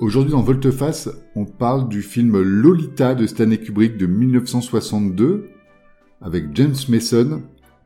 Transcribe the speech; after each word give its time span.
Aujourd'hui 0.00 0.32
dans 0.32 0.40
Volteface, 0.40 1.10
on 1.36 1.44
parle 1.44 1.86
du 1.90 2.00
film 2.00 2.40
Lolita 2.40 3.14
de 3.14 3.26
Stanley 3.26 3.58
Kubrick 3.58 3.98
de 3.98 4.06
1962 4.06 5.50
avec 6.22 6.56
James 6.56 6.74
Mason, 6.88 7.42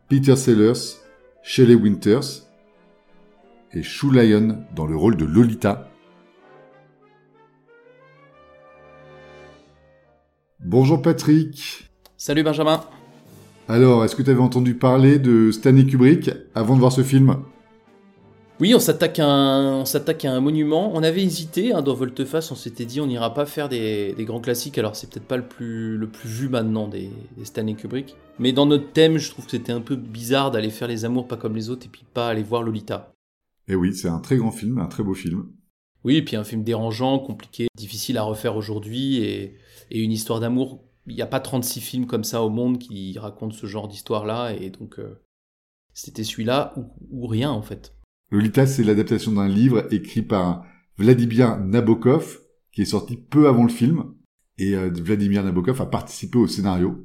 Peter 0.09 0.37
Sellers, 0.37 1.01
Shelley 1.43 1.75
Winters 1.75 2.47
et 3.73 3.83
Shu 3.83 4.13
Lyon 4.13 4.65
dans 4.77 4.87
le 4.87 4.95
rôle 4.95 5.17
de 5.17 5.25
Lolita. 5.25 5.91
Bonjour 10.61 11.03
Patrick. 11.03 11.91
Salut 12.17 12.45
Benjamin. 12.45 12.81
Alors, 13.67 14.05
est-ce 14.05 14.15
que 14.15 14.23
tu 14.23 14.31
avais 14.31 14.39
entendu 14.39 14.75
parler 14.75 15.19
de 15.19 15.51
Stanley 15.51 15.85
Kubrick 15.85 16.31
avant 16.55 16.77
de 16.77 16.81
voir 16.81 16.93
ce 16.93 17.03
film? 17.03 17.39
Oui, 18.61 18.73
on 18.73 18.79
s'attaque 18.79 19.19
à, 19.19 19.27
un, 19.27 19.83
à 19.83 20.29
un 20.31 20.41
monument. 20.41 20.93
On 20.95 21.03
avait 21.03 21.23
hésité 21.23 21.73
hein, 21.73 21.83
dans 21.83 21.95
Volteface, 21.95 22.53
on 22.53 22.55
s'était 22.55 22.85
dit 22.85 23.01
on 23.01 23.07
n'ira 23.07 23.35
pas 23.35 23.47
faire 23.47 23.69
des, 23.69 24.15
grands 24.21 24.41
classiques, 24.41 24.79
alors 24.79 24.95
c'est 24.95 25.11
peut-être 25.11 25.27
pas 25.27 25.37
le 25.37 25.47
plus, 25.47 25.97
le 25.97 26.09
plus 26.09 26.29
vu 26.29 26.49
maintenant 26.49 26.87
des, 26.87 27.11
Stanley 27.43 27.75
Kubrick. 27.75 28.15
Mais 28.39 28.53
dans 28.53 28.67
notre 28.67 28.93
thème, 28.93 29.19
je 29.19 29.31
trouve 29.31 29.47
que 29.47 29.51
c'était 29.51 29.73
un 29.73 29.81
peu 29.81 29.97
bizarre 29.97 30.53
d'aller 30.53 30.71
faire 30.71 30.87
les 30.87 31.05
amours 31.05 31.27
pas 31.27 31.37
comme 31.37 31.57
les 31.57 31.69
autres 31.69 31.87
et 31.87 31.89
puis 31.89 32.05
pas 32.15 32.29
aller 32.29 32.45
voir 32.45 32.63
Lolita. 32.63 33.13
Et 33.67 33.73
eh 33.73 33.75
oui, 33.75 33.95
c'est 33.95 34.09
un 34.09 34.21
très 34.21 34.37
grand 34.37 34.53
film, 34.53 34.79
un 34.79 34.87
très 34.87 35.03
beau 35.03 35.15
film. 35.15 35.51
Oui, 36.05 36.17
et 36.17 36.23
puis 36.23 36.37
un 36.37 36.45
film 36.45 36.63
dérangeant, 36.63 37.19
compliqué, 37.19 37.69
difficile 37.77 38.19
à 38.19 38.23
refaire 38.23 38.57
aujourd'hui 38.57 39.17
et, 39.17 39.59
une 39.91 40.13
histoire 40.13 40.39
d'amour. 40.39 40.85
Il 41.07 41.15
n'y 41.15 41.23
a 41.23 41.27
pas 41.27 41.41
36 41.41 41.81
films 41.81 42.07
comme 42.07 42.25
ça 42.25 42.43
au 42.43 42.51
monde 42.51 42.79
qui 42.79 43.19
racontent 43.19 43.55
ce 43.55 43.67
genre 43.67 43.89
d'histoire-là 43.89 44.53
et 44.53 44.71
donc 44.71 44.99
euh, 44.99 45.21
c'était 45.93 46.25
celui-là 46.25 46.75
ou 47.11 47.27
rien 47.27 47.51
en 47.51 47.63
fait. 47.63 47.95
Lolita, 48.35 48.67
c'est 48.67 48.83
l'adaptation 48.83 49.31
d'un 49.31 49.47
livre 49.47 49.87
écrit 49.93 50.23
par 50.23 50.67
Vladimir 50.99 51.57
Nabokov, 51.61 52.41
qui 52.73 52.83
est 52.83 52.85
sorti 52.85 53.17
peu 53.17 53.47
avant 53.47 53.63
le 53.63 53.69
film. 53.69 54.13
Et 54.59 54.75
euh, 54.75 54.91
Vladimir 54.93 55.45
Nabokov 55.45 55.81
a 55.81 55.87
participé 55.87 56.39
au 56.39 56.49
scénario. 56.49 57.05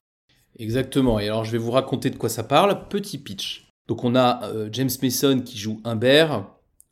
Exactement. 0.58 1.20
Et 1.20 1.28
alors, 1.28 1.46
je 1.46 1.52
vais 1.52 1.60
vous 1.60 1.70
raconter 1.70 2.10
de 2.10 2.16
quoi 2.16 2.30
ça 2.30 2.42
parle. 2.42 2.88
Petit 2.90 3.20
pitch. 3.20 3.70
Donc, 3.88 4.04
on 4.04 4.16
a 4.16 4.44
euh, 4.46 4.70
James 4.72 4.90
Mason 5.04 5.42
qui 5.42 5.60
joue 5.60 5.80
Humbert. 5.84 6.48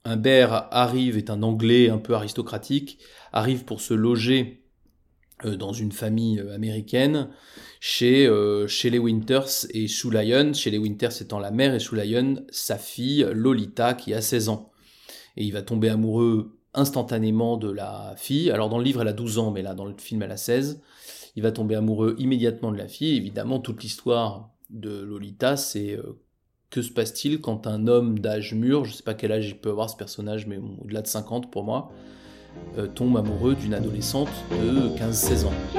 Humbert 0.05 0.67
arrive, 0.69 1.17
est 1.17 1.31
un 1.31 1.41
Anglais 1.41 1.89
un 1.89 1.97
peu 1.97 2.13
aristocratique, 2.13 2.99
arrive 3.33 3.65
pour 3.65 3.81
se 3.81 3.95
loger 3.95 4.66
dans 5.45 5.73
une 5.73 5.91
famille 5.91 6.39
américaine 6.53 7.29
chez, 7.79 8.25
euh, 8.25 8.67
chez 8.67 8.89
les 8.89 8.99
Winters 8.99 9.67
et 9.71 9.87
Sue 9.87 10.09
Lyon, 10.11 10.53
chez 10.53 10.71
les 10.71 10.77
Winters 10.77 11.21
étant 11.21 11.39
la 11.39 11.51
mère 11.51 11.75
et 11.75 11.79
Sue 11.79 11.95
Lyon, 11.95 12.43
sa 12.49 12.77
fille 12.77 13.27
Lolita 13.33 13.93
qui 13.93 14.13
a 14.13 14.21
16 14.21 14.49
ans. 14.49 14.71
Et 15.35 15.43
il 15.43 15.53
va 15.53 15.61
tomber 15.61 15.89
amoureux 15.89 16.57
instantanément 16.73 17.57
de 17.57 17.69
la 17.69 18.15
fille. 18.17 18.49
Alors 18.51 18.69
dans 18.69 18.77
le 18.77 18.83
livre 18.83 19.01
elle 19.01 19.07
a 19.07 19.13
12 19.13 19.37
ans, 19.37 19.51
mais 19.51 19.61
là 19.61 19.75
dans 19.75 19.85
le 19.85 19.95
film 19.97 20.23
elle 20.23 20.31
a 20.31 20.37
16. 20.37 20.81
Il 21.35 21.43
va 21.43 21.51
tomber 21.51 21.75
amoureux 21.75 22.15
immédiatement 22.17 22.71
de 22.71 22.77
la 22.77 22.87
fille. 22.87 23.15
évidemment 23.15 23.59
toute 23.59 23.83
l'histoire 23.83 24.49
de 24.69 25.01
Lolita 25.01 25.55
c'est 25.55 25.93
euh, 25.93 26.19
que 26.69 26.81
se 26.81 26.91
passe-t-il 26.91 27.39
quand 27.39 27.67
un 27.67 27.87
homme 27.87 28.19
d'âge 28.19 28.53
mûr, 28.53 28.85
je 28.85 28.93
sais 28.93 29.03
pas 29.03 29.13
quel 29.13 29.31
âge 29.31 29.47
il 29.47 29.57
peut 29.57 29.69
avoir 29.69 29.89
ce 29.89 29.95
personnage, 29.95 30.47
mais 30.47 30.57
au-delà 30.57 31.01
de 31.01 31.07
50 31.07 31.49
pour 31.49 31.63
moi, 31.63 31.91
euh, 32.77 32.87
tombe 32.87 33.17
amoureux 33.17 33.55
d'une 33.55 33.73
adolescente 33.73 34.29
de 34.51 34.89
15-16 34.97 35.45
ans. 35.45 35.53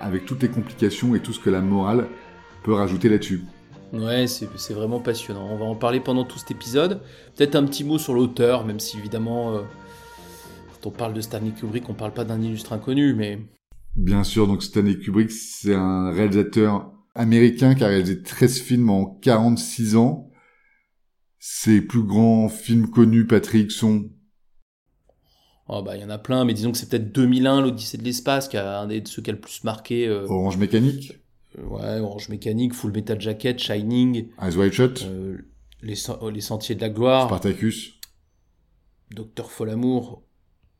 Avec 0.00 0.24
toutes 0.24 0.42
les 0.42 0.48
complications 0.48 1.14
et 1.14 1.20
tout 1.20 1.32
ce 1.32 1.38
que 1.40 1.50
la 1.50 1.60
morale 1.60 2.08
peut 2.64 2.72
rajouter 2.72 3.08
là-dessus. 3.08 3.44
Ouais, 3.92 4.26
c'est 4.26 4.74
vraiment 4.74 4.98
passionnant. 4.98 5.46
On 5.50 5.56
va 5.56 5.66
en 5.66 5.76
parler 5.76 6.00
pendant 6.00 6.24
tout 6.24 6.38
cet 6.38 6.50
épisode. 6.50 7.00
Peut-être 7.36 7.54
un 7.54 7.64
petit 7.64 7.84
mot 7.84 7.98
sur 7.98 8.14
l'auteur, 8.14 8.64
même 8.64 8.80
si 8.80 8.98
évidemment, 8.98 9.54
euh, 9.54 9.60
quand 10.72 10.88
on 10.88 10.90
parle 10.90 11.14
de 11.14 11.20
Stanley 11.20 11.52
Kubrick, 11.52 11.88
on 11.88 11.94
parle 11.94 12.12
pas 12.12 12.24
d'un 12.24 12.40
illustre 12.40 12.72
inconnu, 12.72 13.14
mais... 13.14 13.38
Bien 13.96 14.24
sûr, 14.24 14.46
donc 14.46 14.62
Stanley 14.62 14.98
Kubrick, 14.98 15.30
c'est 15.30 15.74
un 15.74 16.10
réalisateur 16.10 16.92
américain 17.14 17.74
qui 17.74 17.82
a 17.82 17.88
réalisé 17.88 18.22
13 18.22 18.60
films 18.60 18.90
en 18.90 19.06
46 19.06 19.96
ans. 19.96 20.30
Ses 21.38 21.80
plus 21.80 22.02
grands 22.02 22.48
films 22.48 22.90
connus, 22.90 23.26
Patrick, 23.26 23.70
sont... 23.70 24.10
Oh 25.68 25.82
bah 25.82 25.96
il 25.96 26.02
y 26.02 26.04
en 26.04 26.10
a 26.10 26.18
plein, 26.18 26.44
mais 26.44 26.54
disons 26.54 26.70
que 26.70 26.78
c'est 26.78 26.88
peut-être 26.88 27.10
2001, 27.10 27.62
l'Odyssée 27.62 27.98
de 27.98 28.04
l'espace, 28.04 28.48
qui 28.48 28.56
a 28.56 28.80
un 28.80 28.86
des 28.86 29.02
ceux 29.04 29.22
qui 29.22 29.30
a 29.30 29.32
le 29.32 29.40
plus 29.40 29.64
marqué. 29.64 30.06
Euh, 30.06 30.24
Orange 30.28 30.58
Mécanique 30.58 31.18
euh, 31.58 31.64
Ouais, 31.64 31.98
Orange 31.98 32.28
Mécanique, 32.28 32.74
Full 32.74 32.92
Metal 32.92 33.20
Jacket, 33.20 33.58
Shining. 33.58 34.28
Eyes 34.40 34.56
Wide 34.56 34.72
Shut 34.72 35.04
euh, 35.08 35.38
les, 35.82 35.94
les, 36.32 36.40
Sentiers 36.40 36.76
de 36.76 36.80
la 36.82 36.90
Gloire. 36.90 37.26
Spartacus. 37.26 37.94
Docteur 39.10 39.50
Folamour. 39.50 40.22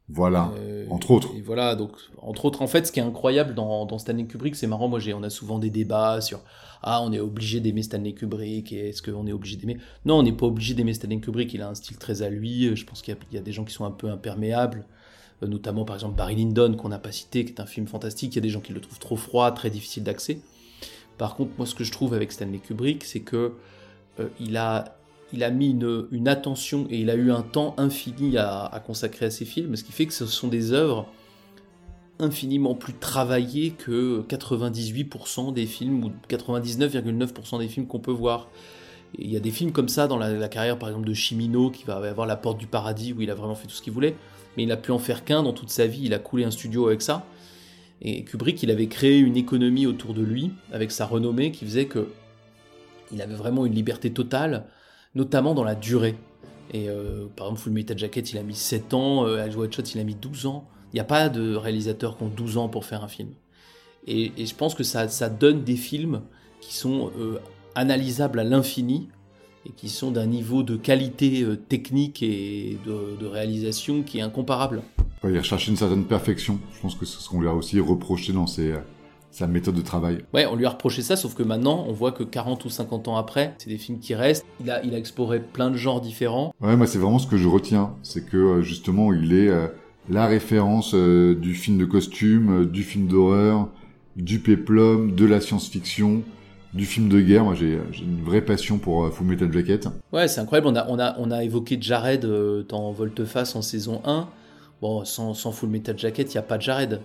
Voilà, 0.09 0.53
euh, 0.57 0.87
entre 0.89 1.11
autres. 1.11 1.31
Et 1.37 1.41
voilà, 1.41 1.75
donc 1.75 1.91
entre 2.23 2.45
autres, 2.45 2.63
en 2.63 2.69
fait, 2.69 2.87
ce 2.87 2.93
qui 2.93 3.01
est 3.01 3.03
incroyable 3.03 3.55
dans, 3.55 3.87
dans 3.87 3.99
Stanley 3.99 4.27
Kubrick, 4.27 4.55
c'est 4.55 4.69
marrant. 4.69 4.89
Moi, 4.89 5.01
j'ai, 5.01 5.13
on 5.15 5.23
a 5.25 5.31
souvent 5.31 5.59
des 5.59 5.71
débats 5.71 6.21
sur 6.21 6.41
ah, 6.83 7.03
on 7.03 7.13
est 7.13 7.19
obligé 7.19 7.59
d'aimer 7.59 7.83
Stanley 7.83 8.13
Kubrick. 8.13 8.73
Et 8.73 8.91
est-ce 8.91 9.03
qu'on 9.03 9.27
est 9.27 9.33
obligé 9.33 9.57
d'aimer? 9.57 9.79
Non, 10.05 10.19
on 10.19 10.23
n'est 10.23 10.33
pas 10.33 10.47
obligé 10.47 10.75
d'aimer 10.75 10.95
Stanley 10.95 11.19
Kubrick. 11.19 11.53
Il 11.55 11.63
a 11.63 11.69
un 11.69 11.75
style 11.75 11.97
très 11.97 12.23
à 12.23 12.31
lui. 12.31 12.75
Je 12.77 12.87
pense 12.87 13.03
qu'il 13.03 13.17
y, 13.33 13.37
a, 13.37 13.41
des 13.41 13.53
gens 13.53 13.65
qui 13.65 13.75
sont 13.75 13.85
un 13.85 13.91
peu 13.91 14.09
imperméables, 14.09 14.87
euh, 15.43 15.49
notamment 15.49 15.85
par 15.85 15.97
exemple 15.97 16.17
Barry 16.17 16.37
Lyndon 16.37 16.75
qu'on 16.77 16.89
n'a 16.89 17.01
pas 17.01 17.13
cité, 17.13 17.45
qui 17.45 17.53
est 17.53 17.61
un 17.61 17.67
film 17.67 17.89
fantastique. 17.89 18.35
Il 18.35 18.37
y 18.37 18.39
a 18.39 18.43
des 18.43 18.51
gens 18.51 18.61
qui 18.61 18.73
le 18.73 18.81
trouvent 18.81 19.01
trop 19.01 19.17
froid, 19.17 19.51
très 19.51 19.71
difficile 19.71 20.05
d'accès. 20.05 20.39
Par 21.19 21.35
contre, 21.35 21.51
moi, 21.59 21.67
ce 21.67 21.75
que 21.75 21.83
je 21.83 21.91
trouve 21.91 22.15
avec 22.15 22.31
Stanley 22.31 22.59
Kubrick, 22.59 23.03
c'est 23.03 23.21
que 23.21 23.55
euh, 24.21 24.29
il 24.39 24.57
a 24.57 24.97
il 25.33 25.43
a 25.43 25.51
mis 25.51 25.71
une, 25.71 26.29
attention 26.29 26.87
et 26.91 27.01
il 27.01 27.11
a 27.11 27.15
eu 27.15 27.31
un 27.31 27.43
temps 27.43 27.75
infini 27.79 28.39
à, 28.39 28.83
consacrer 28.87 29.27
à 29.27 29.31
ses 29.31 29.45
films, 29.45 29.77
ce 29.77 29.85
qui 29.85 29.93
fait 29.93 30.07
que 30.07 30.13
ce 30.13 30.27
sont 30.27 30.49
des 30.49 30.73
œuvres 30.73 31.09
infiniment 32.19 32.75
plus 32.75 32.95
travaillées 32.95 33.73
que 33.73 34.23
98% 34.23 35.53
des 35.53 35.67
films 35.67 36.05
ou 36.05 36.13
99,9% 36.31 37.59
des 37.59 37.69
films 37.69 37.87
qu'on 37.87 37.99
peut 37.99 38.13
voir. 38.13 38.49
il 39.19 39.31
y 39.31 39.37
a 39.37 39.41
des 39.41 39.51
films 39.51 39.73
comme 39.73 39.89
ça 39.89 40.07
dans 40.07 40.17
la, 40.17 40.49
carrière 40.49 40.79
par 40.79 40.89
exemple 40.89 41.07
de 41.07 41.13
Chimino 41.13 41.71
qui 41.71 41.85
va 41.85 41.97
avoir 41.97 42.27
La 42.27 42.37
Porte 42.37 42.59
du 42.59 42.67
Paradis 42.67 43.13
où 43.13 43.21
il 43.21 43.31
a 43.31 43.35
vraiment 43.35 43.55
fait 43.55 43.67
tout 43.67 43.75
ce 43.75 43.83
qu'il 43.83 43.93
voulait, 43.93 44.15
mais 44.57 44.63
il 44.63 44.69
n'a 44.69 44.79
pu 44.79 44.93
en 44.93 44.99
faire 44.99 45.25
qu'un 45.25 45.43
dans 45.43 45.53
toute 45.53 45.71
sa 45.71 45.87
vie, 45.87 46.03
il 46.05 46.15
a 46.15 46.19
coulé 46.19 46.45
un 46.45 46.51
studio 46.51 46.87
avec 46.87 47.03
ça. 47.03 47.27
Et 48.01 48.25
Kubrick, 48.25 48.63
il 48.63 48.71
avait 48.71 48.89
créé 48.89 49.19
une 49.19 49.37
économie 49.37 49.87
autour 49.87 50.15
de 50.15 50.23
lui 50.23 50.53
avec 50.73 50.93
sa 50.93 51.07
renommée 51.07 51.51
qui 51.51 51.65
faisait 51.65 51.87
que 51.87 52.09
il 53.13 53.23
avait 53.23 53.35
vraiment 53.35 53.67
une 53.67 53.75
liberté 53.75 54.13
totale 54.13 54.67
notamment 55.17 55.55
dans 55.55 55.65
la 55.65 55.75
durée. 55.75 56.15
Et 56.73 56.89
euh, 56.89 57.27
par 57.35 57.49
exemple, 57.49 57.63
Full 57.63 57.73
Metal 57.73 57.99
Jacket, 57.99 58.31
il 58.33 58.39
a 58.39 58.43
mis 58.43 58.55
7 58.55 58.95
ans, 58.95 59.27
euh, 59.27 59.45
Eyes 59.45 59.53
Shot, 59.53 59.83
il 59.83 60.01
a 60.01 60.05
mis 60.05 60.15
12 60.15 60.47
ans. 60.47 60.69
Il 60.93 60.97
n'y 60.97 61.01
a 61.01 61.05
pas 61.05 61.29
de 61.29 61.57
réalisateurs 61.57 62.17
qui 62.17 62.23
ont 62.23 62.29
12 62.29 62.59
ans 62.59 62.69
pour 62.69 62.85
faire 62.85 63.03
un 63.03 63.09
film. 63.09 63.31
Et, 64.07 64.33
je 64.39 64.55
pense 64.55 64.75
que 64.75 64.85
ça, 64.85 65.07
donne 65.29 65.65
des 65.65 65.77
films 65.77 66.23
qui 66.61 66.75
sont 66.75 67.11
euh, 67.19 67.39
analysables 67.75 68.39
à 68.39 68.45
l'infini 68.45 69.09
et 69.67 69.71
qui 69.71 69.89
sont 69.89 70.13
d'un 70.13 70.27
niveau 70.27 70.63
de 70.63 70.77
qualité 70.77 71.43
euh, 71.43 71.57
technique 71.57 72.23
et 72.23 72.79
de, 72.87 73.27
réalisation 73.27 74.03
qui 74.03 74.19
est 74.19 74.23
incomparable. 74.23 74.83
il 75.25 75.37
recherche 75.37 75.67
une 75.67 75.77
certaine 75.77 76.05
perfection. 76.05 76.61
Je 76.75 76.81
pense 76.81 76.95
que 76.95 77.05
c'est 77.05 77.21
ce 77.21 77.29
qu'on 77.29 77.41
lui 77.41 77.49
a 77.49 77.55
aussi 77.55 77.81
reproché 77.81 78.33
dans 78.33 78.47
ses, 78.47 78.75
sa 79.37 79.47
méthode 79.47 79.75
de 79.75 79.83
travail. 79.83 80.25
Ouais, 80.33 80.47
on 80.47 80.57
lui 80.57 80.65
a 80.65 80.71
reproché 80.71 81.03
ça, 81.03 81.15
sauf 81.15 81.35
que 81.35 81.43
maintenant, 81.43 81.85
on 81.87 81.93
voit 81.93 82.11
que 82.11 82.23
40 82.25 82.65
ou 82.65 82.71
50 82.71 83.09
ans 83.09 83.17
après, 83.17 83.55
c'est 83.59 83.69
des 83.69 83.77
films 83.77 83.99
qui 83.99 84.15
restent. 84.15 84.47
Il 84.61 84.71
a, 84.71 84.83
il 84.83 84.95
a 84.95 84.99
exploré 84.99 85.41
plein 85.41 85.71
de 85.71 85.77
genres 85.77 86.01
différents. 86.01 86.55
Ouais, 86.63 86.75
moi, 86.75 86.87
c'est 86.87 86.99
vraiment 86.99 87.19
ce 87.19 87.27
que 87.27 87.37
je 87.37 87.47
retiens. 87.47 87.93
C'est 88.03 88.25
que, 88.25 88.37
euh, 88.39 88.63
justement, 88.63 89.13
il 89.13 89.35
est 89.35 89.49
euh, 89.49 89.67
la 90.09 90.27
référence 90.27 90.95
euh, 90.95 91.35
du 91.35 91.53
film 91.53 91.77
de 91.77 91.85
costume, 91.85 92.65
du 92.65 92.83
film 92.83 93.09
d'horreur, 93.09 93.69
du 94.17 94.39
péplum, 94.39 95.15
de 95.15 95.27
la 95.27 95.43
science-fiction, 95.43 96.23
du 96.73 96.87
film 96.87 97.11
de 97.11 97.21
guerre. 97.21 97.45
Moi, 97.45 97.55
j'ai 97.55 97.79
une 98.01 98.23
vraie 98.25 98.41
passion 98.41 98.79
pour 98.79 99.13
Full 99.13 99.27
Metal 99.27 99.53
Jacket. 99.53 99.87
Ouais, 100.15 100.29
c'est 100.29 100.41
incroyable. 100.41 100.69
On 100.69 100.77
a, 100.77 100.87
on, 100.89 100.99
a, 100.99 101.15
on 101.19 101.31
a 101.31 101.45
évoqué 101.45 101.77
Jared 101.79 102.27
dans 102.71 102.91
Volteface 102.91 103.55
en 103.55 103.61
saison 103.61 104.01
1. 104.07 104.29
Bon, 104.81 105.05
sans, 105.05 105.35
sans 105.35 105.53
Full 105.53 105.69
Metal 105.69 105.99
Jacket, 105.99 106.33
il 106.33 106.37
n'y 106.37 106.39
a 106.39 106.43
pas 106.43 106.57
de 106.57 106.63
Jared. 106.63 107.03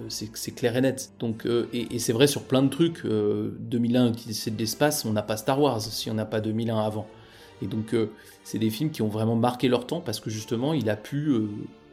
Euh, 0.00 0.06
c'est 0.08 0.54
clair 0.54 0.76
et 0.76 0.80
net. 0.80 1.12
Donc, 1.18 1.46
euh, 1.46 1.68
et, 1.72 1.98
c'est 1.98 2.12
vrai 2.12 2.26
sur 2.26 2.42
plein 2.42 2.62
de 2.62 2.68
trucs. 2.68 3.04
2001, 3.04 4.08
euh, 4.08 4.12
c'est 4.30 4.54
de 4.54 4.58
l'espace, 4.58 5.04
on 5.04 5.12
n'a 5.12 5.22
pas 5.22 5.36
Star 5.36 5.60
Wars 5.60 5.80
si 5.80 6.10
on 6.10 6.14
n'a 6.14 6.24
pas 6.24 6.40
2001 6.40 6.78
avant. 6.78 7.06
Et 7.60 7.66
donc, 7.66 7.94
c'est 8.42 8.58
des 8.58 8.70
films 8.70 8.90
qui 8.90 9.02
ont 9.02 9.08
vraiment 9.08 9.36
marqué 9.36 9.68
leur 9.68 9.86
temps 9.86 10.00
parce 10.00 10.18
que 10.18 10.30
justement, 10.30 10.72
il 10.74 10.90
a 10.90 10.96
pu 10.96 11.32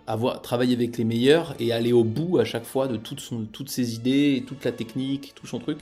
avoir 0.07 0.41
travailler 0.41 0.73
avec 0.73 0.97
les 0.97 1.03
meilleurs 1.03 1.53
et 1.59 1.71
aller 1.71 1.93
au 1.93 2.03
bout 2.03 2.39
à 2.39 2.43
chaque 2.43 2.63
fois 2.63 2.87
de 2.87 2.97
toutes 2.97 3.69
ses 3.69 3.93
idées, 3.93 4.43
toute 4.47 4.65
la 4.65 4.71
technique, 4.71 5.33
tout 5.35 5.45
son 5.45 5.59
truc. 5.59 5.77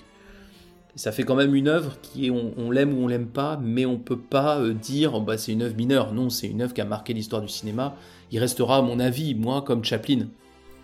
Et 0.93 0.99
ça 0.99 1.13
fait 1.13 1.23
quand 1.23 1.35
même 1.35 1.55
une 1.55 1.69
œuvre 1.69 1.95
qui 2.01 2.27
est, 2.27 2.31
on, 2.31 2.69
l'aime 2.69 2.97
ou 2.97 3.05
on 3.05 3.07
l'aime 3.07 3.27
pas, 3.27 3.57
mais 3.63 3.85
on 3.85 3.97
peut 3.97 4.19
pas 4.19 4.61
dire 4.67 5.21
bah, 5.21 5.37
c'est 5.37 5.53
une 5.53 5.61
œuvre 5.61 5.77
mineure. 5.77 6.13
Non, 6.13 6.29
c'est 6.29 6.47
une 6.47 6.61
œuvre 6.61 6.73
qui 6.73 6.81
a 6.81 6.85
marqué 6.85 7.13
l'histoire 7.13 7.41
du 7.41 7.47
cinéma. 7.47 7.95
Il 8.31 8.39
restera, 8.39 8.79
à 8.79 8.81
mon 8.81 8.99
avis, 8.99 9.35
moi, 9.35 9.61
comme 9.61 9.85
Chaplin. 9.85 10.27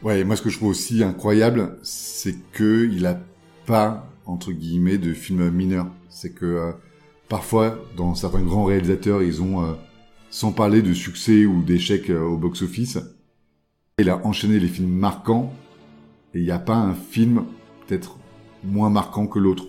Ouais, 0.04 0.26
moi 0.26 0.36
ce 0.36 0.42
que 0.42 0.50
je 0.50 0.58
trouve 0.58 0.70
aussi 0.70 1.02
incroyable, 1.02 1.78
c'est 1.82 2.36
que 2.52 2.90
il 2.92 3.06
a 3.06 3.22
pas 3.66 4.10
entre 4.26 4.52
guillemets 4.52 4.98
de 4.98 5.14
films 5.14 5.50
mineurs. 5.50 5.88
C'est 6.10 6.34
que 6.34 6.46
euh, 6.46 6.72
parfois, 7.30 7.80
dans 7.96 8.14
certains 8.14 8.42
grands 8.42 8.66
réalisateurs, 8.66 9.24
ils 9.24 9.42
ont, 9.42 9.64
euh, 9.64 9.74
sans 10.30 10.52
parler 10.52 10.82
de 10.82 10.94
succès 10.94 11.46
ou 11.46 11.64
d'échecs 11.64 12.10
euh, 12.10 12.22
au 12.22 12.36
box-office, 12.36 13.00
il 13.98 14.10
a 14.10 14.26
enchaîné 14.26 14.60
les 14.60 14.68
films 14.68 14.92
marquants 14.92 15.54
et 16.34 16.40
il 16.40 16.44
n'y 16.44 16.52
a 16.52 16.60
pas 16.60 16.76
un 16.76 16.94
film 16.94 17.46
peut-être 17.88 18.18
moins 18.66 18.90
marquant 18.90 19.26
que 19.26 19.40
l'autre 19.40 19.68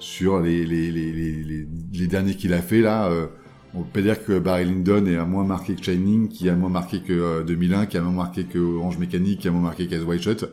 sur 0.00 0.40
les 0.40 0.64
les, 0.66 0.90
les, 0.90 1.12
les, 1.12 1.66
les 1.92 2.06
derniers 2.08 2.34
qu'il 2.34 2.54
a 2.54 2.62
fait 2.62 2.80
là. 2.80 3.10
On 3.74 3.82
peut 3.82 4.02
dire 4.02 4.24
que 4.24 4.38
Barry 4.38 4.64
Lyndon 4.64 5.06
est 5.06 5.22
moins 5.24 5.44
marqué 5.44 5.74
que 5.74 5.82
Shining, 5.82 6.28
qui 6.28 6.48
a 6.48 6.54
moins 6.54 6.70
marqué 6.70 7.00
que 7.00 7.42
2001, 7.42 7.82
euh, 7.82 7.86
qui 7.86 7.98
a 7.98 8.00
moins 8.00 8.24
marqué 8.24 8.44
que 8.44 8.58
Orange 8.58 8.98
Mécanique, 8.98 9.40
qui 9.40 9.48
a 9.48 9.50
moins 9.50 9.60
marqué 9.60 9.86
qu'As 9.86 10.00
White 10.00 10.22
Shot. 10.22 10.46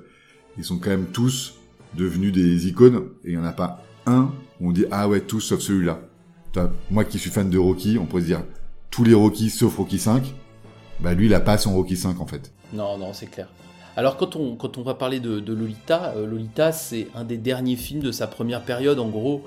Ils 0.57 0.63
sont 0.63 0.77
quand 0.77 0.89
même 0.89 1.07
tous 1.07 1.56
devenus 1.95 2.33
des 2.33 2.67
icônes, 2.67 3.09
et 3.23 3.31
il 3.31 3.31
n'y 3.31 3.38
en 3.38 3.45
a 3.45 3.53
pas 3.53 3.83
un 4.06 4.31
où 4.59 4.69
on 4.69 4.71
dit 4.71 4.85
ah 4.91 5.07
ouais 5.07 5.21
tous 5.21 5.41
sauf 5.41 5.59
celui-là. 5.59 6.00
Moi 6.89 7.03
qui 7.03 7.19
suis 7.19 7.29
fan 7.29 7.50
de 7.50 7.57
Rocky, 7.57 7.97
on 8.00 8.06
pourrait 8.06 8.21
se 8.21 8.27
dire 8.27 8.44
tous 8.89 9.03
les 9.03 9.13
Rocky 9.13 9.50
sauf 9.50 9.77
Rocky 9.77 10.00
5. 10.00 10.33
Bah 11.01 11.13
lui 11.13 11.25
il 11.25 11.33
a 11.33 11.41
pas 11.41 11.57
son 11.57 11.73
Rocky 11.73 11.97
5 11.97 12.19
en 12.21 12.25
fait. 12.25 12.53
Non 12.73 12.97
non 12.97 13.13
c'est 13.13 13.27
clair. 13.27 13.47
Alors 13.97 14.17
quand 14.17 14.35
on, 14.35 14.56
quand 14.56 14.77
on 14.77 14.83
va 14.83 14.94
parler 14.94 15.19
de, 15.19 15.39
Lolita, 15.53 16.13
euh, 16.15 16.27
Lolita 16.27 16.71
c'est 16.71 17.07
un 17.15 17.23
des 17.23 17.38
derniers 17.38 17.75
films 17.75 18.01
de 18.01 18.12
sa 18.12 18.27
première 18.27 18.62
période 18.62 19.00
en 19.00 19.09
gros. 19.09 19.44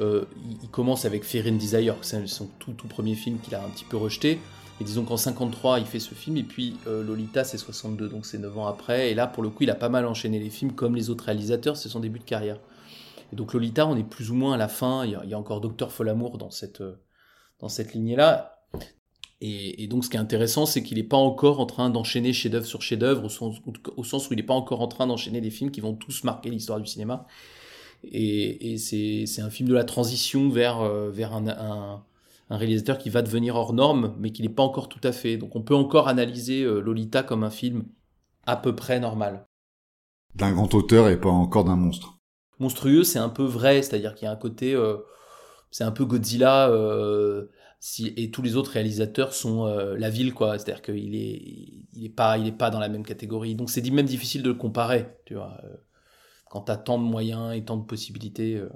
Euh, 0.00 0.24
il, 0.62 0.68
commence 0.70 1.04
avec 1.04 1.24
Fear 1.24 1.46
and 1.46 1.56
Desire, 1.56 1.96
c'est 2.00 2.26
son 2.26 2.48
tout, 2.58 2.72
tout 2.72 2.88
premier 2.88 3.14
film 3.14 3.38
qu'il 3.40 3.54
a 3.54 3.64
un 3.64 3.68
petit 3.68 3.84
peu 3.84 3.96
rejeté. 3.96 4.38
Et 4.80 4.84
disons 4.84 5.04
qu'en 5.04 5.16
53, 5.16 5.80
il 5.80 5.86
fait 5.86 6.00
ce 6.00 6.14
film, 6.14 6.36
et 6.36 6.42
puis 6.42 6.76
euh, 6.86 7.04
Lolita, 7.04 7.44
c'est 7.44 7.58
62, 7.58 8.08
donc 8.08 8.26
c'est 8.26 8.38
9 8.38 8.58
ans 8.58 8.66
après. 8.66 9.10
Et 9.10 9.14
là, 9.14 9.26
pour 9.26 9.42
le 9.42 9.50
coup, 9.50 9.64
il 9.64 9.70
a 9.70 9.74
pas 9.74 9.88
mal 9.88 10.06
enchaîné 10.06 10.38
les 10.38 10.50
films, 10.50 10.72
comme 10.72 10.96
les 10.96 11.10
autres 11.10 11.24
réalisateurs, 11.24 11.76
c'est 11.76 11.88
son 11.88 12.00
début 12.00 12.18
de 12.18 12.24
carrière. 12.24 12.58
Et 13.32 13.36
donc 13.36 13.52
Lolita, 13.52 13.86
on 13.86 13.96
est 13.96 14.02
plus 14.02 14.30
ou 14.30 14.34
moins 14.34 14.54
à 14.54 14.56
la 14.56 14.68
fin, 14.68 15.04
il 15.04 15.12
y 15.12 15.34
a, 15.34 15.38
encore 15.38 15.60
Docteur 15.60 15.92
Folamour 15.92 16.38
dans 16.38 16.50
cette, 16.50 16.80
euh, 16.80 16.96
dans 17.60 17.68
cette 17.68 17.94
lignée-là. 17.94 18.58
Et, 19.44 19.88
donc 19.88 20.04
ce 20.04 20.10
qui 20.10 20.16
est 20.16 20.20
intéressant, 20.20 20.66
c'est 20.66 20.84
qu'il 20.84 20.98
n'est 20.98 21.04
pas 21.04 21.16
encore 21.16 21.58
en 21.58 21.66
train 21.66 21.90
d'enchaîner 21.90 22.32
chef-d'œuvre 22.32 22.66
sur 22.66 22.80
chef-d'œuvre, 22.80 23.24
au 23.24 23.28
sens, 23.28 23.56
au 23.96 24.04
sens 24.04 24.30
où 24.30 24.34
il 24.34 24.36
n'est 24.36 24.44
pas 24.44 24.54
encore 24.54 24.80
en 24.80 24.86
train 24.86 25.08
d'enchaîner 25.08 25.40
des 25.40 25.50
films 25.50 25.72
qui 25.72 25.80
vont 25.80 25.94
tous 25.94 26.22
marquer 26.22 26.48
l'histoire 26.48 26.80
du 26.80 26.86
cinéma. 26.86 27.26
Et, 28.04 28.76
c'est 28.78 29.40
un 29.40 29.50
film 29.50 29.68
de 29.68 29.74
la 29.74 29.84
transition 29.84 30.48
vers, 30.48 30.80
euh, 30.80 31.10
vers 31.10 31.34
un, 31.34 32.04
réalisateur 32.50 32.98
qui 32.98 33.08
va 33.08 33.22
devenir 33.22 33.56
hors 33.56 33.72
norme, 33.72 34.14
mais 34.18 34.30
qui 34.30 34.42
n'est 34.42 34.48
pas 34.48 34.62
encore 34.62 34.88
tout 34.88 35.00
à 35.04 35.12
fait. 35.12 35.36
Donc 35.36 35.56
on 35.56 35.62
peut 35.62 35.74
encore 35.74 36.08
analyser 36.08 36.62
euh, 36.62 36.80
Lolita 36.80 37.22
comme 37.22 37.44
un 37.44 37.50
film 37.50 37.84
à 38.46 38.56
peu 38.56 38.74
près 38.74 39.00
normal. 39.00 39.46
D'un 40.34 40.52
grand 40.52 40.74
auteur 40.74 41.08
et 41.08 41.18
pas 41.18 41.30
encore 41.30 41.64
d'un 41.64 41.76
monstre. 41.76 42.18
Monstrueux, 42.58 43.04
c'est 43.04 43.18
un 43.18 43.28
peu 43.28 43.44
vrai, 43.44 43.82
c'est-à-dire 43.82 44.14
qu'il 44.14 44.26
y 44.26 44.28
a 44.28 44.32
un 44.32 44.36
côté, 44.36 44.74
euh, 44.74 44.98
c'est 45.70 45.84
un 45.84 45.92
peu 45.92 46.04
Godzilla, 46.04 46.70
si, 47.80 48.12
et 48.16 48.30
tous 48.30 48.42
les 48.42 48.56
autres 48.56 48.72
réalisateurs 48.72 49.32
sont 49.32 49.64
la 49.64 50.10
ville, 50.10 50.34
quoi. 50.34 50.58
C'est-à-dire 50.58 50.82
qu'il 50.82 51.14
est, 51.14 51.42
il 51.94 52.04
est 52.04 52.14
pas, 52.14 52.38
il 52.38 52.46
est 52.46 52.52
pas 52.52 52.70
dans 52.70 52.78
la 52.78 52.88
même 52.88 53.04
catégorie. 53.04 53.54
Donc 53.54 53.70
c'est 53.70 53.88
même 53.90 54.06
difficile 54.06 54.42
de 54.42 54.50
le 54.50 54.54
comparer, 54.54 55.06
tu 55.24 55.34
vois 55.34 55.58
quand 56.52 56.60
tu 56.60 56.72
as 56.72 56.76
tant 56.76 56.98
de 56.98 57.04
moyens 57.04 57.56
et 57.56 57.64
tant 57.64 57.78
de 57.78 57.86
possibilités. 57.86 58.56
Euh, 58.56 58.68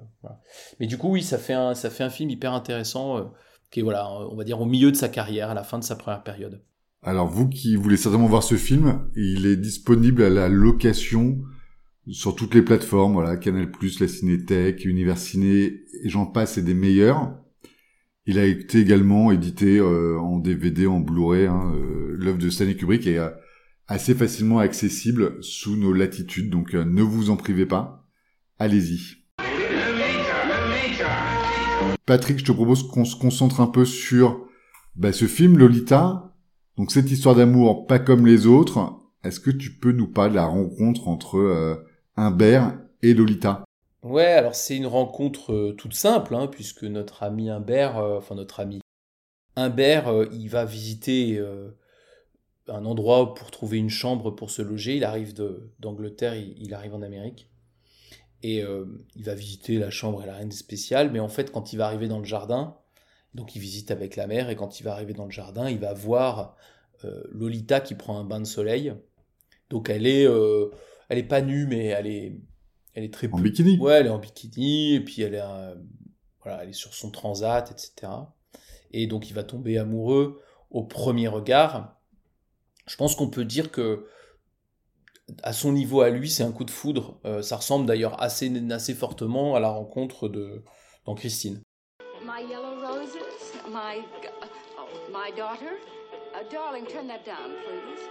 Mais 0.81 0.87
du 0.87 0.97
coup, 0.97 1.11
oui, 1.11 1.23
ça 1.23 1.37
fait 1.37 1.53
un, 1.53 1.75
ça 1.75 1.91
fait 1.91 2.05
un 2.05 2.09
film 2.09 2.31
hyper 2.31 2.55
intéressant, 2.55 3.19
euh, 3.19 3.25
qui 3.71 3.81
est, 3.81 3.83
voilà, 3.83 4.11
on 4.31 4.35
va 4.35 4.45
dire, 4.45 4.59
au 4.59 4.65
milieu 4.65 4.91
de 4.91 4.97
sa 4.97 5.11
carrière, 5.11 5.51
à 5.51 5.55
la 5.55 5.63
fin 5.63 5.79
de 5.79 5.85
sa 5.85 5.95
première 5.95 6.23
période. 6.23 6.63
Alors, 7.03 7.29
vous 7.29 7.51
qui 7.51 7.77
voulez 7.77 7.99
certainement 7.99 8.29
voir 8.29 8.43
ce 8.43 8.55
film, 8.55 9.07
il 9.15 9.45
est 9.45 9.59
disponible 9.59 10.23
à 10.23 10.31
la 10.31 10.49
location 10.49 11.39
sur 12.09 12.35
toutes 12.35 12.55
les 12.55 12.63
plateformes, 12.63 13.13
voilà, 13.13 13.37
Canal+, 13.37 13.71
la 14.01 14.09
Cinétech, 14.09 14.87
Univers 14.87 15.19
Ciné, 15.19 15.83
et 16.03 16.09
j'en 16.09 16.25
passe, 16.25 16.57
et 16.57 16.63
des 16.63 16.73
meilleurs. 16.73 17.37
Il 18.25 18.39
a 18.39 18.47
été 18.47 18.79
également 18.79 19.31
édité 19.33 19.77
euh, 19.77 20.19
en 20.19 20.39
DVD, 20.39 20.87
en 20.87 21.01
Blu-ray, 21.01 21.47
hein, 21.47 21.75
l'œuvre 22.15 22.39
de 22.39 22.49
Stanley 22.49 22.75
Kubrick, 22.75 23.07
et 23.07 23.19
assez 23.89 24.15
facilement 24.15 24.59
accessible 24.59 25.43
sous 25.43 25.77
nos 25.77 25.93
latitudes, 25.93 26.51
donc 26.51 26.75
euh, 26.75 26.85
ne 26.85 27.03
vous 27.03 27.31
en 27.31 27.37
privez 27.37 27.67
pas. 27.67 28.05
Allez-y. 28.59 29.19
Patrick, 32.05 32.39
je 32.39 32.45
te 32.45 32.53
propose 32.53 32.89
qu'on 32.89 33.05
se 33.05 33.17
concentre 33.17 33.61
un 33.61 33.67
peu 33.67 33.85
sur 33.85 34.47
bah, 34.95 35.13
ce 35.13 35.27
film 35.27 35.59
Lolita. 35.59 36.33
Donc 36.77 36.91
cette 36.91 37.11
histoire 37.11 37.35
d'amour 37.35 37.87
pas 37.87 37.99
comme 37.99 38.27
les 38.27 38.47
autres. 38.47 39.01
Est-ce 39.25 39.41
que 39.41 39.51
tu 39.51 39.73
peux 39.73 39.93
nous 39.93 40.09
parler 40.09 40.31
de 40.31 40.37
la 40.37 40.47
rencontre 40.47 41.09
entre 41.09 41.39
euh, 41.39 41.77
Humbert 42.17 42.79
et 43.03 43.15
Lolita? 43.15 43.65
Ouais, 44.03 44.27
alors 44.27 44.55
c'est 44.55 44.77
une 44.77 44.87
rencontre 44.87 45.53
euh, 45.53 45.73
toute 45.73 45.95
simple, 45.95 46.35
hein, 46.35 46.47
puisque 46.47 46.85
notre 46.85 47.23
ami 47.23 47.51
Humbert, 47.51 47.97
enfin 47.97 48.35
notre 48.35 48.61
ami 48.61 48.81
Humbert, 49.57 50.27
il 50.33 50.49
va 50.49 50.65
visiter 50.65 51.41
un 52.69 52.85
endroit 52.85 53.35
pour 53.35 53.51
trouver 53.51 53.79
une 53.79 53.91
chambre 53.91 54.31
pour 54.31 54.51
se 54.51 54.63
loger. 54.63 54.97
Il 54.97 55.05
arrive 55.05 55.35
d'Angleterre, 55.79 56.35
il, 56.35 56.75
arrive 56.75 56.95
en 56.95 57.03
Amérique. 57.03 57.49
Et 58.43 58.63
euh, 58.63 58.85
il 59.15 59.25
va 59.25 59.35
visiter 59.35 59.79
la 59.79 59.91
chambre, 59.91 60.23
elle 60.23 60.29
n'a 60.29 60.37
rien 60.37 60.47
de 60.47 60.53
spécial, 60.53 61.11
mais 61.11 61.21
en 61.21 61.29
fait, 61.29 61.51
quand 61.51 61.73
il 61.73 61.77
va 61.77 61.87
arriver 61.87 62.07
dans 62.07 62.19
le 62.19 62.25
jardin, 62.25 62.77
donc 63.35 63.57
il 63.57 63.61
visite 63.61 63.91
avec 63.91 64.15
la 64.15 64.27
mère, 64.27 64.51
et 64.51 64.57
quand 64.57 64.79
il 64.79 64.83
va 64.83 64.93
arriver 64.93 65.15
dans 65.15 65.25
le 65.25 65.31
jardin, 65.31 65.69
il 65.69 65.79
va 65.79 65.95
voir 65.95 66.57
euh, 67.05 67.23
Lolita 67.33 67.81
qui 67.81 67.95
prend 67.95 68.19
un 68.19 68.25
bain 68.25 68.41
de 68.41 68.47
soleil. 68.47 68.95
Donc 69.71 69.89
elle 69.89 70.07
est, 70.07 70.27
euh, 70.27 70.71
elle 71.09 71.19
est 71.19 71.25
pas 71.25 71.41
nue, 71.41 71.67
mais 71.67 71.87
elle 71.87 72.07
est, 72.07 72.39
elle 72.95 73.05
est 73.05 73.13
très 73.13 73.29
en 73.33 73.41
bikini. 73.41 73.79
Ouais, 73.79 73.95
elle 73.95 74.07
est 74.07 74.11
en 74.11 74.19
bikini, 74.19 74.95
et 74.95 75.01
puis 75.01 75.23
elle 75.23 75.35
est, 75.35 75.43
voilà, 76.43 76.63
elle 76.63 76.69
est 76.69 76.75
sur 76.75 76.95
son 76.95 77.11
transat, 77.11 77.71
etc. 77.71 78.13
Et 78.93 79.07
donc 79.07 79.29
il 79.31 79.33
va 79.35 79.45
tomber 79.45 79.79
amoureux 79.79 80.41
au 80.71 80.85
premier 80.85 81.27
regard 81.27 81.96
je 82.87 82.97
pense 82.97 83.15
qu'on 83.17 83.29
peut 83.29 83.45
dire 83.45 83.71
que 83.71 84.07
à 85.43 85.53
son 85.53 85.73
niveau 85.73 86.03
à 86.03 86.11
lui, 86.11 86.31
c'est 86.31 86.45
un 86.45 86.53
coup 86.53 86.65
de 86.65 86.71
foudre. 86.71 87.19
Euh, 87.25 87.43
ça 87.43 87.57
ressemble 87.57 87.87
d'ailleurs 87.87 88.23
assez, 88.23 88.53
assez 88.71 88.95
fortement 88.95 89.57
à 89.57 89.61
la 89.61 89.69
rencontre 89.69 90.29
de 90.29 90.63
dans 91.05 91.15
Christine. 91.15 91.61
My 92.23 92.43
yellow 92.49 92.81
roses, 92.81 93.17
my 93.69 94.03
oh, 94.79 94.87
my 95.13 95.31
daughter, 95.37 95.79
uh, 96.35 96.49
darling, 96.51 96.87
turn 96.87 97.07
that 97.09 97.25
down, 97.25 97.51
please. 97.65 98.09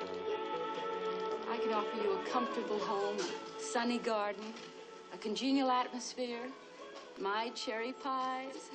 I 1.50 1.58
can 1.58 1.74
offer 1.74 1.98
you 2.04 2.12
a 2.14 2.30
comfortable 2.30 2.80
home, 2.80 3.18
a 3.18 3.62
sunny 3.62 4.00
garden, 4.00 4.44
a 5.14 5.18
congenial 5.18 5.70
atmosphere, 5.70 6.50
my 7.20 7.52
cherry 7.56 7.94
pies. 8.04 8.72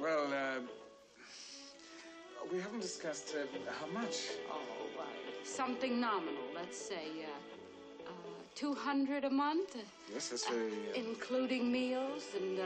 Well, 0.00 0.32
uh... 0.32 0.83
we 2.52 2.60
haven't 2.60 2.80
discussed 2.80 3.34
uh, 3.34 3.72
how 3.80 3.86
much. 3.92 4.16
Oh, 4.50 4.56
uh, 5.00 5.04
something 5.44 6.00
nominal. 6.00 6.42
Let's 6.54 6.78
say 6.78 7.06
uh, 7.24 8.08
uh, 8.08 8.12
200 8.54 9.24
a 9.24 9.30
month. 9.30 9.76
Yes, 10.12 10.28
that's 10.28 10.48
very... 10.48 10.72
Uh, 10.72 11.08
including 11.08 11.70
meals 11.72 12.24
and 12.36 12.58
uh, 12.58 12.64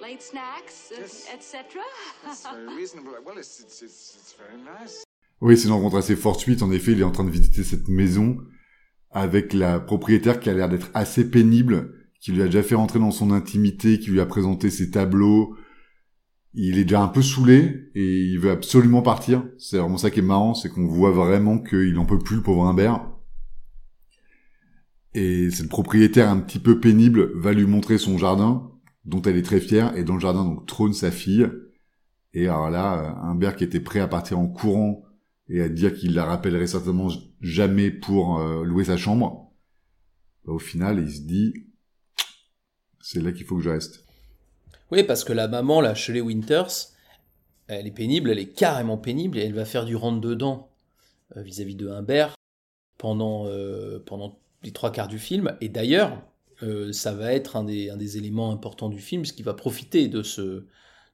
late 0.00 0.22
snacks, 0.22 0.92
yes. 0.96 1.28
etc. 1.32 1.82
That's 2.24 2.46
very 2.46 2.76
reasonable. 2.76 3.12
Well, 3.24 3.38
it's, 3.38 3.60
it's, 3.60 3.82
it's, 3.82 4.16
it's 4.16 4.34
very 4.34 4.60
nice. 4.62 5.04
Oui, 5.40 5.56
c'est 5.56 5.68
une 5.68 5.74
rencontre 5.74 5.96
assez 5.96 6.16
fortuite. 6.16 6.62
En 6.62 6.70
effet, 6.72 6.92
il 6.92 7.00
est 7.00 7.04
en 7.04 7.12
train 7.12 7.24
de 7.24 7.30
visiter 7.30 7.62
cette 7.62 7.88
maison 7.88 8.38
avec 9.10 9.52
la 9.52 9.80
propriétaire 9.80 10.40
qui 10.40 10.50
a 10.50 10.54
l'air 10.54 10.68
d'être 10.68 10.90
assez 10.94 11.30
pénible, 11.30 11.94
qui 12.20 12.32
lui 12.32 12.42
a 12.42 12.46
déjà 12.46 12.62
fait 12.62 12.74
rentrer 12.74 12.98
dans 12.98 13.12
son 13.12 13.30
intimité, 13.30 13.98
qui 13.98 14.10
lui 14.10 14.20
a 14.20 14.26
présenté 14.26 14.70
ses 14.70 14.90
tableaux. 14.90 15.56
Il 16.54 16.78
est 16.78 16.84
déjà 16.84 17.02
un 17.02 17.08
peu 17.08 17.22
saoulé 17.22 17.90
et 17.94 18.24
il 18.24 18.38
veut 18.38 18.50
absolument 18.50 19.02
partir. 19.02 19.44
C'est 19.58 19.78
vraiment 19.78 19.98
ça 19.98 20.10
qui 20.10 20.20
est 20.20 20.22
marrant, 20.22 20.54
c'est 20.54 20.68
qu'on 20.68 20.86
voit 20.86 21.10
vraiment 21.10 21.58
qu'il 21.58 21.98
en 21.98 22.06
peut 22.06 22.18
plus, 22.18 22.36
le 22.36 22.42
pauvre 22.42 22.64
Humbert. 22.64 23.06
Et 25.14 25.50
cette 25.50 25.68
propriétaire 25.68 26.30
un 26.30 26.40
petit 26.40 26.58
peu 26.58 26.80
pénible 26.80 27.32
va 27.34 27.52
lui 27.52 27.66
montrer 27.66 27.98
son 27.98 28.18
jardin, 28.18 28.70
dont 29.04 29.22
elle 29.22 29.36
est 29.36 29.42
très 29.42 29.60
fière, 29.60 29.96
et 29.96 30.04
dans 30.04 30.14
le 30.14 30.20
jardin 30.20 30.44
donc 30.44 30.66
trône 30.66 30.92
sa 30.92 31.10
fille. 31.10 31.48
Et 32.34 32.46
alors 32.46 32.70
là, 32.70 33.18
Humbert 33.22 33.56
qui 33.56 33.64
était 33.64 33.80
prêt 33.80 34.00
à 34.00 34.08
partir 34.08 34.38
en 34.38 34.46
courant 34.46 35.04
et 35.48 35.62
à 35.62 35.68
dire 35.68 35.94
qu'il 35.94 36.14
la 36.14 36.24
rappellerait 36.24 36.66
certainement 36.66 37.08
jamais 37.40 37.90
pour 37.90 38.38
euh, 38.38 38.64
louer 38.64 38.84
sa 38.84 38.96
chambre, 38.96 39.50
bah, 40.44 40.52
au 40.52 40.58
final, 40.58 41.00
il 41.00 41.10
se 41.10 41.20
dit, 41.22 41.54
c'est 43.00 43.22
là 43.22 43.32
qu'il 43.32 43.46
faut 43.46 43.56
que 43.56 43.62
je 43.62 43.70
reste. 43.70 44.07
Oui, 44.90 45.02
parce 45.02 45.24
que 45.24 45.32
la 45.32 45.48
maman, 45.48 45.80
là, 45.80 45.94
Shelley 45.94 46.20
Winters, 46.20 46.88
elle 47.66 47.86
est 47.86 47.92
pénible, 47.92 48.30
elle 48.30 48.38
est 48.38 48.52
carrément 48.52 48.96
pénible, 48.96 49.38
et 49.38 49.42
elle 49.42 49.54
va 49.54 49.64
faire 49.64 49.84
du 49.84 49.96
rentre-dedans 49.96 50.70
euh, 51.36 51.42
vis-à-vis 51.42 51.76
de 51.76 51.88
Humbert 51.88 52.34
pendant, 52.96 53.46
euh, 53.46 54.02
pendant 54.04 54.38
les 54.62 54.72
trois 54.72 54.90
quarts 54.90 55.08
du 55.08 55.18
film. 55.18 55.56
Et 55.60 55.68
d'ailleurs, 55.68 56.22
ça 56.90 57.12
va 57.12 57.32
être 57.34 57.54
un 57.54 57.62
des, 57.62 58.16
éléments 58.16 58.50
importants 58.50 58.88
du 58.88 58.98
film, 58.98 59.22
puisqu'il 59.22 59.44
va 59.44 59.54
profiter 59.54 60.08
de 60.08 60.24
ce, 60.24 60.66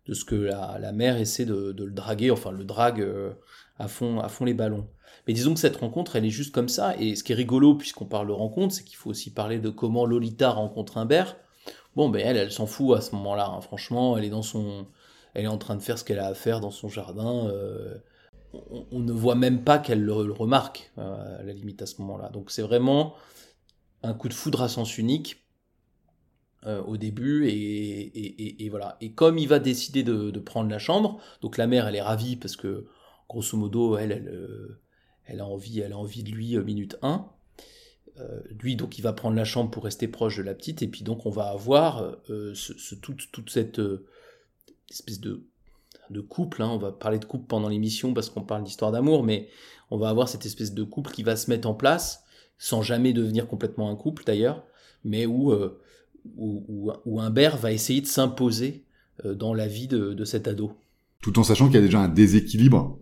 de 0.06 0.14
ce 0.14 0.24
que 0.24 0.36
la, 0.36 0.78
la 0.80 0.92
mère 0.92 1.18
essaie 1.18 1.44
de, 1.44 1.72
de, 1.72 1.84
le 1.84 1.92
draguer, 1.92 2.30
enfin 2.30 2.50
le 2.50 2.64
drague 2.64 3.06
à 3.78 3.88
fond, 3.88 4.20
à 4.20 4.28
fond 4.28 4.46
les 4.46 4.54
ballons. 4.54 4.88
Mais 5.26 5.32
disons 5.32 5.54
que 5.54 5.60
cette 5.60 5.76
rencontre, 5.76 6.16
elle 6.16 6.24
est 6.24 6.30
juste 6.30 6.54
comme 6.54 6.68
ça. 6.68 6.96
Et 6.98 7.16
ce 7.16 7.24
qui 7.24 7.32
est 7.32 7.36
rigolo, 7.36 7.74
puisqu'on 7.74 8.04
parle 8.04 8.28
de 8.28 8.32
rencontre, 8.32 8.74
c'est 8.74 8.84
qu'il 8.84 8.96
faut 8.96 9.10
aussi 9.10 9.32
parler 9.32 9.58
de 9.58 9.70
comment 9.70 10.06
Lolita 10.06 10.50
rencontre 10.50 10.98
Humbert. 10.98 11.36
Bon, 11.96 12.08
ben 12.08 12.20
elle, 12.24 12.36
elle 12.36 12.52
s'en 12.52 12.66
fout 12.66 12.96
à 12.96 13.00
ce 13.00 13.14
moment-là. 13.14 13.48
Hein. 13.48 13.60
Franchement, 13.60 14.16
elle 14.18 14.24
est 14.24 14.30
dans 14.30 14.42
son, 14.42 14.86
elle 15.34 15.44
est 15.44 15.48
en 15.48 15.58
train 15.58 15.76
de 15.76 15.82
faire 15.82 15.98
ce 15.98 16.04
qu'elle 16.04 16.18
a 16.18 16.26
à 16.26 16.34
faire 16.34 16.60
dans 16.60 16.70
son 16.70 16.88
jardin. 16.88 17.48
Euh, 17.48 17.94
on, 18.92 19.00
ne 19.00 19.12
voit 19.12 19.34
même 19.34 19.64
pas 19.64 19.78
qu'elle 19.78 20.02
le, 20.02 20.12
remarque 20.12 20.92
euh, 20.98 21.40
à 21.40 21.42
la 21.42 21.52
limite 21.52 21.82
à 21.82 21.86
ce 21.86 22.00
moment-là. 22.02 22.30
Donc 22.30 22.50
c'est 22.50 22.62
vraiment 22.62 23.14
un 24.02 24.14
coup 24.14 24.28
de 24.28 24.34
foudre 24.34 24.62
à 24.62 24.68
sens 24.68 24.96
unique 24.96 25.44
euh, 26.66 26.82
au 26.82 26.96
début 26.96 27.48
et, 27.48 28.64
et, 28.64 28.68
voilà. 28.68 28.96
Et 29.00 29.12
comme 29.12 29.38
il 29.38 29.48
va 29.48 29.58
décider 29.58 30.02
de, 30.04 30.38
prendre 30.38 30.70
la 30.70 30.78
chambre, 30.78 31.20
donc 31.40 31.56
la 31.56 31.66
mère 31.66 31.88
elle 31.88 31.96
est 31.96 32.02
ravie 32.02 32.36
parce 32.36 32.56
que 32.56 32.86
grosso 33.28 33.56
modo, 33.56 33.96
elle, 33.96 34.12
elle, 34.12 34.78
elle, 35.24 35.40
a, 35.40 35.46
envie, 35.46 35.80
elle 35.80 35.92
a 35.92 35.98
envie 35.98 36.22
de 36.22 36.30
lui 36.30 36.56
minute 36.58 36.96
1. 37.02 37.26
Euh, 38.20 38.40
lui, 38.60 38.76
donc, 38.76 38.98
il 38.98 39.02
va 39.02 39.12
prendre 39.12 39.36
la 39.36 39.44
chambre 39.44 39.70
pour 39.70 39.84
rester 39.84 40.08
proche 40.08 40.36
de 40.36 40.42
la 40.42 40.54
petite, 40.54 40.82
et 40.82 40.88
puis 40.88 41.02
donc, 41.02 41.26
on 41.26 41.30
va 41.30 41.48
avoir 41.48 42.16
ce, 42.26 42.94
toute, 42.94 43.50
cette 43.50 43.80
espèce 44.90 45.20
de, 45.20 45.40
couple. 46.28 46.62
Hein. 46.62 46.68
on 46.68 46.78
va 46.78 46.92
parler 46.92 47.18
de 47.18 47.24
couple 47.24 47.46
pendant 47.46 47.68
l'émission 47.68 48.14
parce 48.14 48.30
qu'on 48.30 48.42
parle 48.42 48.62
d'histoire 48.62 48.92
d'amour, 48.92 49.24
mais 49.24 49.48
on 49.90 49.98
va 49.98 50.08
avoir 50.08 50.28
cette 50.28 50.46
espèce 50.46 50.72
de 50.72 50.84
couple 50.84 51.10
qui 51.10 51.22
va 51.22 51.36
se 51.36 51.50
mettre 51.50 51.68
en 51.68 51.74
place, 51.74 52.24
sans 52.58 52.82
jamais 52.82 53.12
devenir 53.12 53.48
complètement 53.48 53.90
un 53.90 53.96
couple 53.96 54.22
d'ailleurs, 54.24 54.64
mais 55.02 55.26
où, 55.26 55.52
où, 56.36 56.92
où, 57.04 57.20
Humbert 57.20 57.56
va 57.56 57.72
essayer 57.72 58.00
de 58.00 58.06
s'imposer 58.06 58.84
dans 59.24 59.54
la 59.54 59.66
vie 59.66 59.88
de, 59.88 60.12
de 60.12 60.24
cet 60.24 60.46
ado. 60.46 60.72
Tout 61.20 61.38
en 61.38 61.42
sachant 61.42 61.66
qu'il 61.66 61.76
y 61.76 61.78
a 61.78 61.82
déjà 61.82 62.00
un 62.00 62.08
déséquilibre 62.08 62.98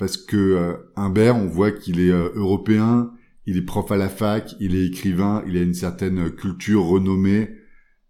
parce 0.00 0.16
que 0.16 0.36
euh, 0.36 0.76
Humbert, 0.96 1.36
on 1.36 1.46
voit 1.46 1.70
qu'il 1.70 2.00
est 2.00 2.10
euh, 2.10 2.30
européen, 2.34 3.12
il 3.50 3.56
est 3.56 3.62
prof 3.62 3.90
à 3.90 3.96
la 3.96 4.08
fac, 4.08 4.54
il 4.60 4.76
est 4.76 4.86
écrivain, 4.86 5.42
il 5.44 5.56
a 5.56 5.62
une 5.62 5.74
certaine 5.74 6.30
culture 6.30 6.84
renommée, 6.84 7.50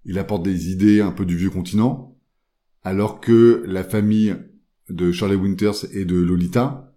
il 0.04 0.18
apporte 0.18 0.42
des 0.42 0.70
idées 0.70 1.00
un 1.00 1.12
peu 1.12 1.25
du 1.25 1.35
vieux 1.35 1.49
continent, 1.49 2.18
alors 2.82 3.20
que 3.20 3.64
la 3.66 3.82
famille 3.82 4.37
de 4.90 5.12
Charlie 5.12 5.37
Winters 5.37 5.87
et 5.94 6.04
de 6.04 6.16
Lolita, 6.16 6.94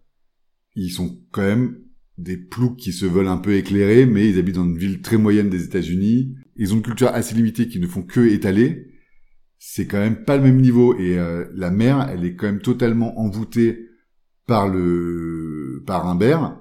ils 0.75 0.91
sont 0.91 1.21
quand 1.31 1.43
même 1.43 1.79
des 2.17 2.35
ploucs 2.35 2.75
qui 2.75 2.91
se 2.91 3.05
veulent 3.05 3.29
un 3.29 3.37
peu 3.37 3.53
éclairés, 3.53 4.05
mais 4.05 4.29
ils 4.29 4.37
habitent 4.37 4.55
dans 4.55 4.65
une 4.65 4.77
ville 4.77 5.01
très 5.01 5.17
moyenne 5.17 5.49
des 5.49 5.63
États-Unis. 5.63 6.35
Ils 6.57 6.73
ont 6.73 6.77
une 6.77 6.83
culture 6.83 7.07
assez 7.13 7.35
limitée 7.35 7.69
qui 7.69 7.79
ne 7.79 7.87
font 7.87 8.03
que 8.03 8.27
étaler. 8.27 8.87
C'est 9.57 9.87
quand 9.87 9.99
même 9.99 10.25
pas 10.25 10.35
le 10.35 10.43
même 10.43 10.59
niveau 10.59 10.99
et 10.99 11.17
euh, 11.17 11.45
la 11.55 11.71
mère, 11.71 12.09
elle 12.09 12.25
est 12.25 12.35
quand 12.35 12.47
même 12.47 12.59
totalement 12.59 13.17
envoûtée 13.21 13.87
par 14.47 14.67
le 14.67 15.81
par 15.87 16.05
Humbert, 16.05 16.57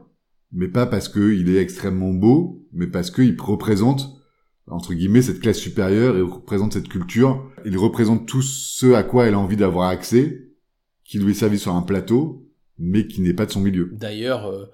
mais 0.52 0.68
pas 0.68 0.86
parce 0.86 1.08
qu'il 1.08 1.48
est 1.48 1.60
extrêmement 1.60 2.12
beau, 2.12 2.66
mais 2.72 2.86
parce 2.86 3.10
qu'il 3.10 3.40
représente 3.40 4.22
entre 4.68 4.94
guillemets 4.94 5.22
cette 5.22 5.40
classe 5.40 5.58
supérieure 5.58 6.16
et 6.16 6.22
représente 6.22 6.72
cette 6.72 6.88
culture. 6.88 7.50
Il 7.64 7.76
représente 7.78 8.26
tout 8.26 8.42
ce 8.42 8.92
à 8.92 9.02
quoi 9.02 9.26
elle 9.26 9.34
a 9.34 9.38
envie 9.38 9.56
d'avoir 9.56 9.88
accès, 9.88 10.48
qui 11.04 11.18
lui 11.18 11.32
est 11.32 11.34
servi 11.34 11.58
sur 11.58 11.74
un 11.74 11.82
plateau, 11.82 12.48
mais 12.78 13.06
qui 13.06 13.20
n'est 13.20 13.34
pas 13.34 13.46
de 13.46 13.50
son 13.50 13.60
milieu. 13.60 13.90
D'ailleurs, 13.92 14.46
euh, 14.46 14.66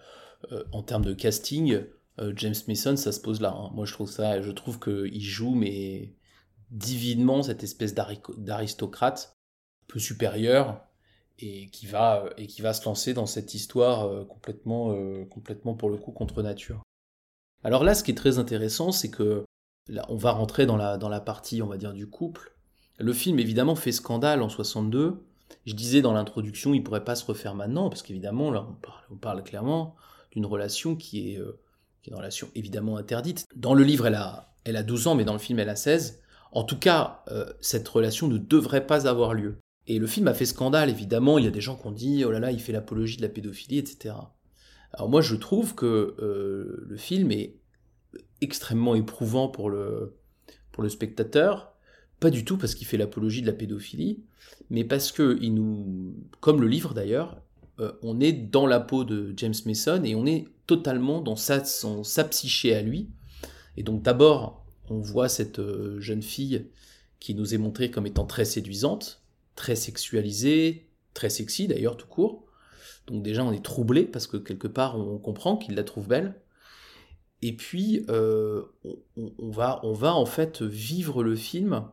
euh, 0.53 0.63
en 0.73 0.83
termes 0.83 1.05
de 1.05 1.15
casting, 1.15 1.81
euh, 2.21 2.33
James 2.37 2.55
Mason, 2.69 2.97
ça 2.97 3.13
se 3.13 3.21
pose 3.21 3.41
là. 3.41 3.55
Hein. 3.57 3.71
Moi, 3.75 3.87
je 3.87 3.93
trouve 3.93 4.11
ça, 4.11 4.41
je 4.41 4.51
trouve 4.51 4.79
qu'il 4.79 5.23
joue 5.23 5.55
mais 5.55 6.15
divinement 6.71 7.43
cette 7.43 7.65
espèce 7.65 7.95
d'aristocrate 7.95 9.39
peu 9.87 9.99
supérieur 9.99 10.85
et 11.39 11.69
qui 11.71 11.87
va 11.87 12.25
et 12.37 12.47
qui 12.47 12.63
va 12.63 12.73
se 12.73 12.85
lancer 12.85 13.15
dans 13.15 13.27
cette 13.27 13.55
histoire 13.55 14.07
euh, 14.07 14.25
complètement 14.25 14.93
euh, 14.93 15.25
complètement 15.27 15.75
pour 15.75 15.91
le 15.91 15.97
coup 15.97 16.13
contre 16.13 16.43
nature. 16.43 16.83
Alors 17.65 17.85
là, 17.85 17.95
ce 17.95 18.05
qui 18.05 18.11
est 18.11 18.17
très 18.17 18.39
intéressant, 18.39 18.93
c'est 18.93 19.11
que 19.11 19.45
on 20.09 20.17
va 20.17 20.33
rentrer 20.33 20.67
dans 20.67 20.77
la 20.77 20.99
dans 20.99 21.09
la 21.09 21.21
partie, 21.21 21.63
on 21.63 21.67
va 21.67 21.77
dire, 21.77 21.93
du 21.93 22.09
couple. 22.09 22.55
Le 22.99 23.13
film 23.13 23.39
évidemment 23.39 23.77
fait 23.77 23.93
scandale 23.93 24.43
en 24.43 24.49
62. 24.49 25.25
Je 25.65 25.75
disais 25.75 26.03
dans 26.03 26.13
l'introduction, 26.13 26.75
il 26.75 26.83
pourrait 26.83 27.05
pas 27.05 27.15
se 27.15 27.25
refaire 27.25 27.55
maintenant 27.55 27.89
parce 27.89 28.03
qu'évidemment 28.03 28.51
là, 28.51 28.67
on 28.69 28.75
parle, 28.75 29.03
on 29.11 29.17
parle 29.17 29.43
clairement 29.45 29.97
d'une 30.33 30.47
relation 30.47 30.97
qui 30.97 31.33
est 31.33 31.39
euh, 31.39 31.59
qui 32.03 32.11
est 32.11 32.13
une 32.13 32.19
relation 32.19 32.49
évidemment 32.55 32.97
interdite. 32.97 33.47
Dans 33.55 33.75
le 33.75 33.85
livre, 33.85 34.07
elle 34.07 34.17
a 34.17 34.53
elle 34.65 34.77
a 34.77 34.83
12 34.83 35.07
ans, 35.07 35.15
mais 35.15 35.25
dans 35.25 35.33
le 35.33 35.39
film, 35.39 35.59
elle 35.61 35.71
a 35.71 35.77
16. 35.77 36.21
En 36.53 36.65
tout 36.65 36.79
cas, 36.79 37.25
cette 37.61 37.87
relation 37.89 38.27
ne 38.27 38.39
devrait 38.39 38.87
pas 38.87 39.07
avoir 39.07 39.35
lieu. 39.35 39.59
Et 39.89 39.99
le 39.99 40.07
film 40.07 40.29
a 40.29 40.35
fait 40.35 40.45
scandale, 40.45 40.91
évidemment. 40.91 41.39
Il 41.39 41.45
y 41.45 41.49
a 41.49 41.51
des 41.51 41.63
gens 41.63 41.75
qui 41.75 41.87
ont 41.87 41.93
dit 41.93 42.25
oh 42.25 42.31
là 42.31 42.39
là, 42.39 42.53
il 42.53 42.61
fait 42.61 42.73
l'apologie 42.73 43.17
de 43.17 43.23
la 43.23 43.29
pédophilie, 43.29 43.79
etc. 43.79 44.15
Alors 44.93 45.09
moi, 45.09 45.23
je 45.23 45.35
trouve 45.35 45.75
que 45.75 46.15
euh, 46.21 46.85
le 46.87 46.97
film 46.97 47.33
est 47.33 47.57
extrêmement 48.41 48.95
éprouvant 48.95 49.49
pour 49.49 49.71
le, 49.71 50.15
pour 50.73 50.83
le 50.83 50.89
spectateur. 50.89 51.73
Pas 52.21 52.31
du 52.31 52.45
tout 52.45 52.59
parce 52.59 52.75
qu'il 52.75 52.87
fait 52.87 52.97
l'apologie 52.97 53.43
de 53.43 53.47
la 53.47 53.53
pédophilie, 53.53 54.23
mais 54.71 54.85
parce 54.85 55.11
que 55.11 55.39
il 55.41 55.55
nous, 55.55 56.15
comme 56.41 56.61
le 56.61 56.69
livre 56.69 56.93
d'ailleurs, 56.93 57.41
euh, 57.81 57.93
on 58.03 58.21
est 58.21 58.33
dans 58.33 58.67
la 58.67 58.81
peau 58.81 59.05
de 59.05 59.33
James 59.37 59.55
Mason 59.67 60.03
et 60.05 60.15
on 60.15 60.27
est 60.27 60.49
totalement 60.67 61.21
dans 61.21 61.37
sa, 61.37 61.65
sa 61.65 62.25
psyché 62.25 62.75
à 62.75 62.83
lui. 62.83 63.09
Et 63.77 63.83
donc 63.83 64.03
d'abord, 64.03 64.67
on 64.91 64.99
voit 64.99 65.29
cette 65.29 65.61
euh, 65.61 66.01
jeune 66.01 66.23
fille 66.23 66.67
qui 67.21 67.35
nous 67.35 67.55
est 67.55 67.59
montrée 67.59 67.91
comme 67.91 68.07
étant 68.07 68.25
très 68.25 68.45
séduisante, 68.45 69.18
très 69.59 69.75
sexualisé, 69.75 70.89
très 71.15 71.31
sexy 71.31 71.67
d'ailleurs 71.67 71.97
tout 71.97 72.07
court. 72.07 72.47
Donc 73.09 73.25
déjà 73.25 73.45
on 73.45 73.53
est 73.53 73.65
troublé 73.65 74.05
parce 74.05 74.29
que 74.29 74.37
quelque 74.37 74.69
part 74.69 74.97
on 74.97 75.19
comprend 75.19 75.57
qu'il 75.57 75.75
la 75.75 75.83
trouve 75.83 76.07
belle. 76.07 76.41
Et 77.43 77.57
puis 77.57 78.05
euh, 78.09 78.63
on, 79.17 79.51
va, 79.51 79.81
en 79.85 80.27
fait 80.27 80.63
vivre 80.63 81.25
le 81.25 81.35
film 81.35 81.89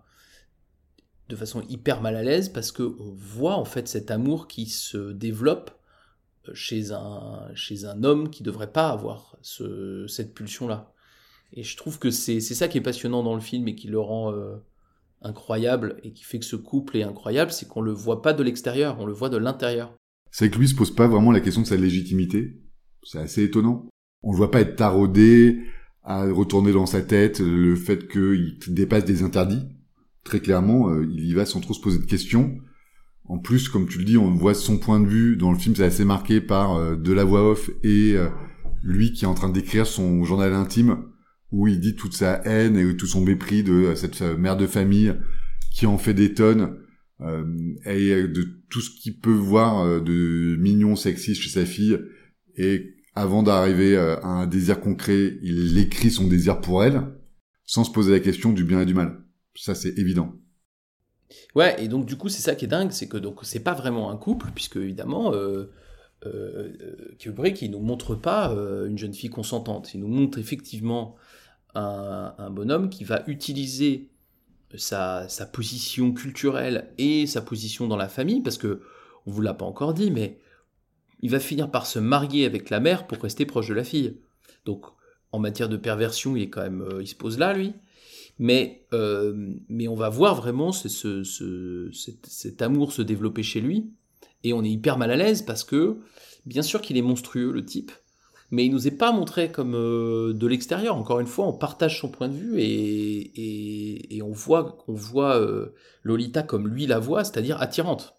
de 1.28 1.36
façon 1.36 1.64
hyper 1.68 2.02
mal 2.02 2.16
à 2.16 2.22
l'aise 2.22 2.50
parce 2.50 2.72
que 2.72 2.84
on 2.84 3.14
voit 3.16 3.56
en 3.56 3.66
fait 3.66 3.88
cet 3.88 4.12
amour 4.12 4.48
qui 4.48 4.68
se 4.68 5.12
développe 5.12 5.72
chez 6.54 6.92
un, 6.92 7.50
chez 7.56 7.86
un 7.86 8.04
homme 8.04 8.30
qui 8.30 8.44
devrait 8.44 8.72
pas 8.72 8.90
avoir 8.90 9.38
ce, 9.42 10.06
cette 10.06 10.36
pulsion 10.36 10.68
là. 10.68 10.94
Et 11.54 11.64
je 11.64 11.78
trouve 11.78 11.98
que 11.98 12.12
c'est 12.12 12.42
ça 12.42 12.68
qui 12.68 12.78
est 12.78 12.82
passionnant 12.82 13.24
dans 13.24 13.34
le 13.34 13.42
film 13.42 13.68
et 13.68 13.76
qui 13.76 13.88
le 13.88 14.00
rend 14.00 14.32
euh, 14.34 14.58
incroyable 15.26 15.98
et 16.04 16.14
qui 16.14 16.24
fait 16.24 16.40
que 16.40 16.46
ce 16.46 16.56
couple 16.56 16.98
est 16.98 17.04
incroyable, 17.04 17.52
c'est 17.52 17.68
qu'on 17.68 17.82
le 17.82 17.92
voit 17.92 18.22
pas 18.22 18.34
de 18.34 18.44
l'extérieur, 18.44 18.98
on 19.00 19.06
le 19.06 19.14
voit 19.14 19.30
de 19.30 19.38
l'intérieur. 19.38 19.94
C'est 20.32 20.50
que 20.50 20.58
lui 20.58 20.68
se 20.68 20.76
pose 20.76 20.94
pas 20.94 21.08
vraiment 21.08 21.32
la 21.32 21.40
question 21.40 21.62
de 21.62 21.68
sa 21.68 21.76
légitimité. 21.76 22.62
C'est 23.04 23.20
assez 23.20 23.44
étonnant. 23.44 23.88
On 24.24 24.32
le 24.32 24.38
voit 24.38 24.52
pas 24.52 24.62
être 24.62 24.76
taraudé, 24.76 25.62
à 26.04 26.24
retourner 26.32 26.72
dans 26.72 26.86
sa 26.86 27.02
tête 27.02 27.40
le 27.40 27.76
fait 27.76 28.08
qu'il 28.08 28.58
dépasse 28.68 29.06
des 29.06 29.24
interdits. 29.24 29.64
Très 30.24 30.40
clairement, 30.40 30.90
euh, 30.90 31.06
il 31.10 31.26
y 31.26 31.34
va 31.34 31.46
sans 31.46 31.62
trop 31.62 31.74
se 31.74 31.82
poser 31.82 32.00
de 32.00 32.06
questions. 32.06 32.58
En 33.28 33.40
plus, 33.40 33.70
comme 33.70 33.88
tu 33.88 33.98
le 33.98 34.06
dis, 34.06 34.18
on 34.18 34.34
voit 34.36 34.54
son 34.54 34.78
point 34.78 35.00
de 35.00 35.08
vue 35.08 35.36
dans 35.36 35.52
le 35.52 35.58
film, 35.58 35.76
c'est 35.76 35.84
assez 35.84 36.06
marqué 36.06 36.42
par 36.42 36.76
euh, 36.76 36.96
de 36.96 37.12
la 37.12 37.24
voix 37.24 37.50
off 37.50 37.72
et 37.84 38.14
euh, 38.16 38.30
lui 38.84 39.14
qui 39.14 39.26
est 39.26 39.28
en 39.28 39.34
train 39.34 39.50
d'écrire 39.50 39.88
son 39.88 40.24
journal 40.24 40.54
intime 40.54 41.06
où 41.56 41.68
il 41.68 41.80
dit 41.80 41.96
toute 41.96 42.14
sa 42.14 42.42
haine 42.46 42.78
et 42.78 42.98
tout 42.98 43.08
son 43.08 43.22
mépris 43.22 43.64
de 43.64 43.96
cette 43.96 44.22
mère 44.22 44.58
de 44.58 44.68
famille 44.68 45.14
qui 45.74 45.86
en 45.86 45.98
fait 45.98 46.14
des 46.14 46.34
tonnes 46.34 46.78
euh, 47.22 47.46
et 47.86 48.28
de 48.28 48.44
tout 48.70 48.82
ce 48.82 48.90
qu'il 48.90 49.20
peut 49.20 49.32
voir 49.32 49.80
euh, 49.80 50.02
de 50.02 50.58
mignon, 50.60 50.98
sexy 50.98 51.34
chez 51.34 51.50
sa 51.50 51.66
fille 51.66 51.98
et 52.58 52.94
avant 53.14 53.42
d'arriver 53.42 53.96
euh, 53.96 54.18
à 54.18 54.28
un 54.28 54.48
désir 54.48 54.82
concret, 54.82 55.38
il 55.42 55.78
écrit 55.78 56.12
son 56.12 56.28
désir 56.28 56.60
pour 56.60 56.84
elle, 56.84 57.04
sans 57.66 57.86
se 57.86 57.92
poser 57.92 58.12
la 58.12 58.20
question 58.20 58.52
du 58.52 58.66
bien 58.66 58.82
et 58.82 58.86
du 58.86 58.94
mal. 58.94 59.24
Ça, 59.56 59.76
c'est 59.76 59.98
évident. 59.98 60.34
Ouais, 61.56 61.82
et 61.82 61.88
donc 61.88 62.06
du 62.06 62.18
coup, 62.18 62.28
c'est 62.28 62.42
ça 62.42 62.56
qui 62.56 62.66
est 62.66 62.68
dingue, 62.70 62.92
c'est 62.92 63.08
que 63.08 63.18
donc 63.18 63.40
c'est 63.44 63.62
pas 63.62 63.74
vraiment 63.74 64.12
un 64.12 64.18
couple, 64.18 64.48
puisque 64.54 64.76
évidemment, 64.76 65.34
euh, 65.34 65.72
euh, 66.26 66.74
Kubrick, 67.20 67.62
il 67.62 67.72
nous 67.72 67.80
montre 67.80 68.16
pas 68.16 68.52
euh, 68.52 68.88
une 68.88 68.98
jeune 68.98 69.14
fille 69.14 69.30
consentante, 69.30 69.94
il 69.94 70.02
nous 70.02 70.08
montre 70.08 70.38
effectivement 70.38 71.16
un, 71.76 72.50
bonhomme 72.50 72.90
qui 72.90 73.04
va 73.04 73.24
utiliser 73.28 74.10
sa, 74.76 75.28
position 75.52 76.14
culturelle 76.14 76.92
et 76.98 77.28
sa 77.28 77.42
position 77.42 77.88
dans 77.88 77.98
la 77.98 78.10
famille, 78.10 78.42
parce 78.42 78.58
que 78.58 78.82
on 79.26 79.32
vous 79.32 79.42
l'a 79.42 79.54
pas 79.54 79.66
encore 79.66 79.94
dit, 79.94 80.12
mais 80.12 80.40
il 81.22 81.32
va 81.32 81.40
finir 81.40 81.72
par 81.72 81.86
se 81.86 82.00
marier 82.00 82.46
avec 82.46 82.70
la 82.70 82.80
mère 82.80 83.08
pour 83.08 83.18
rester 83.18 83.46
proche 83.46 83.70
de 83.70 83.74
la 83.74 83.84
fille. 83.84 84.20
Donc, 84.66 84.86
en 85.32 85.40
matière 85.40 85.70
de 85.70 85.78
perversion, 85.78 86.36
il 86.36 86.44
est 86.44 86.50
quand 86.50 86.62
même, 86.62 86.82
euh, 86.82 87.02
il 87.02 87.08
se 87.08 87.16
pose 87.16 87.40
là, 87.40 87.54
lui. 87.54 87.74
Mais, 88.38 88.86
euh, 88.94 89.34
mais 89.70 89.88
on 89.88 89.96
va 89.96 90.10
voir 90.10 90.36
vraiment 90.36 90.72
ce, 90.72 91.24
cet, 91.94 92.62
amour 92.62 92.92
se 92.92 93.02
développer 93.02 93.44
chez 93.44 93.62
lui. 93.62 93.90
Et 94.44 94.54
on 94.54 94.64
est 94.64 94.70
hyper 94.70 94.98
mal 94.98 95.12
à 95.12 95.16
l'aise 95.16 95.42
parce 95.42 95.64
que, 95.64 95.98
bien 96.46 96.62
sûr 96.62 96.82
qu'il 96.82 96.98
est 96.98 97.02
monstrueux, 97.02 97.52
le 97.52 97.66
type, 97.66 97.92
mais 98.56 98.66
il 98.66 98.72
nous 98.72 98.88
est 98.88 98.98
pas 98.98 99.12
montré 99.12 99.52
comme 99.52 99.76
euh, 99.76 100.34
de 100.34 100.48
l'extérieur. 100.48 100.96
Encore 100.96 101.20
une 101.20 101.28
fois, 101.28 101.46
on 101.46 101.54
partage 101.54 102.00
son 102.00 102.08
point 102.10 102.30
de 102.30 102.36
vue 102.36 102.56
et, 102.58 104.22
on 104.24 104.32
voit 104.32 104.78
voit 104.88 105.40
Lolita 106.04 106.42
comme 106.42 106.68
lui 106.68 106.88
la 106.88 106.98
voit, 107.00 107.24
c'est-à-dire 107.24 107.62
attirante. 107.62 108.16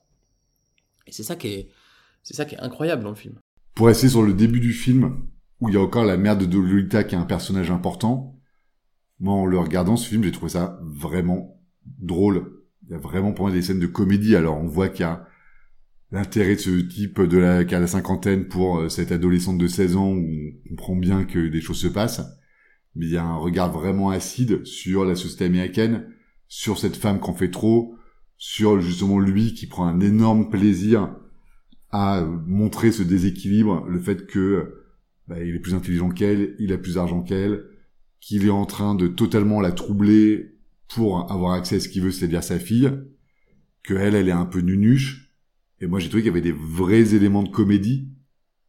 Et 1.07 1.13
c'est 1.13 1.23
ça 1.23 1.37
qui 1.37 1.49
est, 1.49 1.69
c'est 2.23 2.35
ça 2.35 2.45
qui 2.45 2.55
est 2.55 2.61
incroyable 2.61 3.03
dans 3.03 3.11
le 3.11 3.17
film. 3.17 3.35
Pour 3.75 3.87
rester 3.87 4.09
sur 4.09 4.23
le 4.23 4.35
début 4.35 4.61
du 4.61 4.73
film, 4.73 5.27
où 5.61 5.69
il 5.69 5.75
y 5.75 5.79
a 5.79 5.81
encore 5.81 6.05
la 6.05 6.17
mère 6.17 6.37
de 6.37 6.45
Lolita 6.45 7.03
qui 7.03 7.15
est 7.15 7.19
un 7.19 7.25
personnage 7.25 7.71
important, 7.71 8.39
moi 9.19 9.35
en 9.35 9.47
le 9.47 9.59
regardant 9.59 9.97
ce 9.97 10.09
film, 10.09 10.23
j'ai 10.23 10.33
trouvé 10.33 10.51
ça 10.51 10.79
vraiment 10.83 11.61
drôle. 11.99 12.63
Il 12.85 12.93
y 12.93 12.95
a 12.95 12.99
vraiment 12.99 13.33
pour 13.33 13.47
moi 13.47 13.55
des 13.55 13.63
scènes 13.63 13.81
de 13.81 13.87
comédie. 13.87 14.37
Alors 14.37 14.59
on 14.59 14.67
voit 14.67 14.91
qu'il 14.91 15.01
y 15.01 15.09
a 15.09 15.27
l'intérêt 16.13 16.57
de 16.57 16.61
ce 16.61 16.71
type 16.71 17.21
de 17.21 17.39
la, 17.39 17.65
qui 17.65 17.75
a 17.75 17.81
la 17.81 17.87
cinquantaine 17.87 18.47
pour 18.47 18.79
euh, 18.79 18.89
cette 18.89 19.13
adolescente 19.13 19.59
de 19.59 19.67
16 19.67 19.97
ans 19.97 20.13
où 20.13 20.25
on 20.25 20.69
comprend 20.69 20.97
bien 20.97 21.25
que 21.25 21.49
des 21.49 21.61
choses 21.61 21.81
se 21.81 21.89
passent. 21.89 22.23
Mais 22.95 23.07
il 23.07 23.13
y 23.13 23.17
a 23.17 23.25
un 23.25 23.37
regard 23.37 23.73
vraiment 23.73 24.11
acide 24.11 24.65
sur 24.65 25.05
la 25.05 25.17
société 25.17 25.45
américaine, 25.45 26.07
sur 26.49 26.79
cette 26.79 26.97
femme 26.97 27.21
qu'on 27.21 27.35
fait 27.35 27.51
trop, 27.51 27.97
sur 28.39 28.81
justement 28.81 29.19
lui 29.19 29.55
qui 29.55 29.67
prend 29.67 29.87
un 29.87 30.01
énorme 30.01 30.49
plaisir 30.49 31.15
à 31.91 32.25
montrer 32.47 32.93
ce 32.93 33.03
déséquilibre, 33.03 33.85
le 33.89 34.01
fait 34.01 34.27
que 34.27 34.85
bah, 35.29 35.43
il 35.43 35.55
est 35.55 35.61
plus 35.61 35.75
intelligent 35.75 36.11
qu'elle, 36.11 36.55
il 36.59 36.73
a 36.73 36.79
plus 36.79 36.95
d'argent 36.95 37.23
qu'elle, 37.23 37.65
qu'il 38.21 38.47
est 38.47 38.51
en 38.51 38.67
train 38.67 38.95
de 38.95 39.09
totalement 39.09 39.61
la 39.61 39.73
troubler 39.73 40.57
pour 40.89 41.31
avoir 41.31 41.53
accès 41.53 41.77
à 41.77 41.81
ce 41.81 41.89
qu'il 41.89 42.03
veut, 42.03 42.11
c'est-à-dire 42.11 42.43
sa 42.43 42.59
fille, 42.59 42.91
que 43.83 43.95
elle, 43.95 44.15
elle 44.15 44.29
est 44.29 44.33
un 44.33 44.47
peu 44.47 44.61
nunuche. 44.61 45.26
Et 45.81 45.87
moi, 45.87 45.99
j'ai 45.99 46.09
trouvé 46.09 46.23
qu'il 46.23 46.31
y 46.31 46.35
avait 46.35 46.41
des 46.41 46.53
vrais 46.53 47.15
éléments 47.15 47.43
de 47.43 47.49
comédie, 47.49 48.09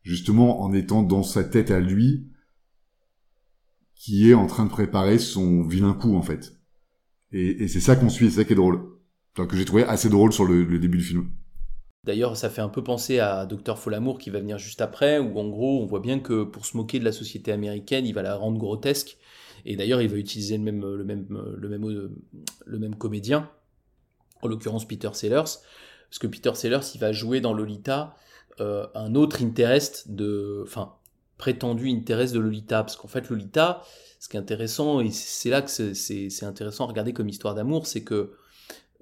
justement 0.02 0.62
en 0.62 0.74
étant 0.74 1.04
dans 1.04 1.24
sa 1.24 1.44
tête 1.44 1.72
à 1.72 1.80
lui, 1.80 2.28
qui 3.96 4.30
est 4.30 4.34
en 4.34 4.48
train 4.48 4.66
de 4.66 4.70
préparer 4.70 5.18
son 5.18 5.64
vilain 5.64 5.94
coup, 5.94 6.16
en 6.16 6.22
fait. 6.22 6.54
Et, 7.32 7.68
c'est 7.68 7.82
ça 7.82 7.96
qu'on 7.96 8.10
suit, 8.10 8.30
c'est 8.30 8.38
ça 8.38 8.46
qui 8.46 8.54
est 8.54 8.58
drôle. 8.58 8.80
que 9.36 9.58
j'ai 9.58 9.66
trouvé 9.66 9.84
assez 9.84 10.10
drôle 10.10 10.32
sur 10.32 10.46
le 10.46 10.80
début 10.80 10.98
du 10.98 11.04
film. 11.04 11.32
D'ailleurs, 12.08 12.38
ça 12.38 12.50
fait 12.50 12.62
un 12.62 12.70
peu 12.70 12.82
penser 12.82 13.20
à 13.20 13.46
Docteur 13.46 13.78
Folamour 13.78 14.18
qui 14.18 14.30
va 14.30 14.40
venir 14.40 14.58
juste 14.58 14.80
après, 14.80 15.20
où 15.20 15.38
en 15.40 15.50
gros, 15.50 15.84
on 15.84 15.86
voit 15.86 16.00
bien 16.00 16.20
que 16.20 16.46
pour 16.46 16.66
se 16.66 16.78
moquer 16.78 17.00
de 17.00 17.04
la 17.04 17.12
société 17.12 17.52
américaine, 17.52 18.06
il 18.06 18.14
va 18.14 18.22
la 18.22 18.38
rendre 18.38 18.58
grotesque. 18.58 19.18
Et 19.66 19.76
d'ailleurs, 19.76 20.02
il 20.02 20.08
va 20.08 20.16
utiliser 20.16 20.58
le 20.58 20.64
même, 20.64 20.80
le 20.80 21.04
même, 21.04 21.28
le 21.30 21.68
même, 21.68 22.10
le 22.66 22.80
même 22.80 22.96
comédien, 22.96 23.50
en 24.42 24.48
l'occurrence 24.48 24.88
Peter 24.88 25.10
Sellers, 25.12 25.60
parce 26.10 26.20
que 26.20 26.28
Peter 26.28 26.54
Sellers, 26.56 26.80
il 26.94 27.00
va 27.00 27.12
jouer 27.12 27.42
dans 27.42 27.54
Lolita 27.54 28.16
euh, 28.60 28.88
un 28.96 29.14
autre 29.16 29.44
interest 29.44 30.10
de, 30.10 30.64
enfin, 30.66 30.94
prétendu 31.38 31.90
interest 31.90 32.34
de 32.34 32.40
Lolita, 32.40 32.84
parce 32.84 32.96
qu'en 32.96 33.08
fait, 33.08 33.30
Lolita, 33.30 33.84
ce 34.20 34.30
qui 34.30 34.38
est 34.38 34.40
intéressant, 34.40 35.00
et 35.00 35.12
c'est 35.12 35.50
là 35.50 35.62
que 35.62 35.70
c'est 35.70 36.44
intéressant 36.44 36.86
à 36.86 36.88
regarder 36.88 37.14
comme 37.14 37.30
histoire 37.30 37.54
d'amour, 37.54 37.86
c'est 37.86 38.04
que 38.04 38.34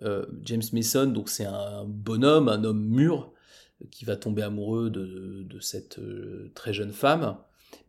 euh, 0.04 0.26
James 0.44 0.64
Mason, 0.74 1.08
donc 1.08 1.30
c'est 1.30 1.46
un 1.46 1.86
bonhomme, 1.86 2.50
un 2.50 2.64
homme 2.64 2.84
mûr, 2.84 3.32
qui 3.92 4.04
va 4.06 4.16
tomber 4.16 4.42
amoureux 4.42 4.90
de, 4.90 5.60
cette 5.62 6.00
euh, 6.00 6.52
très 6.54 6.74
jeune 6.74 6.92
femme. 6.92 7.38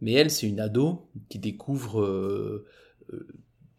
Mais 0.00 0.12
elle, 0.12 0.30
c'est 0.30 0.46
une 0.46 0.60
ado 0.60 1.08
qui 1.28 1.38
découvre 1.38 2.64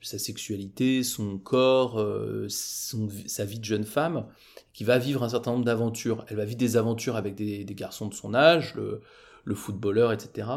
sa 0.01 0.19
sexualité, 0.19 1.03
son 1.03 1.37
corps, 1.37 2.05
sa 2.49 3.45
vie 3.45 3.59
de 3.59 3.65
jeune 3.65 3.83
femme, 3.83 4.25
qui 4.73 4.83
va 4.83 4.97
vivre 4.99 5.23
un 5.23 5.29
certain 5.29 5.51
nombre 5.51 5.65
d'aventures. 5.65 6.25
Elle 6.27 6.37
va 6.37 6.45
vivre 6.45 6.57
des 6.57 6.77
aventures 6.77 7.15
avec 7.15 7.35
des, 7.35 7.65
garçons 7.65 8.07
de 8.07 8.13
son 8.13 8.33
âge, 8.33 8.75
le, 8.75 9.55
footballeur, 9.55 10.11
etc. 10.11 10.47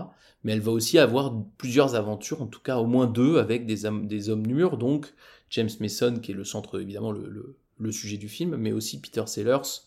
Mais 0.45 0.53
elle 0.53 0.61
va 0.61 0.73
aussi 0.73 0.99
avoir 0.99 1.35
plusieurs 1.59 1.95
aventures, 1.95 2.43
en 2.43 2.47
tout 2.47 2.61
cas 2.61 2.77
au 2.77 2.87
moins 2.87 3.07
deux, 3.07 3.39
avec 3.39 3.67
des, 3.67 3.89
des 4.05 4.29
hommes 4.29 4.47
mûrs, 4.47 4.77
donc 4.77 5.13
James 5.51 5.71
Mason, 5.81 6.19
qui 6.21 6.31
est 6.33 6.35
le 6.35 6.45
centre, 6.45 6.81
évidemment, 6.81 7.13
le, 7.13 7.93
sujet 7.93 8.17
du 8.17 8.29
film, 8.29 8.57
mais 8.57 8.73
aussi 8.73 9.01
Peter 9.01 9.23
Sellers, 9.27 9.83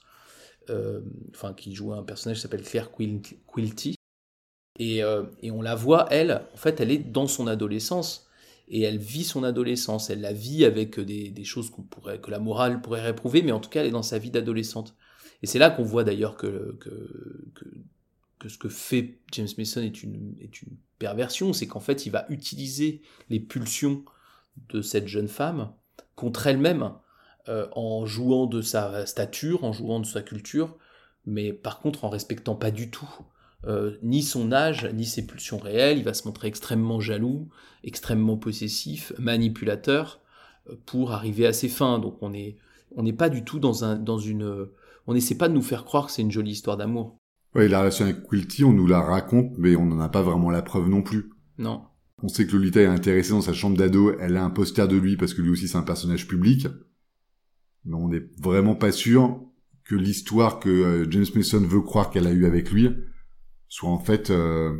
euh, 0.69 1.01
enfin, 1.29 1.53
qui 1.53 1.73
joue 1.73 1.93
un 1.93 2.03
personnage 2.03 2.37
qui 2.37 2.41
s'appelle 2.41 2.63
Claire 2.63 2.91
Quilty. 2.91 3.95
Euh, 4.81 5.25
et, 5.41 5.51
on 5.51 5.61
la 5.61 5.75
voit, 5.75 6.07
elle, 6.09 6.45
en 6.53 6.57
fait, 6.57 6.81
elle 6.81 6.91
est 6.91 6.97
dans 6.97 7.27
son 7.27 7.47
adolescence. 7.47 8.27
Et 8.67 8.81
elle 8.81 8.97
vit 8.97 9.23
son 9.23 9.43
adolescence. 9.43 10.09
Elle 10.09 10.21
la 10.21 10.33
vit 10.33 10.65
avec 10.65 10.99
des, 10.99 11.43
choses 11.43 11.71
pourrait, 11.89 12.19
que 12.19 12.31
la 12.31 12.39
morale 12.39 12.81
pourrait 12.81 13.01
réprouver, 13.01 13.41
mais 13.41 13.51
en 13.51 13.59
tout 13.59 13.69
cas, 13.69 13.81
elle 13.81 13.87
est 13.87 13.91
dans 13.91 14.03
sa 14.03 14.19
vie 14.19 14.31
d'adolescente. 14.31 14.95
Et 15.41 15.47
c'est 15.47 15.59
là 15.59 15.69
qu'on 15.69 15.83
voit 15.83 16.03
d'ailleurs 16.03 16.37
que, 16.37 16.77
ce 18.47 18.57
que 18.57 18.69
fait 18.69 19.19
James 19.33 19.47
Mason 19.57 19.81
est 19.81 20.03
une, 20.03 20.35
est 20.39 20.61
une 20.61 20.77
perversion. 20.99 21.53
C'est 21.53 21.67
qu'en 21.67 21.79
fait, 21.81 22.05
il 22.05 22.11
va 22.11 22.25
utiliser 22.29 23.01
les 23.29 23.39
pulsions 23.39 24.03
de 24.69 24.81
cette 24.81 25.07
jeune 25.07 25.27
femme 25.27 25.73
contre 26.15 26.47
elle-même 26.47 26.93
euh, 27.49 27.67
en 27.73 28.05
jouant 28.05 28.45
de 28.45 28.61
sa 28.61 29.05
stature, 29.05 29.63
en 29.63 29.73
jouant 29.73 29.99
de 29.99 30.05
sa 30.05 30.21
culture, 30.21 30.77
mais 31.25 31.51
par 31.51 31.79
contre 31.79 32.05
en 32.05 32.09
respectant 32.09 32.55
pas 32.55 32.71
du 32.71 32.89
tout 32.89 33.09
euh, 33.65 33.97
ni 34.01 34.21
son 34.21 34.51
âge, 34.51 34.89
ni 34.93 35.05
ses 35.05 35.25
pulsions 35.25 35.57
réelles. 35.57 35.97
Il 35.97 36.03
va 36.03 36.13
se 36.13 36.27
montrer 36.27 36.47
extrêmement 36.47 36.99
jaloux, 36.99 37.47
extrêmement 37.83 38.37
possessif, 38.37 39.13
manipulateur, 39.19 40.21
euh, 40.69 40.75
pour 40.85 41.11
arriver 41.11 41.45
à 41.45 41.53
ses 41.53 41.69
fins. 41.69 41.99
Donc 41.99 42.17
on 42.21 42.33
est 42.33 42.57
on 42.95 43.03
n'est 43.03 43.13
pas 43.13 43.29
du 43.29 43.43
tout 43.43 43.59
dans 43.59 43.83
un 43.83 43.95
dans 43.95 44.19
une 44.19 44.67
on 45.07 45.13
n'essaie 45.13 45.37
pas 45.37 45.49
de 45.49 45.53
nous 45.53 45.61
faire 45.61 45.85
croire 45.85 46.07
que 46.07 46.11
c'est 46.11 46.21
une 46.21 46.31
jolie 46.31 46.51
histoire 46.51 46.77
d'amour. 46.77 47.17
Oui, 47.55 47.67
la 47.67 47.79
relation 47.79 48.05
avec 48.05 48.23
Quilty, 48.23 48.63
on 48.63 48.73
nous 48.73 48.87
la 48.87 49.01
raconte, 49.01 49.57
mais 49.57 49.75
on 49.75 49.85
n'en 49.85 49.99
a 49.99 50.09
pas 50.09 50.23
vraiment 50.23 50.49
la 50.49 50.63
preuve 50.63 50.89
non 50.89 51.03
plus. 51.03 51.29
Non. 51.59 51.83
On 52.23 52.27
sait 52.27 52.47
que 52.47 52.53
Lolita 52.53 52.81
est 52.81 52.85
intéressée 52.85 53.31
dans 53.31 53.41
sa 53.41 53.53
chambre 53.53 53.77
d'ado, 53.77 54.17
elle 54.19 54.37
a 54.37 54.43
un 54.43 54.49
poster 54.49 54.87
de 54.87 54.95
lui 54.95 55.17
parce 55.17 55.33
que 55.33 55.41
lui 55.41 55.51
aussi 55.51 55.67
c'est 55.67 55.77
un 55.77 55.83
personnage 55.83 56.27
public 56.27 56.67
mais 57.85 57.95
on 57.95 58.09
n'est 58.09 58.23
vraiment 58.39 58.75
pas 58.75 58.91
sûr 58.91 59.41
que 59.83 59.95
l'histoire 59.95 60.59
que 60.59 60.69
euh, 60.69 61.11
James 61.11 61.25
Mason 61.35 61.59
veut 61.59 61.81
croire 61.81 62.09
qu'elle 62.09 62.27
a 62.27 62.31
eue 62.31 62.45
avec 62.45 62.71
lui 62.71 62.89
soit 63.73 63.89
en 63.89 63.97
fait 63.97 64.29
euh. 64.29 64.77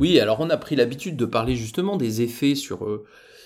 Oui, 0.00 0.18
alors 0.18 0.40
on 0.40 0.50
a 0.50 0.56
pris 0.56 0.74
l'habitude 0.74 1.16
de 1.16 1.24
parler 1.24 1.54
justement 1.54 1.96
des 1.96 2.22
effets 2.22 2.56
sur, 2.56 2.84
euh, 2.84 3.04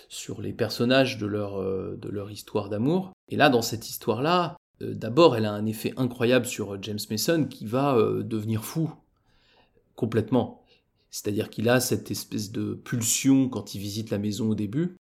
sur 0.09 0.41
les 0.41 0.55
personnages 0.55 1.19
de 1.19 1.27
leur, 1.27 1.61
de 1.61 2.09
leur 2.09 2.31
histoire 2.31 2.71
d'amour. 2.71 3.13
Et 3.29 3.37
là, 3.37 3.51
dans 3.51 3.61
cette 3.61 3.91
histoire-là, 3.91 4.57
d'abord, 4.81 5.37
elle 5.37 5.45
a 5.45 5.53
un 5.53 5.67
effet 5.67 5.93
incroyable 5.99 6.47
sur 6.47 6.83
James 6.83 7.01
Mason 7.11 7.45
qui 7.45 7.67
va 7.67 7.99
devenir 8.23 8.65
fou 8.65 8.91
complètement. 9.95 10.65
C'est-à-dire 11.11 11.51
qu'il 11.51 11.69
a 11.69 11.79
cette 11.79 12.11
espèce 12.11 12.53
de 12.53 12.73
pulsion 12.73 13.51
quand 13.51 13.75
il 13.75 13.81
visite 13.81 14.09
la 14.09 14.19
maison 14.19 14.49
au 14.49 14.55
début, 14.55 14.97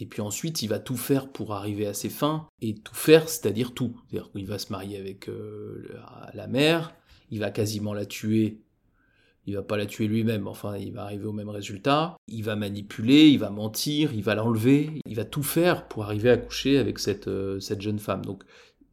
et 0.00 0.06
puis 0.06 0.22
ensuite, 0.22 0.62
il 0.62 0.68
va 0.68 0.78
tout 0.78 0.96
faire 0.96 1.30
pour 1.30 1.52
arriver 1.52 1.86
à 1.86 1.92
ses 1.92 2.08
fins. 2.08 2.48
Et 2.62 2.74
tout 2.74 2.94
faire, 2.94 3.28
c'est-à-dire 3.28 3.74
tout. 3.74 3.94
C'est-à-dire 4.08 4.32
qu'il 4.32 4.46
va 4.46 4.58
se 4.58 4.72
marier 4.72 4.96
avec 4.96 5.28
euh, 5.28 5.86
la 6.32 6.46
mère, 6.46 6.94
il 7.30 7.40
va 7.40 7.50
quasiment 7.50 7.94
la 7.94 8.06
tuer. 8.06 8.58
Il 9.46 9.54
va 9.54 9.62
pas 9.62 9.76
la 9.76 9.86
tuer 9.86 10.06
lui-même, 10.06 10.46
enfin, 10.46 10.76
il 10.76 10.92
va 10.92 11.04
arriver 11.04 11.24
au 11.24 11.32
même 11.32 11.48
résultat. 11.48 12.16
Il 12.28 12.44
va 12.44 12.56
manipuler, 12.56 13.28
il 13.28 13.38
va 13.38 13.50
mentir, 13.50 14.12
il 14.12 14.22
va 14.22 14.34
l'enlever. 14.34 15.00
Il 15.06 15.16
va 15.16 15.24
tout 15.24 15.42
faire 15.42 15.88
pour 15.88 16.04
arriver 16.04 16.30
à 16.30 16.36
coucher 16.36 16.78
avec 16.78 16.98
cette, 16.98 17.28
euh, 17.28 17.58
cette 17.58 17.80
jeune 17.80 17.98
femme. 17.98 18.24
Donc, 18.24 18.44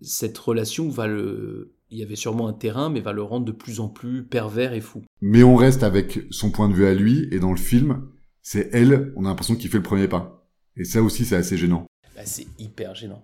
cette 0.02 0.38
relation 0.38 0.90
va 0.90 1.08
le. 1.08 1.74
Il 1.90 1.98
y 1.98 2.04
avait 2.04 2.16
sûrement 2.16 2.48
un 2.48 2.54
terrain, 2.54 2.90
mais 2.90 3.00
va 3.00 3.14
le 3.14 3.24
rendre 3.24 3.46
de 3.46 3.52
plus 3.52 3.80
en 3.80 3.88
plus 3.88 4.24
pervers 4.24 4.74
et 4.74 4.82
fou. 4.82 5.04
Mais 5.22 5.44
on 5.44 5.56
reste 5.56 5.84
avec 5.84 6.20
son 6.32 6.52
point 6.52 6.68
de 6.70 6.74
vue 6.74 6.86
à 6.86 6.94
lui, 6.94 7.28
et 7.32 7.40
dans 7.40 7.52
le 7.52 7.58
film, 7.58 8.10
c'est 8.42 8.70
elle, 8.74 9.14
on 9.16 9.26
a 9.26 9.30
l'impression 9.30 9.56
qu'il 9.56 9.70
fait 9.70 9.78
le 9.78 9.84
premier 9.84 10.08
pas. 10.08 10.50
Et 10.76 10.84
ça 10.84 11.02
aussi, 11.02 11.24
c'est 11.24 11.36
assez 11.36 11.58
gênant. 11.58 11.86
Bah, 12.16 12.24
c'est 12.26 12.48
hyper 12.60 12.94
gênant. 12.94 13.22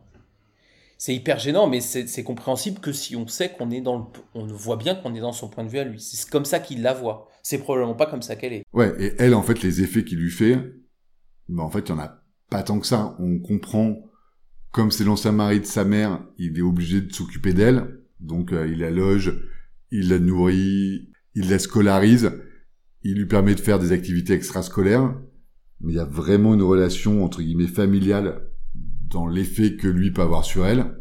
C'est 1.03 1.13
hyper 1.13 1.37
gênant, 1.37 1.67
mais 1.67 1.81
c'est 1.81 2.23
compréhensible 2.23 2.79
que 2.79 2.93
si 2.93 3.17
on 3.17 3.27
sait 3.27 3.49
qu'on 3.49 3.71
est 3.71 3.81
dans 3.81 3.97
le, 3.97 4.05
on 4.35 4.45
voit 4.45 4.77
bien 4.77 4.95
qu'on 4.95 5.13
est 5.13 5.19
dans 5.19 5.33
son 5.33 5.49
point 5.49 5.65
de 5.65 5.69
vue 5.69 5.79
à 5.79 5.83
lui. 5.83 5.99
C'est 5.99 6.29
comme 6.29 6.45
ça 6.45 6.61
qu'il 6.61 6.81
la 6.81 6.93
voit. 6.93 7.27
C'est 7.41 7.57
probablement 7.57 7.93
pas 7.93 8.05
comme 8.05 8.21
ça 8.21 8.37
qu'elle 8.37 8.53
est. 8.53 8.63
Ouais, 8.71 8.95
et 8.97 9.13
elle, 9.19 9.33
en 9.33 9.43
fait, 9.43 9.61
les 9.63 9.81
effets 9.81 10.05
qu'il 10.05 10.17
lui 10.19 10.31
fait, 10.31 10.57
ben, 11.49 11.63
en 11.63 11.69
fait, 11.69 11.81
il 11.81 11.89
y 11.89 11.91
en 11.91 11.99
a 11.99 12.23
pas 12.49 12.63
tant 12.63 12.79
que 12.79 12.87
ça. 12.87 13.17
On 13.19 13.39
comprend, 13.39 14.01
comme 14.71 14.91
c'est 14.91 15.03
l'ancien 15.03 15.33
mari 15.33 15.59
de 15.59 15.65
sa 15.65 15.83
mère, 15.83 16.23
il 16.37 16.57
est 16.57 16.61
obligé 16.61 17.01
de 17.01 17.11
s'occuper 17.11 17.51
d'elle. 17.51 17.99
Donc, 18.21 18.53
euh, 18.53 18.65
il 18.65 18.79
la 18.79 18.89
loge, 18.89 19.37
il 19.91 20.07
la 20.07 20.19
nourrit, 20.19 21.09
il 21.35 21.49
la 21.49 21.59
scolarise, 21.59 22.31
il 23.01 23.15
lui 23.15 23.25
permet 23.25 23.55
de 23.55 23.59
faire 23.59 23.77
des 23.77 23.91
activités 23.91 24.31
extrascolaires. 24.31 25.13
Mais 25.81 25.91
il 25.91 25.95
y 25.97 25.99
a 25.99 26.05
vraiment 26.05 26.53
une 26.53 26.63
relation, 26.63 27.25
entre 27.25 27.41
guillemets, 27.41 27.67
familiale 27.67 28.52
dans 29.13 29.27
l'effet 29.27 29.75
que 29.75 29.87
lui 29.87 30.11
peut 30.11 30.23
avoir 30.23 30.43
sur 30.43 30.65
elle. 30.65 30.97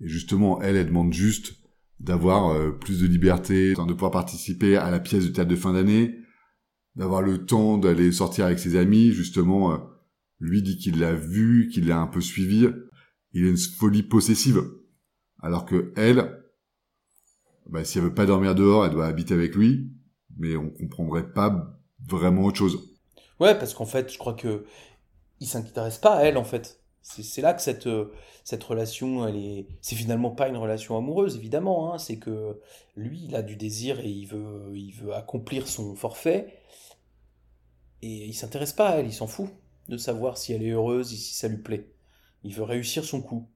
Et 0.00 0.08
justement, 0.08 0.60
elle, 0.62 0.76
elle 0.76 0.86
demande 0.86 1.12
juste 1.12 1.54
d'avoir 2.00 2.48
euh, 2.48 2.70
plus 2.70 3.00
de 3.02 3.06
liberté, 3.06 3.74
de 3.74 3.92
pouvoir 3.92 4.10
participer 4.10 4.76
à 4.76 4.90
la 4.90 4.98
pièce 4.98 5.24
de 5.24 5.28
théâtre 5.28 5.50
de 5.50 5.56
fin 5.56 5.74
d'année, 5.74 6.16
d'avoir 6.96 7.22
le 7.22 7.44
temps 7.44 7.78
d'aller 7.78 8.10
sortir 8.10 8.46
avec 8.46 8.58
ses 8.58 8.76
amis. 8.76 9.12
Justement, 9.12 9.72
euh, 9.72 9.76
lui 10.40 10.62
dit 10.62 10.78
qu'il 10.78 10.98
l'a 10.98 11.14
vu, 11.14 11.68
qu'il 11.68 11.86
l'a 11.86 12.00
un 12.00 12.06
peu 12.06 12.22
suivi. 12.22 12.68
Il 13.32 13.46
a 13.46 13.50
une 13.50 13.58
folie 13.58 14.02
possessive. 14.02 14.62
Alors 15.40 15.66
que 15.66 15.92
elle, 15.94 16.42
bah, 17.68 17.84
si 17.84 17.98
elle 17.98 18.04
veut 18.04 18.14
pas 18.14 18.26
dormir 18.26 18.54
dehors, 18.54 18.86
elle 18.86 18.92
doit 18.92 19.06
habiter 19.06 19.34
avec 19.34 19.54
lui. 19.54 19.92
Mais 20.38 20.56
on 20.56 20.70
comprendrait 20.70 21.30
pas 21.30 21.78
vraiment 22.08 22.44
autre 22.44 22.56
chose. 22.56 22.96
Ouais, 23.38 23.56
parce 23.58 23.74
qu'en 23.74 23.86
fait, 23.86 24.10
je 24.10 24.18
crois 24.18 24.34
que 24.34 24.64
il 25.38 25.46
s'intéresse 25.46 25.98
pas 25.98 26.16
à 26.16 26.22
elle, 26.22 26.38
en 26.38 26.44
fait. 26.44 26.81
C'est 27.02 27.42
là 27.42 27.52
que 27.52 27.60
cette, 27.60 27.88
euh, 27.88 28.12
cette 28.44 28.62
relation, 28.62 29.26
elle 29.26 29.36
est, 29.36 29.66
c'est 29.80 29.96
finalement 29.96 30.30
pas 30.30 30.48
une 30.48 30.56
relation 30.56 30.96
amoureuse, 30.96 31.36
évidemment. 31.36 31.92
Hein. 31.92 31.98
c'est 31.98 32.18
que 32.18 32.60
lui, 32.96 33.24
il 33.24 33.34
a 33.34 33.42
du 33.42 33.56
désir 33.56 34.00
et 34.00 34.08
il 34.08 34.26
veut, 34.26 34.72
il 34.74 34.92
veut 34.92 35.12
accomplir 35.14 35.68
son 35.68 35.94
forfait. 35.96 36.58
Et 38.02 38.26
il 38.26 38.34
s'intéresse 38.34 38.72
pas 38.72 38.90
à 38.90 38.96
elle, 38.98 39.06
il 39.06 39.12
s'en 39.12 39.26
fout 39.26 39.50
de 39.88 39.96
savoir 39.96 40.38
si 40.38 40.52
elle 40.52 40.62
est 40.62 40.70
heureuse 40.70 41.12
et 41.12 41.16
si 41.16 41.34
ça 41.34 41.48
lui 41.48 41.58
plaît. 41.58 41.88
Il 42.44 42.54
veut 42.54 42.64
réussir 42.64 43.04
son 43.04 43.20
coup. 43.20 43.48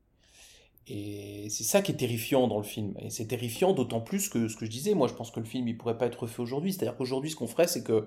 Et 0.88 1.48
c'est 1.50 1.64
ça 1.64 1.82
qui 1.82 1.92
est 1.92 1.96
terrifiant 1.96 2.46
dans 2.46 2.58
le 2.58 2.64
film. 2.64 2.94
Et 3.00 3.10
c'est 3.10 3.26
terrifiant 3.26 3.72
d'autant 3.72 4.00
plus 4.00 4.28
que 4.28 4.46
ce 4.48 4.56
que 4.56 4.64
je 4.64 4.70
disais, 4.70 4.94
moi 4.94 5.08
je 5.08 5.14
pense 5.14 5.32
que 5.32 5.40
le 5.40 5.46
film 5.46 5.66
il 5.66 5.76
pourrait 5.76 5.98
pas 5.98 6.06
être 6.06 6.26
fait 6.26 6.40
aujourd'hui. 6.40 6.72
C'est-à-dire 6.72 6.96
qu'aujourd'hui 6.96 7.30
ce 7.30 7.36
qu'on 7.36 7.48
ferait 7.48 7.66
c'est 7.66 7.82
que, 7.82 8.06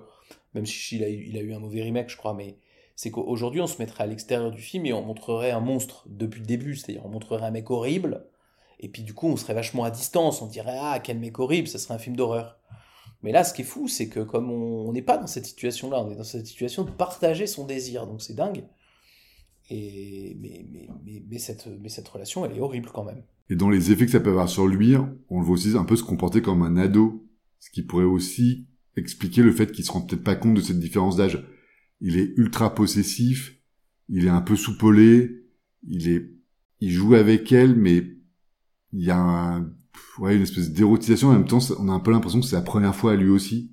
même 0.54 0.64
si 0.64 0.96
il 0.96 1.04
a, 1.04 1.08
il 1.08 1.36
a 1.36 1.40
eu 1.40 1.52
un 1.52 1.58
mauvais 1.58 1.82
remake 1.82 2.08
je 2.08 2.16
crois, 2.16 2.32
mais 2.32 2.56
c'est 3.00 3.10
qu'aujourd'hui 3.10 3.62
on 3.62 3.66
se 3.66 3.78
mettrait 3.78 4.04
à 4.04 4.06
l'extérieur 4.06 4.50
du 4.50 4.60
film 4.60 4.84
et 4.84 4.92
on 4.92 5.02
montrerait 5.02 5.52
un 5.52 5.60
monstre 5.60 6.04
depuis 6.06 6.40
le 6.40 6.46
début, 6.46 6.76
c'est-à-dire 6.76 7.06
on 7.06 7.08
montrerait 7.08 7.46
un 7.46 7.50
mec 7.50 7.70
horrible, 7.70 8.26
et 8.78 8.90
puis 8.90 9.02
du 9.02 9.14
coup 9.14 9.26
on 9.26 9.36
serait 9.38 9.54
vachement 9.54 9.84
à 9.84 9.90
distance, 9.90 10.42
on 10.42 10.46
dirait 10.46 10.76
ah 10.78 11.00
quel 11.02 11.18
mec 11.18 11.38
horrible, 11.38 11.66
ça 11.66 11.78
serait 11.78 11.94
un 11.94 11.98
film 11.98 12.14
d'horreur. 12.14 12.58
Mais 13.22 13.32
là 13.32 13.42
ce 13.42 13.54
qui 13.54 13.62
est 13.62 13.64
fou 13.64 13.88
c'est 13.88 14.10
que 14.10 14.20
comme 14.20 14.50
on 14.50 14.92
n'est 14.92 15.00
pas 15.00 15.16
dans 15.16 15.26
cette 15.26 15.46
situation-là, 15.46 15.98
on 15.98 16.10
est 16.10 16.14
dans 16.14 16.24
cette 16.24 16.46
situation 16.46 16.84
de 16.84 16.90
partager 16.90 17.46
son 17.46 17.64
désir, 17.64 18.06
donc 18.06 18.20
c'est 18.20 18.34
dingue. 18.34 18.64
Et 19.70 20.36
mais, 20.38 21.38
cette, 21.38 21.62
relation 22.06 22.44
elle 22.44 22.54
est 22.54 22.60
horrible 22.60 22.90
quand 22.92 23.04
même. 23.04 23.22
Et 23.48 23.56
dans 23.56 23.70
les 23.70 23.92
effets 23.92 24.04
que 24.04 24.12
ça 24.12 24.20
peut 24.20 24.28
avoir 24.28 24.50
sur 24.50 24.66
lui, 24.66 24.94
on 25.30 25.40
le 25.40 25.46
voit 25.46 25.54
aussi 25.54 25.74
un 25.74 25.84
peu 25.84 25.96
se 25.96 26.04
comporter 26.04 26.42
comme 26.42 26.62
un 26.62 26.76
ado, 26.76 27.26
ce 27.60 27.70
qui 27.70 27.80
pourrait 27.80 28.04
aussi 28.04 28.66
expliquer 28.98 29.40
le 29.40 29.52
fait 29.52 29.72
qu'il 29.72 29.86
se 29.86 29.90
rend 29.90 30.02
peut-être 30.02 30.22
pas 30.22 30.36
compte 30.36 30.52
de 30.52 30.60
cette 30.60 30.80
différence 30.80 31.16
d'âge 31.16 31.42
il 32.00 32.18
est 32.18 32.32
ultra 32.36 32.74
possessif, 32.74 33.56
il 34.08 34.26
est 34.26 34.30
un 34.30 34.40
peu 34.40 34.56
soupolé, 34.56 35.44
il 35.86 36.08
est, 36.08 36.30
il 36.80 36.90
joue 36.90 37.14
avec 37.14 37.52
elle, 37.52 37.76
mais 37.76 38.04
il 38.92 39.04
y 39.04 39.10
a 39.10 39.18
un, 39.18 39.72
ouais, 40.18 40.36
une 40.36 40.42
espèce 40.42 40.70
d'érotisation. 40.70 41.28
En 41.28 41.32
même 41.32 41.46
temps, 41.46 41.58
on 41.78 41.88
a 41.88 41.92
un 41.92 42.00
peu 42.00 42.10
l'impression 42.10 42.40
que 42.40 42.46
c'est 42.46 42.56
la 42.56 42.62
première 42.62 42.94
fois 42.94 43.12
à 43.12 43.16
lui 43.16 43.28
aussi. 43.28 43.70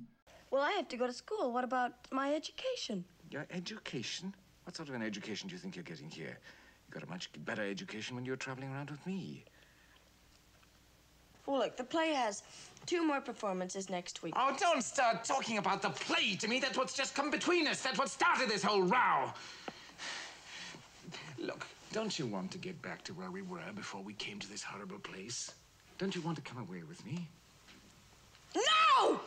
Well, 0.52 0.62
I 0.62 0.78
have 0.78 0.88
to 0.88 0.96
go 0.96 1.06
to 1.06 1.12
school. 1.12 1.52
What 1.52 1.64
about 1.64 1.94
my 2.12 2.34
education? 2.34 3.04
Your 3.30 3.46
education? 3.50 4.32
What 4.64 4.76
sort 4.76 4.88
of 4.88 4.94
an 4.94 5.02
education 5.02 5.48
do 5.48 5.54
you 5.54 5.60
think 5.60 5.76
you're 5.76 5.84
getting 5.84 6.10
here? 6.10 6.38
You 6.86 6.94
got 6.94 7.02
a 7.02 7.10
much 7.10 7.30
better 7.44 7.62
education 7.62 8.16
when 8.16 8.24
you 8.24 8.32
were 8.32 8.38
traveling 8.38 8.70
around 8.70 8.90
with 8.90 9.06
me. 9.06 9.44
Well, 11.48 11.60
look, 11.60 11.78
the 11.78 11.84
play 11.84 12.12
has 12.12 12.42
two 12.84 13.02
more 13.02 13.22
performances 13.22 13.88
next 13.88 14.22
week. 14.22 14.34
Oh, 14.36 14.54
don't 14.60 14.84
start 14.84 15.24
talking 15.24 15.56
about 15.56 15.80
the 15.80 15.88
play 15.88 16.34
to 16.34 16.46
me. 16.46 16.60
That's 16.60 16.76
what's 16.76 16.92
just 16.92 17.14
come 17.14 17.30
between 17.30 17.66
us. 17.66 17.80
That's 17.80 17.98
what 17.98 18.10
started 18.10 18.50
this 18.50 18.62
whole 18.62 18.82
row. 18.82 19.32
Look, 21.38 21.66
don't 21.90 22.18
you 22.18 22.26
want 22.26 22.50
to 22.50 22.58
get 22.58 22.80
back 22.82 23.02
to 23.04 23.14
where 23.14 23.30
we 23.30 23.40
were 23.40 23.62
before 23.74 24.02
we 24.02 24.12
came 24.12 24.38
to 24.40 24.48
this 24.48 24.62
horrible 24.62 24.98
place? 24.98 25.50
Don't 25.96 26.14
you 26.14 26.20
want 26.20 26.36
to 26.36 26.42
come 26.42 26.58
away 26.58 26.82
with 26.86 27.04
me? 27.06 27.26
No! 28.54 29.18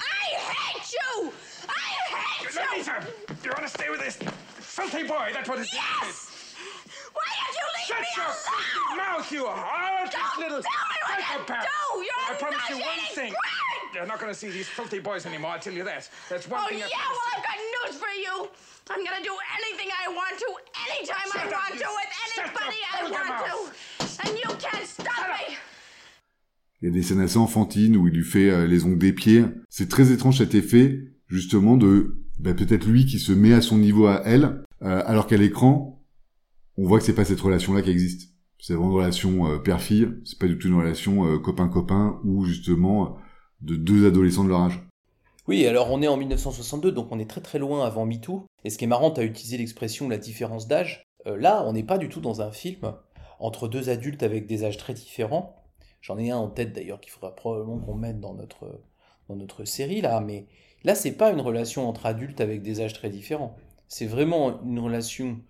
I 0.00 0.24
hate 0.34 0.92
you! 0.92 1.32
I 1.68 2.16
hate 2.16 2.52
you! 2.52 2.78
Lisa, 2.78 3.06
you 3.44 3.50
want 3.50 3.62
to 3.62 3.68
stay 3.68 3.90
with 3.90 4.00
this 4.00 4.16
filthy 4.16 5.04
boy? 5.04 5.30
That's 5.32 5.48
what 5.48 5.60
it's. 5.60 5.72
Yes! 5.72 6.56
Why 7.12 7.22
don't 7.38 7.54
you 7.54 7.62
leave 7.76 7.86
Shut 7.86 8.00
me 8.00 8.06
your 8.16 8.26
alone? 8.26 8.96
mouth, 8.96 9.32
you 9.32 9.46
heartless 9.46 10.38
little 10.38 10.62
tell 10.62 10.89
You're 11.18 12.30
I 12.30 12.38
promise 12.38 12.68
you 12.70 12.78
not 12.78 12.86
one 12.86 13.14
thing. 13.14 13.32
bread! 13.32 13.94
You're 13.94 14.06
not 14.06 14.20
going 14.20 14.32
to 14.32 14.38
see 14.38 14.50
these 14.50 14.68
filthy 14.68 15.00
boys 15.00 15.26
anymore, 15.26 15.52
I'll 15.52 15.58
tell 15.60 15.72
you 15.72 15.84
that. 15.84 16.08
That's 16.28 16.46
one 16.48 16.60
Oh, 16.64 16.68
thing 16.68 16.78
yeah, 16.78 16.86
I 16.86 16.88
well, 16.90 17.18
promise 17.18 17.36
I've 17.36 17.44
got 17.48 17.58
news 17.74 17.96
for 18.02 18.12
you. 18.24 18.48
I'm 18.90 19.04
gonna 19.04 19.22
do 19.22 19.34
anything 19.58 19.88
I 20.04 20.08
want 20.08 20.36
to, 20.38 20.48
anytime 20.90 21.28
I 21.34 21.46
up, 21.46 21.52
want 21.52 21.78
to, 21.78 21.88
with 21.98 22.12
anybody 22.38 22.80
I 22.92 23.02
want 23.10 23.34
to. 23.46 24.28
And 24.28 24.38
you 24.38 24.50
can't 24.58 24.86
stop 24.86 25.28
me! 25.28 25.56
Il 26.82 26.88
y 26.88 26.90
a 26.90 26.94
des 26.94 27.02
scènes 27.02 27.20
assez 27.20 27.36
enfantines 27.36 27.96
où 27.96 28.08
il 28.08 28.14
lui 28.14 28.24
fait 28.24 28.50
euh, 28.50 28.66
les 28.66 28.84
ongles 28.84 28.98
des 28.98 29.12
pieds. 29.12 29.44
C'est 29.68 29.88
très 29.88 30.10
étrange 30.12 30.38
cet 30.38 30.54
effet, 30.54 30.98
justement, 31.28 31.76
de 31.76 32.16
bah, 32.38 32.54
peut-être 32.54 32.86
lui 32.86 33.04
qui 33.06 33.18
se 33.18 33.32
met 33.32 33.52
à 33.52 33.60
son 33.60 33.76
niveau 33.78 34.06
à 34.06 34.22
elle, 34.24 34.64
euh, 34.82 35.02
alors 35.06 35.26
qu'à 35.26 35.36
l'écran, 35.36 36.02
on 36.78 36.86
voit 36.86 36.98
que 36.98 37.04
c'est 37.04 37.14
pas 37.14 37.24
cette 37.26 37.40
relation-là 37.40 37.82
qui 37.82 37.90
existe. 37.90 38.30
C'est 38.60 38.74
vraiment 38.74 38.90
une 38.90 38.96
relation 38.96 39.50
euh, 39.50 39.58
père-fille, 39.58 40.08
c'est 40.24 40.38
pas 40.38 40.46
du 40.46 40.58
tout 40.58 40.68
une 40.68 40.76
relation 40.76 41.24
euh, 41.24 41.38
copain-copain 41.38 42.20
ou 42.24 42.44
justement 42.44 43.04
euh, 43.04 43.08
de 43.62 43.76
deux 43.76 44.06
adolescents 44.06 44.44
de 44.44 44.50
leur 44.50 44.60
âge. 44.60 44.80
Oui, 45.48 45.66
alors 45.66 45.90
on 45.90 46.02
est 46.02 46.08
en 46.08 46.18
1962, 46.18 46.92
donc 46.92 47.08
on 47.10 47.18
est 47.18 47.28
très 47.28 47.40
très 47.40 47.58
loin 47.58 47.86
avant 47.86 48.04
MeToo. 48.04 48.44
Et 48.64 48.70
ce 48.70 48.76
qui 48.76 48.84
est 48.84 48.88
marrant, 48.88 49.10
tu 49.10 49.20
as 49.20 49.24
utilisé 49.24 49.56
l'expression 49.56 50.08
la 50.08 50.18
différence 50.18 50.68
d'âge. 50.68 51.04
Là, 51.26 51.64
on 51.66 51.72
n'est 51.72 51.82
pas 51.82 51.98
du 51.98 52.08
tout 52.08 52.20
dans 52.20 52.40
un 52.40 52.50
film 52.50 52.94
entre 53.40 53.68
deux 53.68 53.90
adultes 53.90 54.22
avec 54.22 54.46
des 54.46 54.64
âges 54.64 54.76
très 54.76 54.94
différents. 54.94 55.62
J'en 56.00 56.18
ai 56.18 56.30
un 56.30 56.36
en 56.36 56.48
tête 56.48 56.72
d'ailleurs 56.72 57.00
qu'il 57.00 57.10
faudra 57.10 57.34
probablement 57.34 57.78
qu'on 57.78 57.94
mette 57.94 58.20
dans 58.20 58.34
notre, 58.34 58.80
dans 59.28 59.36
notre 59.36 59.64
série 59.64 60.00
là, 60.00 60.20
mais 60.20 60.46
là, 60.84 60.94
c'est 60.94 61.12
pas 61.12 61.30
une 61.32 61.40
relation 61.40 61.88
entre 61.88 62.06
adultes 62.06 62.40
avec 62.40 62.62
des 62.62 62.80
âges 62.80 62.94
très 62.94 63.10
différents. 63.10 63.56
C'est 63.88 64.06
vraiment 64.06 64.62
une 64.62 64.78
relation 64.78 65.40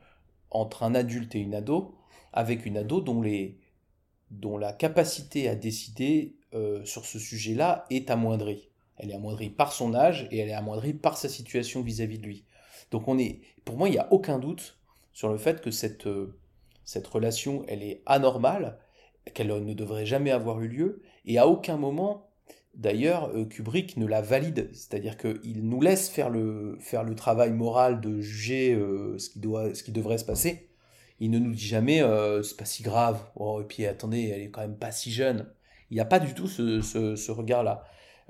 entre 0.50 0.82
un 0.82 0.94
adulte 0.94 1.34
et 1.34 1.40
une 1.40 1.54
ado, 1.54 1.94
avec 2.32 2.66
une 2.66 2.76
ado 2.76 3.00
dont, 3.00 4.58
la 4.58 4.72
capacité 4.72 5.48
à 5.48 5.54
décider 5.54 6.36
euh, 6.54 6.84
sur 6.84 7.04
ce 7.04 7.18
sujet-là 7.18 7.84
est 7.90 8.10
amoindrie. 8.10 8.68
Elle 8.96 9.10
est 9.10 9.14
amoindrie 9.14 9.50
par 9.50 9.72
son 9.72 9.94
âge 9.94 10.28
et 10.30 10.38
elle 10.38 10.48
est 10.48 10.54
amoindrie 10.54 10.92
par 10.92 11.16
sa 11.16 11.28
situation 11.28 11.82
vis-à-vis 11.82 12.18
de 12.18 12.26
lui. 12.26 12.44
Donc 12.90 13.04
pour 13.64 13.76
moi, 13.76 13.88
il 13.88 13.92
n'y 13.92 13.98
a 13.98 14.12
aucun 14.12 14.38
doute 14.38 14.78
sur 15.12 15.28
le 15.28 15.38
fait 15.38 15.60
que 15.60 15.70
cette, 15.70 16.06
euh, 16.06 16.36
cette 16.84 17.06
relation, 17.06 17.64
elle 17.68 17.82
est 17.82 18.02
anormale, 18.06 18.78
qu'elle 19.34 19.48
ne 19.48 19.74
devrait 19.74 20.06
jamais 20.06 20.30
avoir 20.30 20.60
eu 20.60 20.68
lieu, 20.68 21.02
et 21.24 21.38
à 21.38 21.46
aucun 21.46 21.76
moment, 21.76 22.28
d'ailleurs, 22.74 23.30
euh, 23.34 23.44
Kubrick 23.44 23.96
ne 23.96 24.06
la 24.06 24.22
valide. 24.22 24.70
C'est-à-dire 24.72 25.16
qu'il 25.16 25.68
nous 25.68 25.80
laisse 25.80 26.08
faire 26.08 26.30
le, 26.30 26.78
travail 27.16 27.52
moral 27.52 28.00
de 28.00 28.20
juger 28.20 28.74
ce 29.18 29.28
qui 29.82 29.92
devrait 29.92 30.18
se 30.18 30.24
passer. 30.24 30.69
Il 31.20 31.30
ne 31.30 31.38
nous 31.38 31.52
dit 31.52 31.66
jamais, 31.66 32.02
euh, 32.02 32.42
c'est 32.42 32.56
pas 32.56 32.64
si 32.64 32.82
grave, 32.82 33.22
oh, 33.36 33.60
et 33.60 33.64
puis 33.64 33.84
attendez, 33.84 34.32
elle 34.34 34.40
est 34.40 34.50
quand 34.50 34.62
même 34.62 34.78
pas 34.78 34.90
si 34.90 35.12
jeune. 35.12 35.46
Il 35.90 35.94
n'y 35.94 36.00
a 36.00 36.06
pas 36.06 36.18
du 36.18 36.32
tout 36.34 36.46
ce, 36.46 36.80
ce, 36.80 37.30
regard-là. 37.30 37.84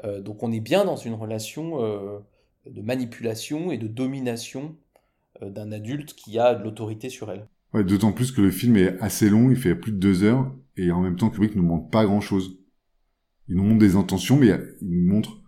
Euh, 0.05 0.21
donc 0.21 0.43
on 0.43 0.51
est 0.51 0.61
bien 0.61 0.85
dans 0.85 0.97
une 0.97 1.15
relation 1.15 1.85
euh, 1.85 2.19
de 2.67 2.83
manipulation 2.83 3.71
et 3.71 3.79
de 3.79 3.87
domination 3.87 4.77
d'un 5.41 5.73
adulte 5.73 6.15
qui 6.15 6.39
a 6.39 6.55
de 6.55 6.65
l'autorité 6.65 7.09
sur 7.09 7.31
elle. 7.31 7.47
D'autant 7.85 8.13
plus 8.13 8.33
que 8.33 8.43
le 8.43 8.51
film 8.51 8.77
est 8.77 8.99
assez 9.01 9.31
long, 9.31 9.51
il 9.51 9.57
fait 9.57 9.75
plus 9.75 9.93
de 9.93 9.97
deux 9.97 10.23
heures, 10.23 10.53
et 10.77 10.91
en 10.91 11.01
même 11.01 11.17
temps 11.17 11.31
Kubrick 11.31 11.55
nous 11.55 11.63
montre 11.63 11.89
pas 11.89 12.05
grand-chose. 12.05 12.59
Il 13.49 13.57
nous 13.57 13.63
montre 13.63 13.79
des 13.79 13.97
intentions, 13.97 14.37
mais 14.37 14.49
il 14.83 14.91
nous 14.91 15.15
montre 15.15 15.41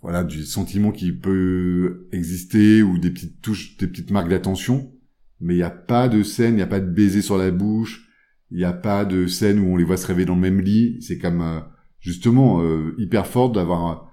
voilà 0.00 0.24
du 0.24 0.44
sentiment 0.44 0.90
qui 0.90 1.12
peut 1.12 2.08
exister 2.12 2.82
ou 2.82 2.98
des 2.98 3.10
petites 3.10 3.40
touches, 3.42 3.76
des 3.76 3.86
petites 3.86 4.10
marques 4.10 4.30
d'attention, 4.30 4.92
mais 5.40 5.54
il 5.54 5.58
n'y 5.58 5.62
a 5.62 5.70
pas 5.70 6.08
de 6.08 6.22
scène, 6.22 6.54
il 6.54 6.56
n'y 6.56 6.62
a 6.62 6.66
pas 6.66 6.80
de 6.80 6.90
baiser 6.90 7.22
sur 7.22 7.38
la 7.38 7.50
bouche, 7.50 8.08
il 8.50 8.58
n'y 8.58 8.64
a 8.64 8.72
pas 8.72 9.04
de 9.04 9.26
scène 9.26 9.58
où 9.58 9.72
on 9.72 9.76
les 9.76 9.84
voit 9.84 9.96
se 9.96 10.06
réveiller 10.06 10.26
dans 10.26 10.34
le 10.34 10.40
même 10.40 10.60
lit. 10.60 10.98
C'est 11.00 11.18
comme 11.18 11.42
euh, 11.42 11.60
justement 12.00 12.62
euh, 12.62 12.94
hyper 12.98 13.26
fort 13.26 13.50
d'avoir 13.50 14.08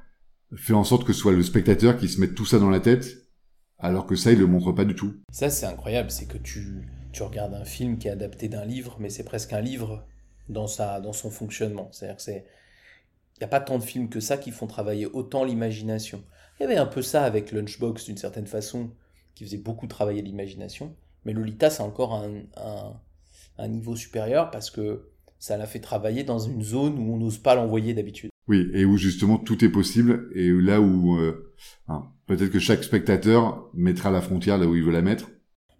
euh, 0.51 0.55
fait 0.57 0.73
en 0.73 0.83
sorte 0.83 1.05
que 1.05 1.13
ce 1.13 1.19
soit 1.19 1.31
le 1.31 1.43
spectateur 1.43 1.97
qui 1.97 2.07
se 2.07 2.19
mette 2.19 2.35
tout 2.35 2.45
ça 2.45 2.59
dans 2.59 2.69
la 2.69 2.79
tête, 2.79 3.07
alors 3.79 4.05
que 4.05 4.15
ça 4.15 4.31
il 4.31 4.39
le 4.39 4.47
montre 4.47 4.71
pas 4.71 4.85
du 4.85 4.95
tout. 4.95 5.13
Ça 5.31 5.49
c'est 5.49 5.65
incroyable, 5.65 6.11
c'est 6.11 6.27
que 6.27 6.37
tu, 6.37 6.87
tu 7.11 7.23
regardes 7.23 7.53
un 7.53 7.65
film 7.65 7.97
qui 7.97 8.07
est 8.07 8.11
adapté 8.11 8.49
d'un 8.49 8.65
livre, 8.65 8.97
mais 8.99 9.09
c'est 9.09 9.23
presque 9.23 9.53
un 9.53 9.61
livre 9.61 10.05
dans, 10.49 10.67
sa, 10.67 10.99
dans 10.99 11.13
son 11.13 11.31
fonctionnement. 11.31 11.89
C'est-à-dire 11.91 12.17
que 12.17 12.21
c'est. 12.21 12.45
Il 13.37 13.39
n'y 13.41 13.45
a 13.45 13.49
pas 13.49 13.59
tant 13.59 13.77
de 13.77 13.83
films 13.83 14.07
que 14.07 14.21
ça 14.21 14.37
qui 14.37 14.51
font 14.51 14.67
travailler 14.67 15.07
autant 15.07 15.43
l'imagination. 15.43 16.23
Il 16.57 16.63
y 16.63 16.65
avait 16.65 16.77
un 16.77 16.85
peu 16.85 17.01
ça 17.01 17.23
avec 17.23 17.51
Lunchbox 17.51 18.05
d'une 18.05 18.15
certaine 18.15 18.47
façon, 18.47 18.91
qui 19.33 19.43
faisait 19.43 19.57
beaucoup 19.57 19.87
travailler 19.87 20.21
l'imagination. 20.21 20.95
Mais 21.25 21.33
Lolita, 21.33 21.69
c'est 21.69 21.83
encore 21.83 22.13
un, 22.13 22.43
un, 23.57 23.67
niveau 23.67 23.95
supérieur 23.95 24.51
parce 24.51 24.69
que 24.69 25.09
ça 25.39 25.57
l'a 25.57 25.65
fait 25.65 25.79
travailler 25.79 26.23
dans 26.23 26.39
une 26.39 26.61
zone 26.61 26.97
où 26.97 27.13
on 27.13 27.17
n'ose 27.17 27.39
pas 27.39 27.55
l'envoyer 27.55 27.93
d'habitude. 27.93 28.29
Oui, 28.47 28.69
et 28.73 28.85
où 28.85 28.95
justement 28.95 29.37
tout 29.37 29.65
est 29.65 29.69
possible, 29.69 30.29
et 30.35 30.49
là 30.49 30.79
où 30.79 31.17
euh, 31.17 31.53
hein, 31.87 32.11
peut-être 32.27 32.51
que 32.51 32.59
chaque 32.59 32.83
spectateur 32.83 33.67
mettra 33.73 34.11
la 34.11 34.21
frontière 34.21 34.59
là 34.59 34.67
où 34.67 34.75
il 34.75 34.83
veut 34.83 34.91
la 34.91 35.01
mettre. 35.01 35.31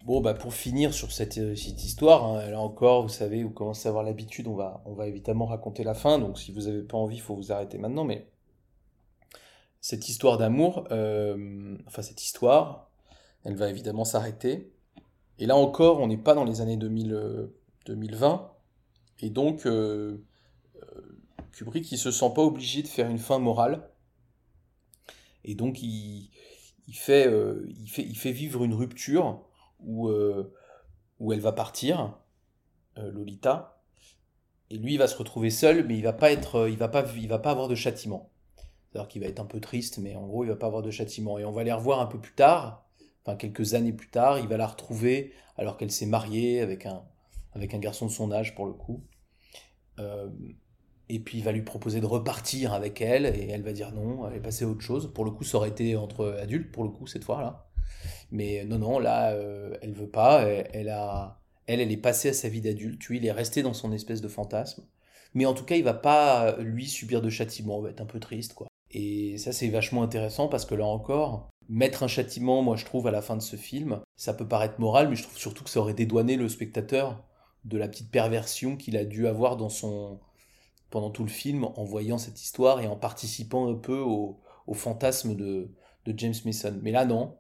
Bon, 0.04 0.20
bah 0.20 0.34
pour 0.34 0.54
finir 0.54 0.94
sur 0.94 1.12
cette, 1.12 1.38
euh, 1.38 1.56
cette 1.56 1.84
histoire, 1.84 2.26
hein, 2.26 2.50
là 2.50 2.60
encore, 2.60 3.04
vous 3.04 3.10
savez, 3.10 3.44
vous 3.44 3.52
commencez 3.52 3.88
à 3.88 3.90
avoir 3.90 4.04
l'habitude, 4.04 4.48
on 4.48 4.56
va, 4.56 4.82
on 4.86 4.94
va 4.94 5.08
évidemment 5.08 5.46
raconter 5.46 5.84
la 5.84 5.94
fin, 5.94 6.18
donc 6.18 6.40
si 6.40 6.52
vous 6.52 6.62
n'avez 6.62 6.82
pas 6.82 6.98
envie, 6.98 7.18
il 7.18 7.22
faut 7.22 7.36
vous 7.36 7.52
arrêter 7.52 7.78
maintenant, 7.78 8.04
mais 8.04 8.28
cette 9.82 10.10
histoire 10.10 10.40
d'amour, 10.40 10.88
euh, 10.90 11.78
enfin 11.86 12.02
cette 12.02 12.24
histoire, 12.24 12.90
elle 13.44 13.56
va 13.56 13.70
évidemment 13.70 14.06
s'arrêter. 14.06 14.72
Et 15.40 15.46
là 15.46 15.56
encore, 15.56 16.00
on 16.00 16.08
n'est 16.08 16.18
pas 16.18 16.34
dans 16.34 16.46
les 16.46 16.62
années 16.62 16.78
2000, 16.78 17.50
2020, 17.86 18.52
et 19.20 19.30
donc 19.30 19.68
Kubrick 21.52 21.92
il 21.92 21.98
se 21.98 22.12
sent 22.12 22.32
pas 22.36 22.42
obligé 22.42 22.82
de 22.82 22.88
faire 22.88 23.10
une 23.10 23.20
fin 23.20 23.40
morale 23.40 23.90
et 25.48 25.54
donc 25.54 25.82
il, 25.84 26.30
fait, 26.92 27.28
euh, 27.28 27.68
vivre 28.26 28.64
une 28.64 28.74
rupture 28.74 29.44
où, 29.80 30.10
euh, 30.10 30.52
elle 31.32 31.40
va 31.40 31.52
partir, 31.52 32.18
euh, 32.98 33.12
Lolita, 33.12 33.80
et 34.72 34.78
lui 34.78 34.94
il 34.94 34.98
va 34.98 35.08
se 35.08 35.16
retrouver 35.16 35.52
seul, 35.52 35.86
mais 35.86 35.96
il 35.96 36.04
va 36.04 36.14
pas 36.14 36.34
va 36.34 36.88
pas 36.88 37.52
avoir 37.52 37.68
de 37.68 37.76
châtiment. 37.76 38.32
C'est-à-dire 38.90 39.08
qu'il 39.08 39.22
va 39.22 39.28
être 39.28 39.40
un 39.40 39.46
peu 39.46 39.60
triste, 39.60 40.00
mais 40.00 40.16
en 40.16 40.26
gros 40.26 40.44
il 40.44 40.48
va 40.48 40.56
pas 40.56 40.66
avoir 40.66 40.82
de 40.82 40.90
châtiment. 40.90 41.38
Et 41.38 41.46
on 41.46 41.52
va 41.52 41.64
les 41.64 41.72
revoir 41.72 42.00
un 42.00 42.08
peu 42.08 42.20
plus 42.20 42.34
tard, 42.34 42.85
quelques 43.34 43.74
années 43.74 43.94
plus 43.94 44.10
tard, 44.10 44.38
il 44.38 44.48
va 44.48 44.58
la 44.58 44.68
retrouver 44.68 45.34
alors 45.58 45.78
qu'elle 45.78 45.90
s'est 45.90 46.06
mariée 46.06 46.62
avec 46.62 46.86
un, 46.86 47.04
avec 47.54 47.74
un 47.74 47.80
garçon 47.80 48.06
de 48.06 48.12
son 48.12 48.32
âge 48.32 48.54
pour 48.54 48.68
le 48.68 48.74
coup 48.74 49.04
et 51.10 51.20
puis 51.20 51.38
il 51.40 51.44
va 51.44 51.52
lui 51.52 51.62
proposer 51.62 52.02
de 52.02 52.06
repartir 52.06 52.74
avec 52.74 53.02
elle, 53.02 53.26
et 53.26 53.50
elle 53.50 53.62
va 53.62 53.74
dire 53.74 53.92
non, 53.92 54.28
elle 54.28 54.38
est 54.38 54.42
passée 54.42 54.66
à 54.66 54.68
autre 54.68 54.82
chose. 54.82 55.12
Pour 55.14 55.26
le 55.26 55.32
coup, 55.32 55.44
ça 55.44 55.58
aurait 55.58 55.70
été 55.70 55.96
entre 55.96 56.38
adultes, 56.42 56.72
pour 56.72 56.84
le 56.84 56.90
coup, 56.90 57.08
cette 57.08 57.24
fois-là. 57.24 57.68
Mais 58.32 58.66
non, 58.66 58.80
non, 58.80 59.00
là, 59.00 59.32
euh, 59.32 59.78
elle 59.82 59.94
veut 59.94 60.10
pas, 60.10 60.44
elle, 60.44 60.90
a, 60.90 61.40
elle, 61.68 61.80
elle 61.80 61.92
est 61.92 61.98
passée 61.98 62.30
à 62.30 62.34
sa 62.34 62.50
vie 62.50 62.62
d'adulte, 62.62 63.04
lui, 63.06 63.18
il 63.18 63.26
est 63.26 63.32
resté 63.32 63.62
dans 63.62 63.74
son 63.74 63.92
espèce 63.92 64.22
de 64.22 64.28
fantasme. 64.28 64.84
Mais 65.34 65.46
en 65.46 65.54
tout 65.54 65.66
cas, 65.66 65.76
il 65.76 65.84
va 65.84 65.94
pas, 65.94 66.58
lui, 66.60 66.88
subir 66.88 67.22
de 67.22 67.30
châtiment, 67.30 67.80
il 67.80 67.84
va 67.84 67.90
être 67.92 68.02
un 68.02 68.06
peu 68.06 68.20
triste, 68.20 68.54
quoi. 68.54 68.68
Et 68.92 69.38
ça, 69.38 69.52
c'est 69.52 69.68
vachement 69.68 70.04
intéressant 70.04 70.48
parce 70.48 70.66
que 70.66 70.74
là 70.74 70.86
encore, 70.86 71.50
mettre 71.70 72.04
un 72.04 72.08
châtiment, 72.08 72.62
moi, 72.62 72.76
je 72.76 72.86
trouve, 72.86 73.08
à 73.08 73.12
la 73.12 73.22
fin 73.22 73.36
de 73.36 73.42
ce 73.42 73.56
film, 73.56 74.02
ça 74.16 74.34
peut 74.34 74.48
paraître 74.48 74.80
moral, 74.80 75.10
mais 75.10 75.16
je 75.16 75.24
trouve 75.24 75.38
surtout 75.38 75.64
que 75.64 75.70
ça 75.70 75.80
aurait 75.80 75.94
dédouané 75.94 76.36
le 76.36 76.50
spectateur 76.50 77.24
de 77.64 77.78
la 77.78 77.88
petite 77.88 78.12
perversion 78.12 78.78
qu'il 78.78 78.96
a 78.98 79.06
dû 79.06 79.28
avoir 79.28 79.58
dans 79.58 79.70
son, 79.70 80.20
pendant 80.92 81.10
tout 81.10 81.24
le 81.24 81.30
film 81.30 81.66
en 81.66 81.84
voyant 81.84 82.18
cette 82.18 82.42
histoire 82.42 82.80
et 82.82 82.88
en 82.88 82.96
participant 82.96 83.70
un 83.70 83.76
peu 83.76 84.00
au, 84.00 84.40
fantasme 84.74 85.36
de, 85.36 85.70
James 86.06 86.36
Mason. 86.46 86.80
Mais 86.82 86.92
là, 86.92 87.06
non. 87.06 87.36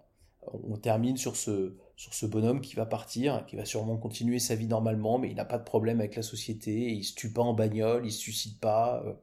On 0.51 0.77
termine 0.77 1.17
sur 1.17 1.35
ce, 1.35 1.75
sur 1.95 2.13
ce 2.13 2.25
bonhomme 2.27 2.61
qui 2.61 2.75
va 2.75 2.85
partir, 2.85 3.45
qui 3.47 3.55
va 3.55 3.65
sûrement 3.65 3.97
continuer 3.97 4.37
sa 4.37 4.55
vie 4.55 4.67
normalement, 4.67 5.17
mais 5.17 5.29
il 5.29 5.35
n'a 5.35 5.45
pas 5.45 5.57
de 5.57 5.63
problème 5.63 5.99
avec 5.99 6.15
la 6.15 6.21
société, 6.21 6.91
il 6.91 7.03
se 7.03 7.15
tue 7.15 7.31
pas 7.31 7.41
en 7.41 7.53
bagnole, 7.53 8.05
il 8.05 8.11
se 8.11 8.19
suicide 8.19 8.59
pas. 8.59 9.01
Euh. 9.05 9.13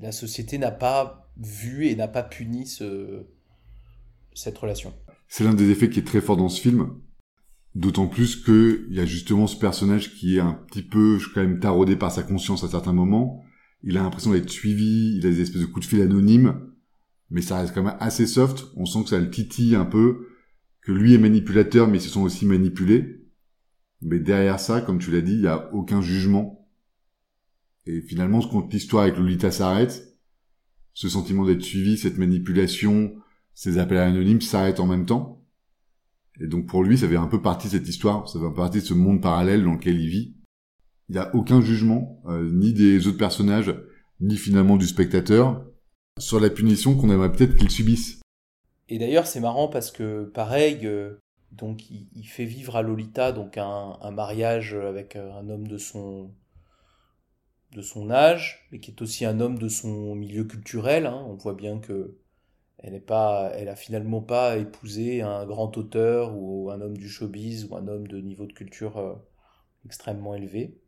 La 0.00 0.12
société 0.12 0.56
n'a 0.56 0.70
pas 0.70 1.30
vu 1.36 1.88
et 1.88 1.96
n'a 1.96 2.08
pas 2.08 2.22
puni 2.22 2.66
ce, 2.66 3.26
cette 4.34 4.58
relation. 4.58 4.94
C'est 5.28 5.44
l'un 5.44 5.54
des 5.54 5.70
effets 5.70 5.90
qui 5.90 6.00
est 6.00 6.06
très 6.06 6.20
fort 6.20 6.36
dans 6.36 6.48
ce 6.48 6.60
film, 6.60 6.90
D'autant 7.74 8.08
plus 8.08 8.34
qu'il 8.34 8.88
y 8.90 8.98
a 8.98 9.04
justement 9.04 9.46
ce 9.46 9.56
personnage 9.56 10.14
qui 10.14 10.36
est 10.36 10.40
un 10.40 10.54
petit 10.54 10.82
peu 10.82 11.18
quand 11.32 11.40
même 11.40 11.60
taraudé 11.60 11.94
par 11.94 12.10
sa 12.10 12.24
conscience 12.24 12.64
à 12.64 12.68
certains 12.68 12.92
moments, 12.92 13.44
il 13.84 13.96
a 13.96 14.02
l'impression 14.02 14.32
d'être 14.32 14.50
suivi, 14.50 15.16
il 15.16 15.26
a 15.26 15.30
des 15.30 15.40
espèces 15.40 15.60
de 15.60 15.66
coups 15.66 15.86
de 15.86 15.90
fil 15.90 16.02
anonymes, 16.02 16.68
mais 17.30 17.42
ça 17.42 17.60
reste 17.60 17.72
quand 17.72 17.84
même 17.84 17.96
assez 18.00 18.26
soft. 18.26 18.66
On 18.74 18.86
sent 18.86 19.04
que 19.04 19.10
ça 19.10 19.20
le 19.20 19.30
titille 19.30 19.76
un 19.76 19.84
peu, 19.84 20.26
que 20.82 20.90
lui 20.90 21.14
est 21.14 21.18
manipulateur, 21.18 21.86
mais 21.86 21.98
ils 21.98 22.02
se 22.02 22.08
sont 22.08 22.22
aussi 22.22 22.44
manipulés. 22.44 23.24
Mais 24.02 24.18
derrière 24.18 24.58
ça, 24.58 24.80
comme 24.80 24.98
tu 24.98 25.12
l'as 25.12 25.20
dit, 25.20 25.34
il 25.34 25.42
n'y 25.42 25.46
a 25.46 25.72
aucun 25.72 26.02
jugement. 26.02 26.68
Et 27.86 28.00
finalement, 28.00 28.40
quand 28.40 28.72
l'histoire 28.72 29.04
avec 29.04 29.16
Lolita 29.16 29.52
s'arrête, 29.52 30.18
ce 30.92 31.08
sentiment 31.08 31.46
d'être 31.46 31.62
suivi, 31.62 31.96
cette 31.96 32.18
manipulation, 32.18 33.14
ces 33.60 33.76
appels 33.76 33.98
anonymes 33.98 34.40
s'arrêtent 34.40 34.80
en 34.80 34.86
même 34.86 35.04
temps. 35.04 35.44
Et 36.40 36.46
donc 36.46 36.64
pour 36.64 36.82
lui, 36.82 36.96
ça 36.96 37.06
fait 37.06 37.16
un 37.16 37.26
peu 37.26 37.42
partie 37.42 37.66
de 37.66 37.72
cette 37.72 37.86
histoire, 37.86 38.26
ça 38.26 38.40
fait 38.40 38.54
partie 38.54 38.78
de 38.78 38.84
ce 38.84 38.94
monde 38.94 39.20
parallèle 39.20 39.62
dans 39.62 39.74
lequel 39.74 40.00
il 40.00 40.08
vit. 40.08 40.34
Il 41.10 41.12
n'y 41.12 41.18
a 41.18 41.34
aucun 41.34 41.60
jugement, 41.60 42.22
euh, 42.24 42.50
ni 42.50 42.72
des 42.72 43.06
autres 43.06 43.18
personnages, 43.18 43.74
ni 44.18 44.38
finalement 44.38 44.78
du 44.78 44.86
spectateur, 44.86 45.62
sur 46.18 46.40
la 46.40 46.48
punition 46.48 46.96
qu'on 46.96 47.10
aimerait 47.10 47.32
peut-être 47.32 47.54
qu'ils 47.54 47.70
subissent. 47.70 48.22
Et 48.88 48.98
d'ailleurs, 48.98 49.26
c'est 49.26 49.40
marrant 49.40 49.68
parce 49.68 49.90
que, 49.90 50.24
pareil, 50.24 50.86
euh, 50.86 51.20
donc 51.52 51.90
il, 51.90 52.24
fait 52.28 52.46
vivre 52.46 52.76
à 52.76 52.82
Lolita 52.82 53.32
donc 53.32 53.58
un, 53.58 54.10
mariage 54.10 54.72
avec 54.72 55.16
euh, 55.16 55.34
un 55.34 55.50
homme 55.50 55.68
de 55.68 55.76
son 55.76 56.30
de 57.72 57.82
son 57.82 58.10
âge, 58.10 58.66
mais 58.72 58.80
qui 58.80 58.90
est 58.90 59.02
aussi 59.02 59.26
un 59.26 59.38
homme 59.38 59.58
de 59.58 59.68
son 59.68 60.14
milieu 60.14 60.44
culturel. 60.44 61.04
Hein. 61.04 61.22
On 61.28 61.34
voit 61.34 61.54
bien 61.54 61.78
que 61.78 62.16
elle 62.82 62.92
n'est 62.92 63.00
pas, 63.00 63.52
elle 63.54 63.68
a 63.68 63.76
finalement 63.76 64.20
pas 64.20 64.56
épousé 64.56 65.22
un 65.22 65.46
grand 65.46 65.76
auteur 65.76 66.36
ou 66.36 66.70
un 66.70 66.80
homme 66.80 66.96
du 66.96 67.08
showbiz 67.08 67.66
ou 67.70 67.76
un 67.76 67.86
homme 67.88 68.08
de 68.08 68.18
niveau 68.18 68.46
de 68.46 68.52
culture 68.52 69.20
extrêmement 69.84 70.34
élevé. 70.34 70.78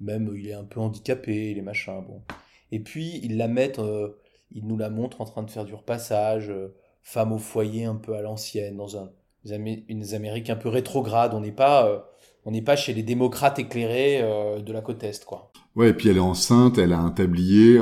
Même 0.00 0.32
il 0.36 0.48
est 0.48 0.54
un 0.54 0.64
peu 0.64 0.80
handicapé, 0.80 1.54
les 1.54 1.62
machins, 1.62 2.04
bon. 2.06 2.22
Et 2.70 2.80
puis 2.80 3.20
ils 3.22 3.36
la 3.36 3.48
mettent, 3.48 3.78
euh, 3.78 4.18
ils 4.52 4.66
nous 4.66 4.76
la 4.76 4.90
montrent 4.90 5.20
en 5.20 5.24
train 5.24 5.42
de 5.42 5.50
faire 5.50 5.64
du 5.64 5.74
repassage, 5.74 6.50
euh, 6.50 6.74
femme 7.02 7.32
au 7.32 7.38
foyer 7.38 7.84
un 7.84 7.96
peu 7.96 8.14
à 8.14 8.22
l'ancienne, 8.22 8.76
dans 8.76 8.96
un, 8.96 9.10
une 9.44 10.14
Amérique 10.14 10.50
un 10.50 10.56
peu 10.56 10.68
rétrograde. 10.68 11.34
On 11.34 11.40
n'est 11.40 11.52
pas, 11.52 11.88
euh, 11.88 11.98
on 12.44 12.50
n'est 12.50 12.62
pas 12.62 12.76
chez 12.76 12.94
les 12.94 13.02
démocrates 13.02 13.58
éclairés 13.58 14.22
de 14.62 14.72
la 14.72 14.80
côte 14.80 15.02
est, 15.02 15.24
quoi. 15.24 15.52
Ouais, 15.74 15.90
et 15.90 15.94
puis 15.94 16.08
elle 16.08 16.16
est 16.16 16.20
enceinte, 16.20 16.78
elle 16.78 16.92
a 16.92 16.98
un 16.98 17.10
tablier, 17.10 17.80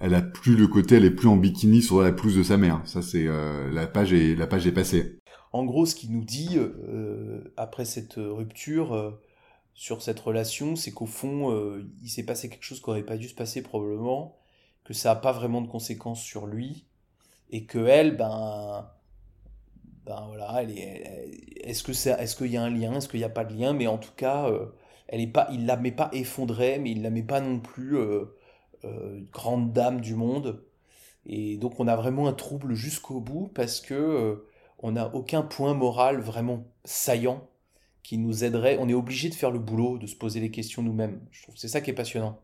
elle 0.00 0.14
a 0.14 0.22
plus 0.22 0.56
le 0.56 0.66
côté, 0.66 0.96
elle 0.96 1.04
est 1.04 1.10
plus 1.10 1.28
en 1.28 1.36
bikini 1.36 1.82
sur 1.82 2.00
la 2.02 2.12
pelouse 2.12 2.36
de 2.36 2.42
sa 2.42 2.56
mère. 2.56 2.80
Ça 2.84 3.02
c'est 3.02 3.26
la 3.72 3.86
page 3.86 4.12
est 4.12 4.34
la 4.34 4.46
page 4.46 4.66
est 4.66 4.72
passée. 4.72 5.18
En 5.52 5.64
gros, 5.64 5.86
ce 5.86 5.94
qu'il 5.94 6.12
nous 6.12 6.24
dit 6.24 6.58
après 7.56 7.84
cette 7.84 8.14
rupture 8.16 9.18
sur 9.78 10.02
cette 10.02 10.18
relation, 10.18 10.74
c'est 10.74 10.90
qu'au 10.90 11.06
fond, 11.06 11.52
euh, 11.52 11.88
il 12.02 12.08
s'est 12.08 12.24
passé 12.24 12.48
quelque 12.48 12.64
chose 12.64 12.80
qui 12.80 12.90
n'aurait 12.90 13.04
pas 13.04 13.16
dû 13.16 13.28
se 13.28 13.34
passer 13.36 13.62
probablement, 13.62 14.36
que 14.82 14.92
ça 14.92 15.10
n'a 15.10 15.14
pas 15.14 15.30
vraiment 15.30 15.62
de 15.62 15.68
conséquences 15.68 16.20
sur 16.20 16.48
lui, 16.48 16.84
et 17.50 17.64
que 17.64 17.78
elle, 17.86 18.16
ben, 18.16 18.90
ben 20.04 20.24
voilà, 20.26 20.62
elle 20.62 20.72
est, 20.76 21.60
est-ce 21.62 21.84
que 21.84 21.92
c'est, 21.92 22.10
est-ce 22.10 22.34
qu'il 22.34 22.48
y 22.50 22.56
a 22.56 22.62
un 22.64 22.70
lien, 22.70 22.96
est-ce 22.96 23.08
qu'il 23.08 23.20
n'y 23.20 23.24
a 23.24 23.28
pas 23.28 23.44
de 23.44 23.54
lien, 23.54 23.72
mais 23.72 23.86
en 23.86 23.98
tout 23.98 24.10
cas, 24.16 24.50
euh, 24.50 24.66
elle 25.06 25.20
est 25.20 25.28
pas, 25.28 25.46
il 25.52 25.64
la 25.64 25.76
met 25.76 25.92
pas 25.92 26.10
effondrée, 26.12 26.80
mais 26.80 26.90
il 26.90 27.02
la 27.02 27.10
met 27.10 27.22
pas 27.22 27.40
non 27.40 27.60
plus 27.60 27.96
euh, 28.84 29.20
grande 29.32 29.72
dame 29.72 30.00
du 30.00 30.14
monde, 30.14 30.62
et 31.26 31.56
donc 31.56 31.78
on 31.80 31.88
a 31.88 31.96
vraiment 31.96 32.28
un 32.28 32.32
trouble 32.32 32.74
jusqu'au 32.74 33.20
bout 33.20 33.50
parce 33.54 33.80
que 33.80 34.42
on 34.78 34.92
n'a 34.92 35.14
aucun 35.14 35.42
point 35.42 35.74
moral 35.74 36.20
vraiment 36.20 36.72
saillant 36.84 37.48
qui 38.02 38.16
nous 38.16 38.44
aiderait. 38.44 38.78
On 38.80 38.88
est 38.88 38.94
obligé 38.94 39.28
de 39.28 39.34
faire 39.34 39.50
le 39.50 39.58
boulot, 39.58 39.98
de 39.98 40.06
se 40.06 40.16
poser 40.16 40.40
les 40.40 40.50
questions 40.50 40.82
nous-mêmes. 40.82 41.20
Je 41.30 41.42
trouve 41.42 41.56
c'est 41.58 41.68
ça 41.68 41.80
qui 41.80 41.90
est 41.90 41.94
passionnant. 41.94 42.40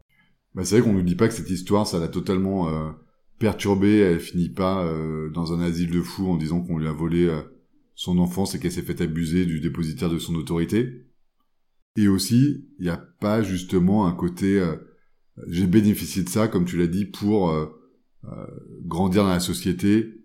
Bah, 0.54 0.64
c'est 0.64 0.78
vrai 0.78 0.86
qu'on 0.86 0.94
nous 0.94 1.02
dit 1.02 1.14
pas 1.14 1.26
que 1.26 1.34
cette 1.34 1.48
histoire, 1.48 1.86
ça 1.86 1.98
l'a 1.98 2.08
totalement 2.08 2.68
euh, 2.68 2.90
perturbée. 3.38 3.98
Elle 3.98 4.20
finit 4.20 4.50
pas 4.50 4.84
euh, 4.84 5.30
dans 5.30 5.52
un 5.52 5.60
asile 5.60 5.90
de 5.90 6.02
fous 6.02 6.28
en 6.28 6.36
disant 6.36 6.60
qu'on 6.60 6.78
lui 6.78 6.86
a 6.86 6.92
volé 6.92 7.24
euh, 7.24 7.40
son 7.94 8.18
enfance 8.18 8.54
et 8.54 8.60
qu'elle 8.60 8.72
s'est 8.72 8.82
fait 8.82 9.00
abuser 9.00 9.46
du 9.46 9.60
dépositaire 9.60 10.10
de 10.10 10.18
son 10.18 10.34
autorité. 10.34 11.06
Et 11.96 12.08
aussi, 12.08 12.68
il 12.78 12.84
n'y 12.84 12.90
a 12.90 12.96
pas 13.20 13.42
justement 13.42 14.06
un 14.06 14.12
côté 14.12 14.60
j'ai 15.48 15.66
bénéficié 15.66 16.22
de 16.22 16.28
ça, 16.28 16.48
comme 16.48 16.64
tu 16.64 16.78
l'as 16.78 16.86
dit, 16.86 17.04
pour 17.04 17.52
grandir 18.82 19.24
dans 19.24 19.30
la 19.30 19.40
société, 19.40 20.24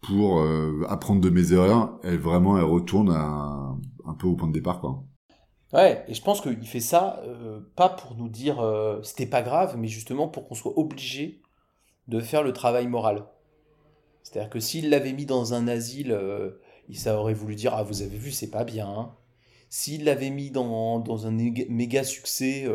pour 0.00 0.42
apprendre 0.88 1.20
de 1.20 1.30
mes 1.30 1.52
erreurs. 1.52 1.98
Elle 2.02 2.18
vraiment, 2.18 2.56
elle 2.56 2.64
retourne 2.64 3.10
un 3.10 4.14
peu 4.18 4.26
au 4.26 4.36
point 4.36 4.48
de 4.48 4.52
départ, 4.52 4.80
quoi. 4.80 5.04
Ouais, 5.72 6.02
et 6.08 6.14
je 6.14 6.22
pense 6.22 6.40
qu'il 6.40 6.66
fait 6.66 6.80
ça 6.80 7.20
euh, 7.24 7.60
pas 7.76 7.90
pour 7.90 8.16
nous 8.16 8.28
dire 8.30 8.60
euh, 8.60 9.02
c'était 9.02 9.26
pas 9.26 9.42
grave, 9.42 9.76
mais 9.76 9.88
justement 9.88 10.26
pour 10.26 10.48
qu'on 10.48 10.54
soit 10.54 10.78
obligé 10.78 11.42
de 12.06 12.20
faire 12.20 12.42
le 12.42 12.54
travail 12.54 12.86
moral. 12.86 13.26
C'est-à-dire 14.22 14.48
que 14.48 14.60
s'il 14.60 14.88
l'avait 14.88 15.12
mis 15.12 15.26
dans 15.26 15.52
un 15.52 15.68
asile, 15.68 16.12
euh, 16.12 16.52
ça 16.94 17.18
aurait 17.18 17.34
voulu 17.34 17.54
dire 17.54 17.74
ah 17.74 17.82
vous 17.82 18.00
avez 18.00 18.16
vu 18.16 18.30
c'est 18.30 18.50
pas 18.50 18.64
bien. 18.64 18.88
Hein. 18.88 19.14
S'il 19.68 20.04
l'avait 20.04 20.30
mis 20.30 20.50
dans 20.50 21.26
un 21.26 21.30
méga 21.30 22.02
succès, 22.02 22.66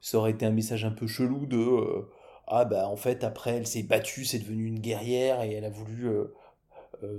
ça 0.00 0.18
aurait 0.18 0.32
été 0.32 0.46
un 0.46 0.50
message 0.50 0.84
un 0.84 0.90
peu 0.90 1.06
chelou 1.06 1.46
de 1.46 2.06
ah 2.46 2.64
bah 2.64 2.88
en 2.88 2.96
fait 2.96 3.24
après 3.24 3.56
elle 3.56 3.66
s'est 3.66 3.82
battue, 3.82 4.24
c'est 4.24 4.40
devenu 4.40 4.66
une 4.66 4.80
guerrière 4.80 5.42
et 5.42 5.52
elle 5.52 5.64
a 5.64 5.70
voulu 5.70 6.08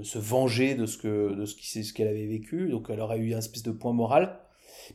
se 0.03 0.19
venger 0.19 0.75
de 0.75 0.85
ce 0.85 0.97
que 0.97 1.33
de 1.33 1.45
ce 1.45 1.93
qu'elle 1.93 2.07
avait 2.07 2.27
vécu, 2.27 2.69
donc 2.69 2.87
elle 2.89 2.99
aurait 2.99 3.19
eu 3.19 3.33
un 3.33 3.39
espèce 3.39 3.63
de 3.63 3.71
point 3.71 3.93
moral. 3.93 4.39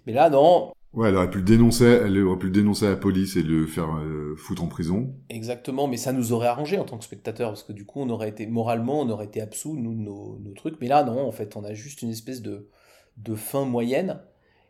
Mais 0.07 0.13
là 0.13 0.31
non, 0.31 0.73
Ouais, 0.97 1.11
elle 1.11 1.17
aurait 1.17 1.31
pu 1.31 1.39
le 1.39 1.45
dénoncer, 1.45 1.85
elle 1.85 2.19
aurait 2.23 2.39
pu 2.39 2.47
le 2.47 2.53
dénoncer 2.53 2.87
à 2.87 2.91
la 2.91 2.97
police 2.97 3.37
et 3.37 3.43
le 3.43 3.67
faire 3.67 3.97
euh, 3.97 4.35
foutre 4.39 4.65
en 4.65 4.67
prison. 4.67 5.15
Exactement, 5.29 5.89
mais 5.89 5.99
ça 5.99 6.15
nous 6.15 6.33
aurait 6.33 6.47
arrangé 6.47 6.79
en 6.79 6.87
tant 6.87 6.97
que 6.97 7.05
spectateur, 7.05 7.51
parce 7.51 7.65
que 7.65 7.75
du 7.75 7.85
coup, 7.85 8.01
on 8.01 8.09
aurait 8.09 8.31
été, 8.31 8.47
moralement, 8.47 9.03
on 9.03 9.11
aurait 9.11 9.27
été 9.27 9.43
absous, 9.43 9.77
nous, 9.77 9.95
nos, 9.95 10.39
nos 10.39 10.53
trucs. 10.53 10.81
Mais 10.81 10.89
là, 10.89 11.05
non, 11.05 11.29
en 11.29 11.33
fait, 11.33 11.55
on 11.55 11.65
a 11.65 11.75
juste 11.75 12.01
une 12.01 12.09
espèce 12.09 12.41
de, 12.41 12.71
de 13.19 13.35
fin 13.35 13.67
moyenne. 13.67 14.23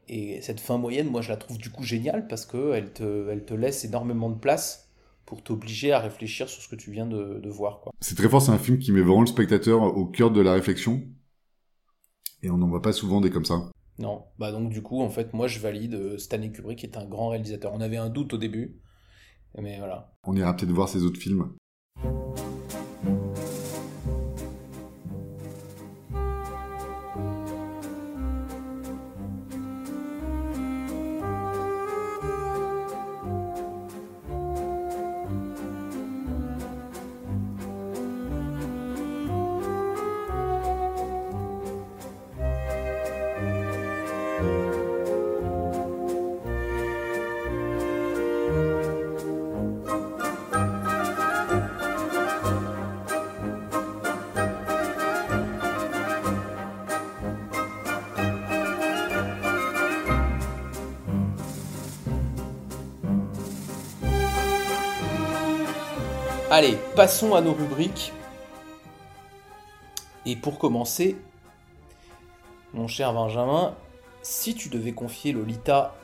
Et 0.08 0.40
cette 0.40 0.60
fin 0.60 0.78
moyenne, 0.78 1.08
moi, 1.08 1.20
je 1.20 1.30
la 1.30 1.36
trouve 1.36 1.58
du 1.58 1.70
coup 1.70 1.82
géniale, 1.82 2.28
parce 2.28 2.46
qu'elle 2.46 2.92
te, 2.92 3.28
elle 3.28 3.44
te 3.44 3.54
laisse 3.54 3.84
énormément 3.84 4.30
de 4.30 4.38
place 4.38 4.88
pour 5.24 5.42
t'obliger 5.42 5.92
à 5.92 5.98
réfléchir 5.98 6.48
sur 6.48 6.62
ce 6.62 6.68
que 6.68 6.76
tu 6.76 6.92
viens 6.92 7.06
de, 7.06 7.40
de 7.42 7.50
voir. 7.50 7.80
C'est 8.00 8.14
très 8.14 8.28
fort, 8.28 8.40
c'est 8.40 8.52
un 8.52 8.58
film 8.58 8.78
qui 8.78 8.92
met 8.92 9.00
vraiment 9.00 9.22
le 9.22 9.26
spectateur 9.26 9.82
au 9.82 10.06
cœur 10.06 10.30
de 10.30 10.40
la 10.40 10.52
réflexion. 10.52 11.02
Et 12.42 12.50
on 12.50 12.58
n'en 12.58 12.68
voit 12.68 12.82
pas 12.82 12.92
souvent 12.92 13.20
des 13.20 13.30
comme 13.30 13.44
ça. 13.44 13.70
Non, 13.98 14.24
bah 14.38 14.52
donc 14.52 14.70
du 14.70 14.82
coup, 14.82 15.00
en 15.00 15.08
fait, 15.08 15.32
moi 15.32 15.48
je 15.48 15.58
valide. 15.58 15.94
Euh, 15.94 16.18
Stanley 16.18 16.52
Kubrick 16.52 16.84
est 16.84 16.96
un 16.96 17.06
grand 17.06 17.30
réalisateur. 17.30 17.72
On 17.74 17.80
avait 17.80 17.96
un 17.96 18.10
doute 18.10 18.34
au 18.34 18.38
début, 18.38 18.80
mais 19.58 19.78
voilà. 19.78 20.14
On 20.24 20.36
ira 20.36 20.54
peut-être 20.54 20.70
voir 20.70 20.88
ses 20.88 21.02
autres 21.02 21.18
films. 21.18 21.56
Passons 67.06 67.36
à 67.36 67.40
nos 67.40 67.52
rubriques. 67.52 68.12
Et 70.26 70.34
pour 70.34 70.58
commencer, 70.58 71.16
mon 72.74 72.88
cher 72.88 73.12
Benjamin, 73.12 73.76
si 74.22 74.56
tu 74.56 74.68
devais 74.68 74.90
confier 74.90 75.32
Lolita 75.32 75.94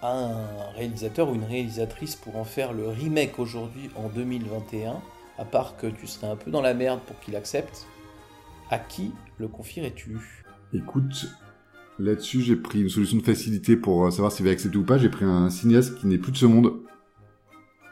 à 0.00 0.16
un 0.16 0.70
réalisateur 0.76 1.28
ou 1.28 1.34
une 1.34 1.44
réalisatrice 1.44 2.16
pour 2.16 2.38
en 2.38 2.44
faire 2.44 2.72
le 2.72 2.88
remake 2.88 3.38
aujourd'hui 3.38 3.90
en 3.96 4.08
2021, 4.08 4.96
à 5.36 5.44
part 5.44 5.76
que 5.76 5.88
tu 5.88 6.06
serais 6.06 6.28
un 6.28 6.36
peu 6.36 6.50
dans 6.50 6.62
la 6.62 6.72
merde 6.72 7.00
pour 7.06 7.20
qu'il 7.20 7.36
accepte, 7.36 7.86
à 8.70 8.78
qui 8.78 9.12
le 9.36 9.46
confierais-tu? 9.46 10.46
Écoute, 10.72 11.26
là-dessus 11.98 12.40
j'ai 12.40 12.56
pris 12.56 12.80
une 12.80 12.88
solution 12.88 13.18
de 13.18 13.24
facilité 13.24 13.76
pour 13.76 14.10
savoir 14.10 14.32
s'il 14.32 14.46
va 14.46 14.52
accepter 14.52 14.78
ou 14.78 14.84
pas. 14.84 14.96
J'ai 14.96 15.10
pris 15.10 15.26
un 15.26 15.50
cinéaste 15.50 15.98
qui 15.98 16.06
n'est 16.06 16.16
plus 16.16 16.32
de 16.32 16.38
ce 16.38 16.46
monde 16.46 16.72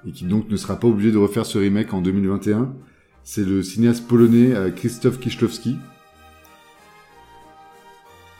et 0.06 0.12
qui 0.12 0.24
donc 0.24 0.48
ne 0.48 0.56
sera 0.56 0.76
pas 0.76 0.88
obligé 0.88 1.12
de 1.12 1.18
refaire 1.18 1.46
ce 1.46 1.58
remake 1.58 1.92
en 1.94 2.00
2021. 2.00 2.72
C'est 3.24 3.44
le 3.44 3.62
cinéaste 3.62 4.06
polonais 4.08 4.54
euh, 4.54 4.70
Krzysztof 4.70 5.18
Kieślowski. 5.20 5.76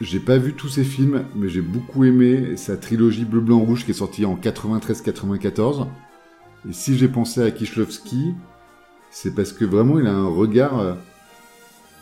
J'ai 0.01 0.19
pas 0.19 0.39
vu 0.39 0.55
tous 0.55 0.69
ses 0.69 0.83
films, 0.83 1.25
mais 1.37 1.49
j'ai 1.49 1.61
beaucoup 1.61 2.05
aimé 2.05 2.57
sa 2.57 2.77
trilogie 2.77 3.25
Bleu, 3.25 3.41
Blanc, 3.41 3.61
Rouge 3.61 3.85
qui 3.85 3.93
est 3.93 3.95
sortie 3.95 4.25
en 4.25 4.35
93-94. 4.35 5.87
Et 6.69 6.73
si 6.73 6.99
j'ai 6.99 7.07
pensé 7.07 7.41
à 7.41 7.53
Kieślowski, 7.53 8.35
c'est 9.11 9.35
parce 9.35 9.53
que 9.53 9.65
vraiment 9.65 10.01
il 10.01 10.07
a 10.09 10.13
un 10.13 10.27
regard 10.27 10.81
euh, 10.81 10.95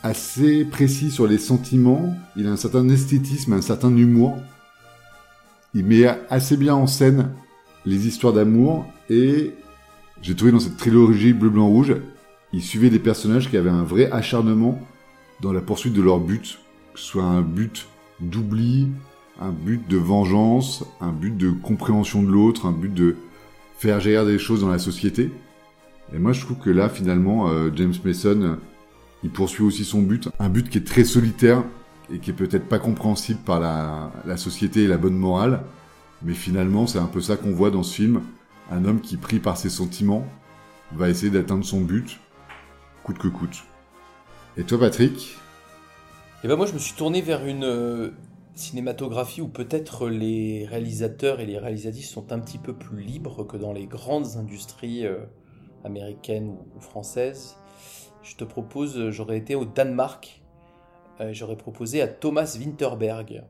assez 0.01 0.65
précis 0.65 1.11
sur 1.11 1.27
les 1.27 1.37
sentiments, 1.37 2.15
il 2.35 2.47
a 2.47 2.51
un 2.51 2.57
certain 2.57 2.87
esthétisme, 2.89 3.53
un 3.53 3.61
certain 3.61 3.95
humour. 3.95 4.39
Il 5.75 5.85
met 5.85 6.05
assez 6.29 6.57
bien 6.57 6.73
en 6.73 6.87
scène 6.87 7.29
les 7.85 8.07
histoires 8.07 8.33
d'amour 8.33 8.85
et 9.09 9.53
j'ai 10.21 10.35
trouvé 10.35 10.51
dans 10.51 10.59
cette 10.59 10.77
trilogie 10.77 11.33
bleu 11.33 11.49
blanc 11.49 11.67
rouge, 11.67 11.95
il 12.53 12.61
suivait 12.61 12.89
des 12.89 12.99
personnages 12.99 13.49
qui 13.49 13.57
avaient 13.57 13.69
un 13.69 13.83
vrai 13.83 14.11
acharnement 14.11 14.79
dans 15.41 15.51
la 15.51 15.61
poursuite 15.61 15.93
de 15.93 16.01
leur 16.01 16.19
but, 16.19 16.59
que 16.93 16.99
ce 16.99 17.05
soit 17.05 17.23
un 17.23 17.41
but 17.41 17.87
d'oubli, 18.19 18.87
un 19.39 19.51
but 19.51 19.87
de 19.87 19.97
vengeance, 19.97 20.83
un 20.99 21.11
but 21.11 21.35
de 21.35 21.49
compréhension 21.49 22.21
de 22.21 22.29
l'autre, 22.29 22.67
un 22.67 22.71
but 22.71 22.93
de 22.93 23.15
faire 23.77 23.99
gérer 23.99 24.25
des 24.25 24.37
choses 24.37 24.61
dans 24.61 24.69
la 24.69 24.79
société. 24.79 25.31
Et 26.13 26.19
moi 26.19 26.33
je 26.33 26.41
trouve 26.41 26.57
que 26.57 26.69
là 26.69 26.89
finalement 26.89 27.49
euh, 27.49 27.71
James 27.75 27.93
Mason, 28.03 28.57
il 29.23 29.31
poursuit 29.31 29.63
aussi 29.63 29.85
son 29.85 30.01
but, 30.01 30.29
un 30.39 30.49
but 30.49 30.69
qui 30.69 30.77
est 30.77 30.85
très 30.85 31.03
solitaire 31.03 31.63
et 32.13 32.19
qui 32.19 32.29
est 32.29 32.33
peut-être 32.33 32.67
pas 32.67 32.79
compréhensible 32.79 33.39
par 33.45 33.59
la 33.59 34.37
société 34.37 34.83
et 34.83 34.87
la 34.87 34.97
bonne 34.97 35.15
morale, 35.15 35.63
mais 36.23 36.33
finalement, 36.33 36.87
c'est 36.87 36.99
un 36.99 37.07
peu 37.07 37.21
ça 37.21 37.37
qu'on 37.37 37.51
voit 37.51 37.71
dans 37.71 37.83
ce 37.83 37.95
film. 37.95 38.21
Un 38.69 38.85
homme 38.85 39.01
qui, 39.01 39.17
pris 39.17 39.39
par 39.39 39.57
ses 39.57 39.69
sentiments, 39.69 40.25
va 40.93 41.09
essayer 41.09 41.31
d'atteindre 41.31 41.65
son 41.65 41.81
but, 41.81 42.19
coûte 43.03 43.17
que 43.17 43.27
coûte. 43.27 43.63
Et 44.57 44.63
toi, 44.63 44.79
Patrick? 44.79 45.35
Eh 46.43 46.47
ben 46.47 46.55
moi, 46.55 46.65
je 46.65 46.73
me 46.73 46.79
suis 46.79 46.93
tourné 46.93 47.21
vers 47.21 47.45
une 47.45 47.63
euh, 47.63 48.11
cinématographie 48.55 49.41
où 49.41 49.47
peut-être 49.47 50.09
les 50.09 50.65
réalisateurs 50.65 51.39
et 51.39 51.45
les 51.45 51.57
réalisatrices 51.57 52.09
sont 52.09 52.31
un 52.31 52.39
petit 52.39 52.57
peu 52.57 52.73
plus 52.73 53.01
libres 53.01 53.43
que 53.43 53.57
dans 53.57 53.73
les 53.73 53.87
grandes 53.87 54.37
industries 54.37 55.05
euh, 55.05 55.19
américaines 55.83 56.49
ou, 56.75 56.79
françaises. 56.79 57.57
Je 58.23 58.35
te 58.35 58.43
propose, 58.43 59.09
j'aurais 59.09 59.37
été 59.37 59.55
au 59.55 59.65
Danemark, 59.65 60.41
euh, 61.19 61.29
j'aurais 61.33 61.57
proposé 61.57 62.01
à 62.01 62.07
Thomas 62.07 62.57
Winterberg 62.59 63.43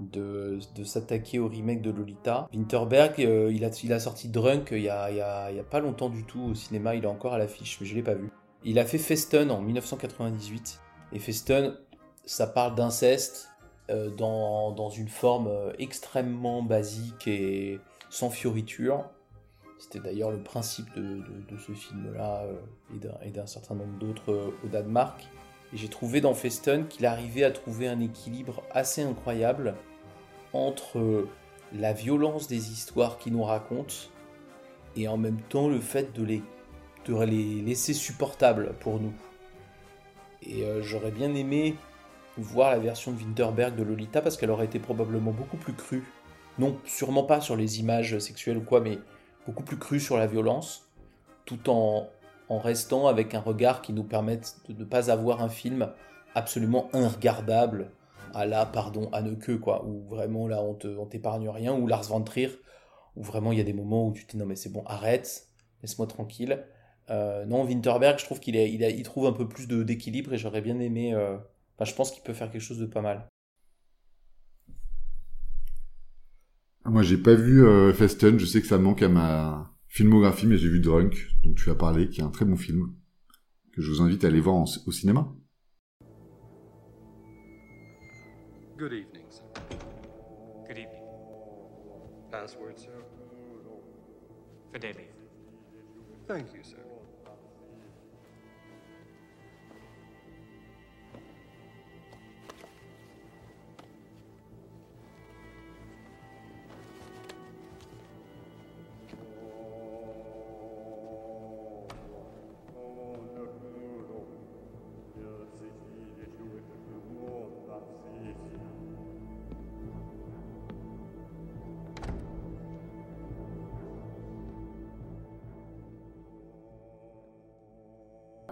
de, 0.00 0.58
s'attaquer 0.84 1.38
au 1.38 1.48
remake 1.48 1.82
de 1.82 1.90
Lolita. 1.90 2.48
Winterberg, 2.52 3.14
euh, 3.20 3.52
il, 3.52 3.64
a, 3.64 3.98
sorti 3.98 4.28
Drunk 4.28 4.68
il 4.72 4.82
y 4.82 4.88
a, 4.88 5.10
y 5.10 5.20
a, 5.20 5.64
pas 5.64 5.80
longtemps 5.80 6.08
du 6.08 6.24
tout 6.24 6.40
au 6.40 6.54
cinéma, 6.54 6.94
il 6.94 7.04
est 7.04 7.08
encore 7.08 7.34
à 7.34 7.38
l'affiche, 7.38 7.78
mais 7.80 7.86
je 7.86 7.94
l'ai 7.94 8.02
pas 8.02 8.14
vu. 8.14 8.30
Il 8.64 8.78
a 8.78 8.84
fait 8.84 8.98
Festen 8.98 9.50
en 9.50 9.60
1998, 9.60 10.80
et 11.12 11.18
Festen, 11.18 11.74
ça 12.24 12.46
parle 12.46 12.74
d'inceste 12.74 13.50
euh, 13.90 14.10
dans, 14.10 14.90
une 14.90 15.08
forme 15.08 15.48
euh, 15.48 15.72
extrêmement 15.78 16.62
basique 16.62 17.26
et 17.28 17.80
sans 18.10 18.30
fioriture. 18.30 19.04
C'était 19.78 20.00
d'ailleurs 20.00 20.30
le 20.30 20.42
principe 20.42 20.88
de, 20.96 21.58
ce 21.58 21.72
film-là 21.72 22.46
et 23.22 23.30
d'un 23.30 23.46
certain 23.46 23.74
nombre 23.74 23.98
d'autres 23.98 24.54
au 24.64 24.68
Danemark. 24.68 25.28
Et 25.74 25.76
j'ai 25.76 25.88
trouvé 25.88 26.20
dans 26.20 26.34
Festen 26.34 26.86
qu'il 26.86 27.04
arrivait 27.04 27.42
à 27.42 27.50
trouver 27.50 27.88
un 27.88 28.00
équilibre 28.00 28.62
assez 28.70 29.02
incroyable 29.02 29.74
entre 30.52 31.26
la 31.72 31.92
violence 31.92 32.46
des 32.46 32.70
histoires 32.70 33.18
qu'il 33.18 33.32
nous 33.32 33.42
raconte 33.42 34.12
et 34.96 35.08
en 35.08 35.16
même 35.16 35.40
temps 35.40 35.68
le 35.68 35.80
fait 35.80 36.14
de 36.14 36.24
les, 36.24 36.42
de 37.06 37.20
les 37.24 37.60
laisser 37.60 37.92
supportables 37.92 38.74
pour 38.78 39.00
nous. 39.00 39.12
Et 40.42 40.62
euh, 40.62 40.80
j'aurais 40.80 41.10
bien 41.10 41.34
aimé 41.34 41.74
voir 42.36 42.70
la 42.70 42.78
version 42.78 43.10
de 43.10 43.18
Winterberg 43.18 43.74
de 43.74 43.82
Lolita 43.82 44.22
parce 44.22 44.36
qu'elle 44.36 44.50
aurait 44.50 44.66
été 44.66 44.78
probablement 44.78 45.32
beaucoup 45.32 45.56
plus 45.56 45.72
crue. 45.72 46.04
Non, 46.58 46.78
sûrement 46.84 47.24
pas 47.24 47.40
sur 47.40 47.56
les 47.56 47.80
images 47.80 48.16
sexuelles 48.20 48.58
ou 48.58 48.62
quoi, 48.62 48.80
mais 48.80 49.00
beaucoup 49.44 49.64
plus 49.64 49.78
crue 49.78 49.98
sur 49.98 50.16
la 50.16 50.28
violence, 50.28 50.88
tout 51.44 51.68
en, 51.68 52.08
en 52.48 52.58
restant 52.58 53.06
avec 53.06 53.34
un 53.34 53.40
regard 53.40 53.82
qui 53.82 53.92
nous 53.92 54.04
permette 54.04 54.56
de 54.68 54.74
ne 54.74 54.84
pas 54.84 55.10
avoir 55.10 55.42
un 55.42 55.48
film 55.48 55.90
absolument 56.34 56.88
inregardable 56.92 57.90
à 58.34 58.46
la, 58.46 58.66
pardon, 58.66 59.08
à 59.12 59.22
ne 59.22 59.34
que, 59.34 59.52
quoi, 59.52 59.84
où 59.86 60.06
vraiment 60.08 60.48
là 60.48 60.62
on 60.62 61.06
t'épargne 61.06 61.48
rien, 61.48 61.74
ou 61.74 61.86
Lars 61.86 62.04
von 62.04 62.24
où 63.16 63.22
vraiment 63.22 63.52
il 63.52 63.58
y 63.58 63.60
a 63.60 63.64
des 63.64 63.72
moments 63.72 64.08
où 64.08 64.12
tu 64.12 64.26
te 64.26 64.32
dis 64.32 64.36
non 64.36 64.46
mais 64.46 64.56
c'est 64.56 64.72
bon, 64.72 64.82
arrête, 64.86 65.48
laisse-moi 65.82 66.06
tranquille. 66.06 66.64
Euh, 67.10 67.44
non, 67.44 67.64
Winterberg, 67.64 68.18
je 68.18 68.24
trouve 68.24 68.40
qu'il 68.40 68.56
il, 68.56 68.82
il 68.82 69.02
trouve 69.02 69.26
un 69.26 69.32
peu 69.32 69.46
plus 69.46 69.68
d'équilibre 69.68 70.32
et 70.32 70.38
j'aurais 70.38 70.62
bien 70.62 70.78
aimé. 70.80 71.14
Euh, 71.14 71.36
je 71.80 71.94
pense 71.94 72.10
qu'il 72.10 72.22
peut 72.22 72.32
faire 72.32 72.50
quelque 72.50 72.62
chose 72.62 72.78
de 72.78 72.86
pas 72.86 73.02
mal. 73.02 73.28
Moi, 76.86 77.02
j'ai 77.02 77.16
pas 77.16 77.34
vu 77.34 77.64
euh, 77.64 77.92
Festen. 77.92 78.38
Je 78.38 78.46
sais 78.46 78.60
que 78.60 78.66
ça 78.66 78.78
manque 78.78 79.02
à 79.02 79.08
ma 79.08 79.73
filmographie, 79.94 80.48
mais 80.48 80.56
j'ai 80.56 80.68
vu 80.68 80.80
Drunk, 80.80 81.28
dont 81.44 81.54
tu 81.54 81.70
as 81.70 81.76
parlé, 81.76 82.08
qui 82.08 82.20
est 82.20 82.24
un 82.24 82.30
très 82.30 82.44
bon 82.44 82.56
film, 82.56 82.92
que 83.72 83.80
je 83.80 83.92
vous 83.92 84.02
invite 84.02 84.24
à 84.24 84.26
aller 84.26 84.40
voir 84.40 84.56
au 84.56 84.92
cinéma. 84.92 85.32
Good 88.76 88.92
evening, 88.92 89.28
Password, 92.32 92.74
Thank 96.26 96.52
you, 96.52 96.64
sir. 96.64 96.83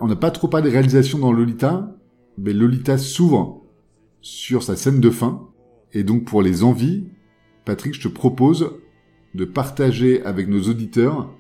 On 0.03 0.09
n'a 0.09 0.17
pas 0.17 0.33
trop 0.33 0.49
parlé 0.49 0.69
de 0.69 0.73
réalisation 0.73 1.21
dans 1.21 1.31
Lolita, 1.31 1.95
mais 2.37 2.53
Lolita 2.53 2.99
s'ouvre 2.99 3.63
sur 4.21 4.65
sa 4.65 4.75
scène 4.75 4.99
de 4.99 5.11
fin. 5.11 5.49
Et 5.93 6.03
donc 6.03 6.25
pour 6.25 6.43
les 6.43 6.65
envies, 6.65 7.05
Patrick, 7.65 7.95
je 7.95 8.09
te 8.09 8.09
propose 8.09 8.81
de 9.35 9.45
partager 9.45 10.21
avec 10.25 10.49
nos 10.49 10.63
auditeurs 10.63 11.33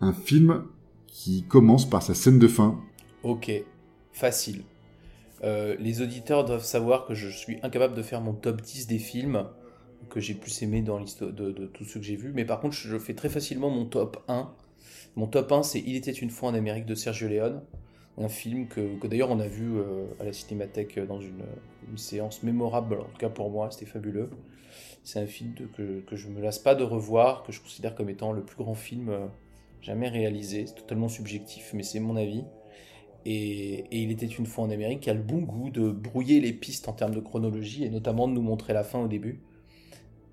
un 0.00 0.12
film 0.12 0.64
qui 1.06 1.44
commence 1.44 1.88
par 1.88 2.02
sa 2.02 2.14
scène 2.14 2.40
de 2.40 2.48
fin. 2.48 2.80
Ok, 3.22 3.52
facile. 4.12 4.64
Euh, 5.44 5.76
les 5.78 6.02
auditeurs 6.02 6.44
doivent 6.46 6.64
savoir 6.64 7.06
que 7.06 7.14
je 7.14 7.28
suis 7.28 7.58
incapable 7.62 7.94
de 7.94 8.02
faire 8.02 8.20
mon 8.20 8.32
top 8.32 8.60
10 8.60 8.88
des 8.88 8.98
films 8.98 9.46
que 10.10 10.18
j'ai 10.18 10.34
plus 10.34 10.62
aimé 10.62 10.82
dans 10.82 10.98
l'histoire 10.98 11.32
de, 11.32 11.52
de 11.52 11.66
tous 11.66 11.84
ceux 11.84 12.00
que 12.00 12.06
j'ai 12.06 12.16
vus. 12.16 12.32
Mais 12.34 12.44
par 12.44 12.58
contre, 12.58 12.74
je 12.74 12.98
fais 12.98 13.14
très 13.14 13.28
facilement 13.28 13.70
mon 13.70 13.84
top 13.84 14.24
1 14.26 14.50
mon 15.16 15.26
top 15.26 15.50
1, 15.50 15.62
c'est 15.62 15.80
Il 15.80 15.96
était 15.96 16.12
une 16.12 16.30
fois 16.30 16.50
en 16.50 16.54
Amérique 16.54 16.86
de 16.86 16.94
Sergio 16.94 17.28
Leone. 17.28 17.62
Un 18.18 18.28
film 18.28 18.66
que, 18.68 19.06
d'ailleurs 19.06 19.30
on 19.30 19.40
a 19.40 19.46
vu 19.46 19.76
euh, 19.76 20.06
à 20.20 20.24
la 20.24 20.32
Cinémathèque 20.32 20.98
dans 21.06 21.20
une, 21.20 21.42
séance 21.96 22.42
mémorable, 22.42 22.94
en 22.94 23.04
tout 23.04 23.18
cas 23.18 23.28
pour 23.28 23.50
moi, 23.50 23.70
c'était 23.70 23.86
fabuleux. 23.86 24.30
C'est 25.04 25.20
un 25.20 25.26
film 25.26 25.54
que, 25.76 26.00
que 26.00 26.16
je 26.16 26.28
me 26.28 26.40
lasse 26.40 26.58
pas 26.58 26.74
de 26.74 26.82
revoir, 26.82 27.42
que 27.44 27.52
je 27.52 27.60
considère 27.60 27.94
comme 27.94 28.10
étant 28.10 28.32
le 28.32 28.42
plus 28.42 28.56
grand 28.56 28.74
film 28.74 29.08
euh, 29.08 29.26
jamais 29.80 30.08
réalisé. 30.08 30.66
C'est 30.66 30.74
totalement 30.74 31.08
subjectif, 31.08 31.72
mais 31.74 31.82
c'est 31.82 32.00
mon 32.00 32.16
avis. 32.16 32.44
Et, 33.24 33.84
et, 33.90 34.02
Il 34.02 34.10
était 34.10 34.26
une 34.26 34.46
fois 34.46 34.64
en 34.64 34.70
Amérique 34.70 35.00
qui 35.00 35.10
a 35.10 35.14
le 35.14 35.22
bon 35.22 35.38
goût 35.38 35.70
de 35.70 35.90
brouiller 35.90 36.40
les 36.40 36.52
pistes 36.52 36.88
en 36.88 36.92
termes 36.92 37.14
de 37.14 37.20
chronologie 37.20 37.84
et 37.84 37.90
notamment 37.90 38.28
de 38.28 38.32
nous 38.32 38.42
montrer 38.42 38.72
la 38.72 38.84
fin 38.84 39.00
au 39.00 39.08
début. 39.08 39.40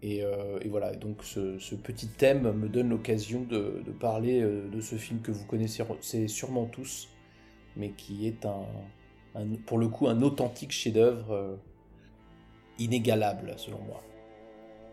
Euh, 0.04 0.60
et, 0.62 0.68
voilà, 0.68 0.94
donc 0.94 1.24
ce, 1.24 1.76
petit 1.76 2.08
thème 2.08 2.52
me 2.52 2.68
donne 2.68 2.90
l'occasion 2.90 3.46
de, 3.50 3.82
parler 4.00 4.42
euh, 4.42 4.68
de 4.70 4.82
ce 4.82 4.96
film 4.96 5.22
que 5.22 5.32
vous 5.32 5.46
connaissez 5.46 5.84
sûrement 6.28 6.66
tous, 6.66 7.08
mais 7.78 7.92
qui 7.92 8.28
est 8.28 8.46
un, 8.46 8.66
pour 9.66 9.78
le 9.78 9.88
coup 9.88 10.08
un 10.08 10.22
authentique 10.22 10.72
chef-d'œuvre 10.72 11.32
euh, 11.32 11.56
inégalable 12.80 13.54
selon 13.58 13.80
moi. 13.88 14.04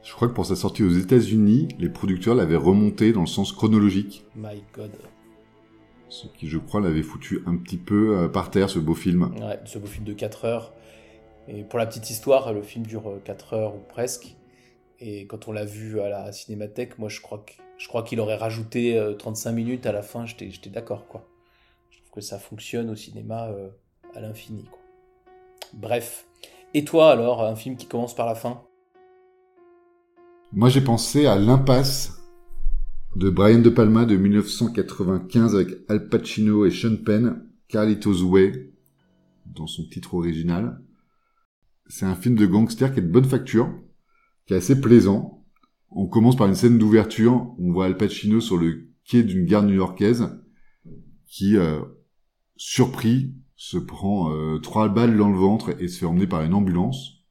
Je 0.02 0.12
crois 0.14 0.28
que 0.28 0.32
pour 0.32 0.46
sa 0.46 0.56
sortie 0.56 0.82
aux 0.82 0.90
États-Unis, 0.90 1.68
les 1.78 1.90
producteurs 1.90 2.34
l'avaient 2.34 2.56
remonté 2.56 3.12
dans 3.12 3.20
le 3.20 3.26
sens 3.26 3.52
chronologique. 3.52 4.24
My 4.34 4.62
God. 4.72 4.92
Ce 6.08 6.26
qui, 6.26 6.48
je 6.48 6.58
crois, 6.58 6.80
l'avait 6.80 7.02
foutu 7.02 7.42
un 7.46 7.56
petit 7.56 7.76
peu 7.76 8.30
par 8.32 8.50
terre, 8.50 8.70
ce 8.70 8.78
beau 8.78 8.94
film. 8.94 9.30
Ouais, 9.40 9.60
ce 9.66 9.78
beau 9.78 9.86
film 9.86 10.04
de 10.04 10.14
4 10.14 10.44
heures. 10.46 10.72
Et 11.48 11.64
pour 11.64 11.78
la 11.78 11.86
petite 11.86 12.08
histoire, 12.08 12.52
le 12.52 12.62
film 12.62 12.86
dure 12.86 13.20
4 13.24 13.52
heures 13.52 13.74
ou 13.76 13.80
presque. 13.88 14.34
Et 15.00 15.26
quand 15.26 15.48
on 15.48 15.52
l'a 15.52 15.64
vu 15.64 15.98
à 16.00 16.10
la 16.10 16.30
cinémathèque, 16.30 16.98
moi 16.98 17.08
je 17.08 17.20
crois 17.20 17.44
je 17.78 17.88
crois 17.88 18.02
qu'il 18.02 18.20
aurait 18.20 18.36
rajouté 18.36 19.02
35 19.18 19.50
euh, 19.50 19.52
minutes 19.54 19.86
à 19.86 19.92
la 19.92 20.02
fin, 20.02 20.26
j'étais 20.26 20.68
d'accord 20.68 21.08
quoi. 21.08 21.26
Je 21.88 21.98
trouve 21.98 22.10
que 22.10 22.20
ça 22.20 22.38
fonctionne 22.38 22.90
au 22.90 22.96
cinéma 22.96 23.48
euh, 23.48 23.70
à 24.14 24.20
l'infini 24.20 24.64
quoi. 24.64 24.78
Bref. 25.72 26.26
Et 26.74 26.84
toi 26.84 27.10
alors, 27.10 27.42
un 27.42 27.56
film 27.56 27.76
qui 27.76 27.86
commence 27.86 28.14
par 28.14 28.26
la 28.26 28.34
fin? 28.34 28.62
Moi 30.52 30.68
j'ai 30.68 30.82
pensé 30.82 31.26
à 31.26 31.38
L'impasse 31.38 32.20
de 33.16 33.30
Brian 33.30 33.60
De 33.60 33.70
Palma 33.70 34.04
de 34.04 34.16
1995 34.16 35.54
avec 35.54 35.68
Al 35.88 36.08
Pacino 36.08 36.66
et 36.66 36.70
Sean 36.70 36.96
Penn, 37.04 37.46
Carlitos 37.68 38.22
Way 38.24 38.70
dans 39.46 39.66
son 39.66 39.88
titre 39.88 40.14
original. 40.14 40.82
C'est 41.88 42.04
un 42.04 42.14
film 42.14 42.36
de 42.36 42.46
gangster 42.46 42.92
qui 42.92 43.00
est 43.00 43.02
de 43.02 43.10
bonne 43.10 43.24
facture 43.24 43.72
qui 44.50 44.54
est 44.54 44.56
assez 44.56 44.80
plaisant. 44.80 45.46
On 45.90 46.08
commence 46.08 46.34
par 46.34 46.48
une 46.48 46.56
scène 46.56 46.76
d'ouverture. 46.76 47.54
On 47.60 47.70
voit 47.70 47.86
Al 47.86 47.96
Pacino 47.96 48.40
sur 48.40 48.56
le 48.56 48.90
quai 49.04 49.22
d'une 49.22 49.44
gare 49.44 49.62
new-yorkaise 49.62 50.28
qui, 51.24 51.56
euh, 51.56 51.80
surpris, 52.56 53.32
se 53.54 53.78
prend 53.78 54.34
euh, 54.34 54.58
trois 54.58 54.88
balles 54.88 55.16
dans 55.16 55.30
le 55.30 55.38
ventre 55.38 55.80
et 55.80 55.86
se 55.86 56.00
fait 56.00 56.06
emmener 56.06 56.26
par 56.26 56.42
une 56.42 56.54
ambulance. 56.54 57.22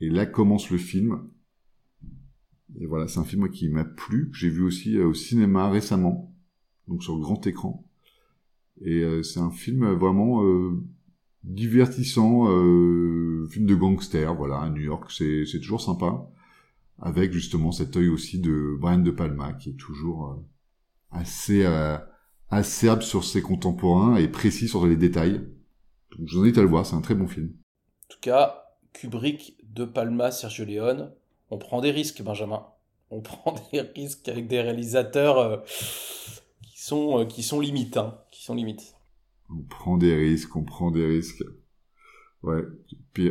Et 0.00 0.10
là 0.10 0.26
commence 0.26 0.68
le 0.68 0.76
film. 0.76 1.30
Et 2.78 2.84
voilà, 2.84 3.08
c'est 3.08 3.20
un 3.20 3.24
film 3.24 3.48
qui 3.48 3.70
m'a 3.70 3.86
plu, 3.86 4.28
que 4.28 4.36
j'ai 4.36 4.50
vu 4.50 4.64
aussi 4.64 4.98
euh, 4.98 5.06
au 5.06 5.14
cinéma 5.14 5.70
récemment, 5.70 6.36
donc 6.88 7.02
sur 7.02 7.18
grand 7.18 7.46
écran. 7.46 7.88
Et 8.82 9.02
c'est 9.22 9.40
un 9.40 9.50
film 9.50 9.92
vraiment 9.92 10.42
divertissant 11.44 12.48
euh, 12.48 13.46
film 13.50 13.66
de 13.66 13.74
gangster, 13.74 14.34
voilà, 14.34 14.58
à 14.60 14.70
New 14.70 14.82
York, 14.82 15.10
c'est 15.10 15.44
c'est 15.46 15.60
toujours 15.60 15.80
sympa, 15.80 16.26
avec 17.00 17.32
justement 17.32 17.72
cet 17.72 17.96
œil 17.96 18.08
aussi 18.08 18.38
de 18.38 18.76
Brian 18.78 18.98
de 18.98 19.10
Palma 19.10 19.52
qui 19.52 19.70
est 19.70 19.76
toujours 19.76 20.28
euh, 20.28 20.36
assez 21.10 21.64
euh, 21.64 21.98
acerbe 22.50 23.02
sur 23.02 23.24
ses 23.24 23.42
contemporains 23.42 24.16
et 24.16 24.28
précis 24.28 24.68
sur 24.68 24.86
les 24.86 24.96
détails. 24.96 25.40
Donc 26.16 26.28
je 26.28 26.36
vous 26.36 26.42
invite 26.42 26.58
à 26.58 26.62
le 26.62 26.68
voir, 26.68 26.86
c'est 26.86 26.96
un 26.96 27.00
très 27.00 27.14
bon 27.14 27.26
film. 27.26 27.48
En 27.48 28.14
tout 28.14 28.20
cas, 28.20 28.64
Kubrick, 28.92 29.56
De 29.64 29.84
Palma, 29.84 30.30
Sergio 30.30 30.64
Leone, 30.64 31.12
on 31.50 31.58
prend 31.58 31.80
des 31.80 31.90
risques, 31.90 32.22
Benjamin. 32.22 32.66
On 33.10 33.20
prend 33.22 33.54
des 33.72 33.80
risques 33.80 34.28
avec 34.28 34.46
des 34.46 34.60
réalisateurs 34.60 35.38
euh, 35.38 35.56
qui 36.62 36.80
sont 36.80 37.26
qui 37.26 37.42
sont 37.42 37.58
limites, 37.58 37.96
hein, 37.96 38.18
qui 38.30 38.44
sont 38.44 38.54
limites 38.54 38.94
on 39.52 39.62
prend 39.62 39.96
des 39.96 40.14
risques, 40.14 40.54
on 40.56 40.64
prend 40.64 40.90
des 40.90 41.06
risques. 41.06 41.44
Ouais. 42.42 42.62
Puis, 43.12 43.30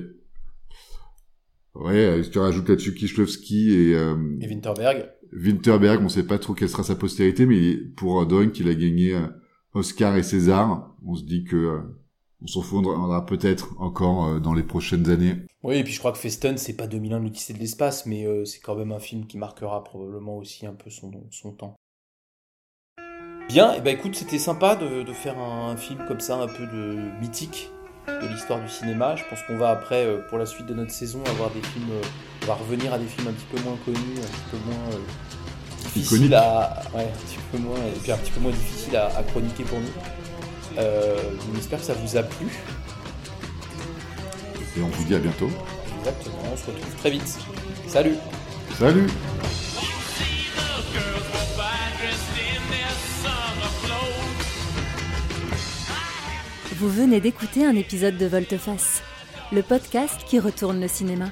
ouais, 1.75 2.21
tu 2.31 2.39
rajoutes 2.39 2.69
là-dessus 2.69 2.93
Kieślowski 2.93 3.71
et, 3.71 3.95
euh, 3.95 4.15
et 4.39 4.47
Winterberg. 4.47 5.09
Winterberg, 5.33 6.03
on 6.03 6.09
sait 6.09 6.25
pas 6.25 6.39
trop 6.39 6.53
quelle 6.53 6.69
sera 6.69 6.83
sa 6.83 6.95
postérité, 6.95 7.45
mais 7.45 7.75
pour 7.95 8.25
Doink, 8.25 8.59
il 8.59 8.67
a 8.67 8.75
gagné 8.75 9.13
euh, 9.13 9.27
Oscar 9.73 10.17
et 10.17 10.23
César. 10.23 10.95
On 11.05 11.15
se 11.15 11.23
dit 11.23 11.43
que 11.43 11.55
euh, 11.55 11.79
on 12.41 12.47
s'en 12.47 12.61
fondra 12.61 13.25
peut-être 13.25 13.75
encore 13.79 14.25
euh, 14.25 14.39
dans 14.39 14.53
les 14.53 14.63
prochaines 14.63 15.09
années. 15.09 15.35
Oui, 15.63 15.77
et 15.77 15.83
puis 15.83 15.93
je 15.93 15.99
crois 15.99 16.11
que 16.11 16.17
Festen, 16.17 16.57
c'est 16.57 16.75
pas 16.75 16.87
2001 16.87 17.19
l'Odyssée 17.19 17.53
de 17.53 17.59
l'espace, 17.59 18.05
mais 18.05 18.25
c'est 18.45 18.59
quand 18.59 18.75
même 18.75 18.91
un 18.91 18.99
film 18.99 19.27
qui 19.27 19.37
marquera 19.37 19.83
probablement 19.83 20.37
aussi 20.37 20.65
un 20.65 20.73
peu 20.73 20.89
son, 20.89 21.11
son 21.29 21.51
temps. 21.53 21.75
Bien, 23.51 23.73
et 23.73 23.81
bah 23.81 23.91
écoute, 23.91 24.15
c'était 24.15 24.39
sympa 24.39 24.77
de, 24.77 25.03
faire 25.11 25.37
un, 25.37 25.75
film 25.75 26.05
comme 26.07 26.21
ça, 26.21 26.37
un 26.37 26.47
peu 26.47 26.65
de 26.65 26.97
mythique 27.19 27.69
de 28.07 28.25
l'histoire 28.27 28.61
du 28.61 28.69
cinéma. 28.69 29.17
Je 29.17 29.23
pense 29.29 29.41
qu'on 29.43 29.57
va 29.57 29.71
après, 29.71 30.05
euh, 30.05 30.19
pour 30.29 30.37
la 30.37 30.45
suite 30.45 30.67
de 30.67 30.73
notre 30.73 30.91
saison, 30.91 31.21
avoir 31.27 31.49
des 31.49 31.61
films, 31.61 31.91
euh, 31.91 32.07
on 32.43 32.45
va 32.45 32.53
revenir 32.53 32.93
à 32.93 32.97
des 32.97 33.07
films 33.07 33.27
un 33.27 33.33
petit 33.33 33.47
peu 33.51 33.61
moins 33.61 33.77
connus, 33.83 34.19
un 34.19 34.21
petit 34.21 34.51
peu 34.51 34.57
moins 34.65 34.93
euh, 34.93 35.93
difficiles 35.93 36.33
à, 36.33 36.81
ouais, 36.95 37.03
un 37.03 37.27
petit 37.27 37.37
peu 37.51 37.57
moins, 37.57 37.75
et 37.75 37.99
puis 38.01 38.13
un 38.13 38.17
petit 38.17 38.31
peu 38.31 38.39
moins 38.39 38.51
difficile 38.51 38.95
à, 38.95 39.21
chroniquer 39.23 39.63
pour 39.65 39.79
nous. 39.79 40.81
on 41.53 41.57
espère 41.57 41.79
que 41.79 41.85
ça 41.85 41.93
vous 41.93 42.15
a 42.15 42.23
plu. 42.23 42.47
Et 44.77 44.81
on 44.81 44.87
vous 44.87 45.03
dit 45.03 45.15
à 45.15 45.19
bientôt. 45.19 45.49
Exactement, 45.99 46.37
on 46.53 46.55
se 46.55 46.67
retrouve 46.67 46.95
très 46.95 47.11
vite. 47.11 47.37
Salut 47.89 48.15
Salut 48.79 49.07
Vous 56.81 56.89
venez 56.89 57.21
d'écouter 57.21 57.63
un 57.63 57.75
épisode 57.75 58.17
de 58.17 58.25
Volteface, 58.25 59.03
le 59.51 59.61
podcast 59.61 60.19
qui 60.25 60.39
retourne 60.39 60.81
le 60.81 60.87
cinéma. 60.87 61.27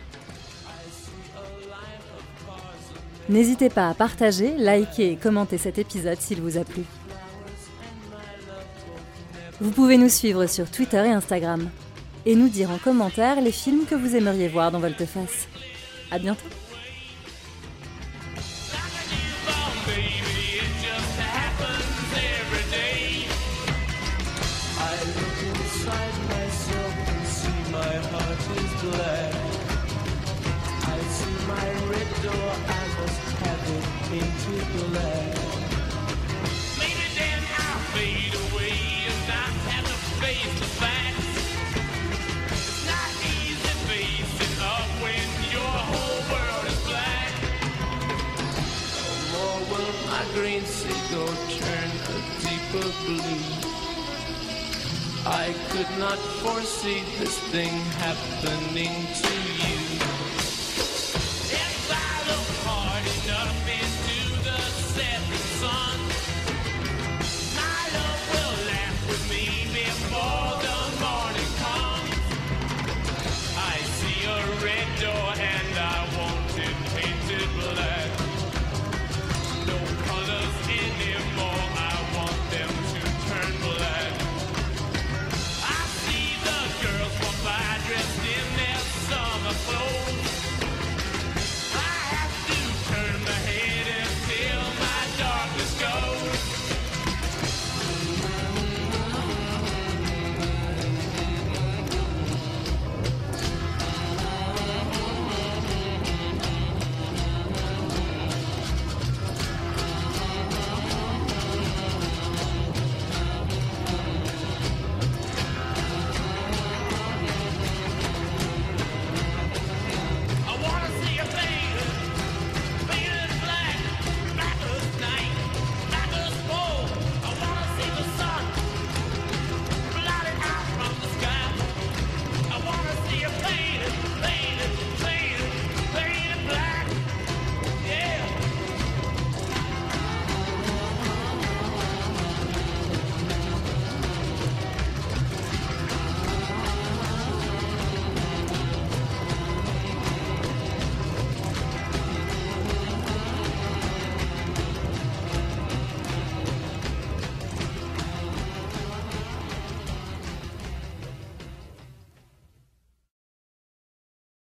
N'hésitez 3.30 3.70
pas 3.70 3.90
à 3.90 3.96
partager, 3.96 4.56
liker 4.58 5.14
et 5.14 5.16
commenter 5.16 5.58
cet 5.58 5.80
épisode 5.80 6.22
s'il 6.22 6.40
vous 6.40 6.60
a 6.60 6.64
plu. 6.64 6.84
Vous 9.60 9.72
pouvez 9.72 9.98
nous 9.98 10.08
suivre 10.08 10.46
sur 10.46 10.70
Twitter 10.70 11.04
et 11.04 11.14
Instagram 11.14 11.68
et 12.28 12.36
nous 12.36 12.50
dire 12.50 12.70
en 12.70 12.78
commentaire 12.78 13.42
les 13.42 13.52
films 13.52 13.88
que 13.90 13.96
vous 13.96 14.16
aimeriez 14.16 14.50
voir 14.50 14.72
dans 14.72 14.80
Volteface. 14.80 15.48
À 16.12 16.20
bientôt! 16.20 16.46
believe. 53.06 53.66
I 55.26 55.54
could 55.70 56.00
not 56.00 56.18
foresee 56.42 57.04
this 57.20 57.38
thing 57.52 57.74
happening 58.00 58.94
to 59.22 59.34
you. 59.68 59.79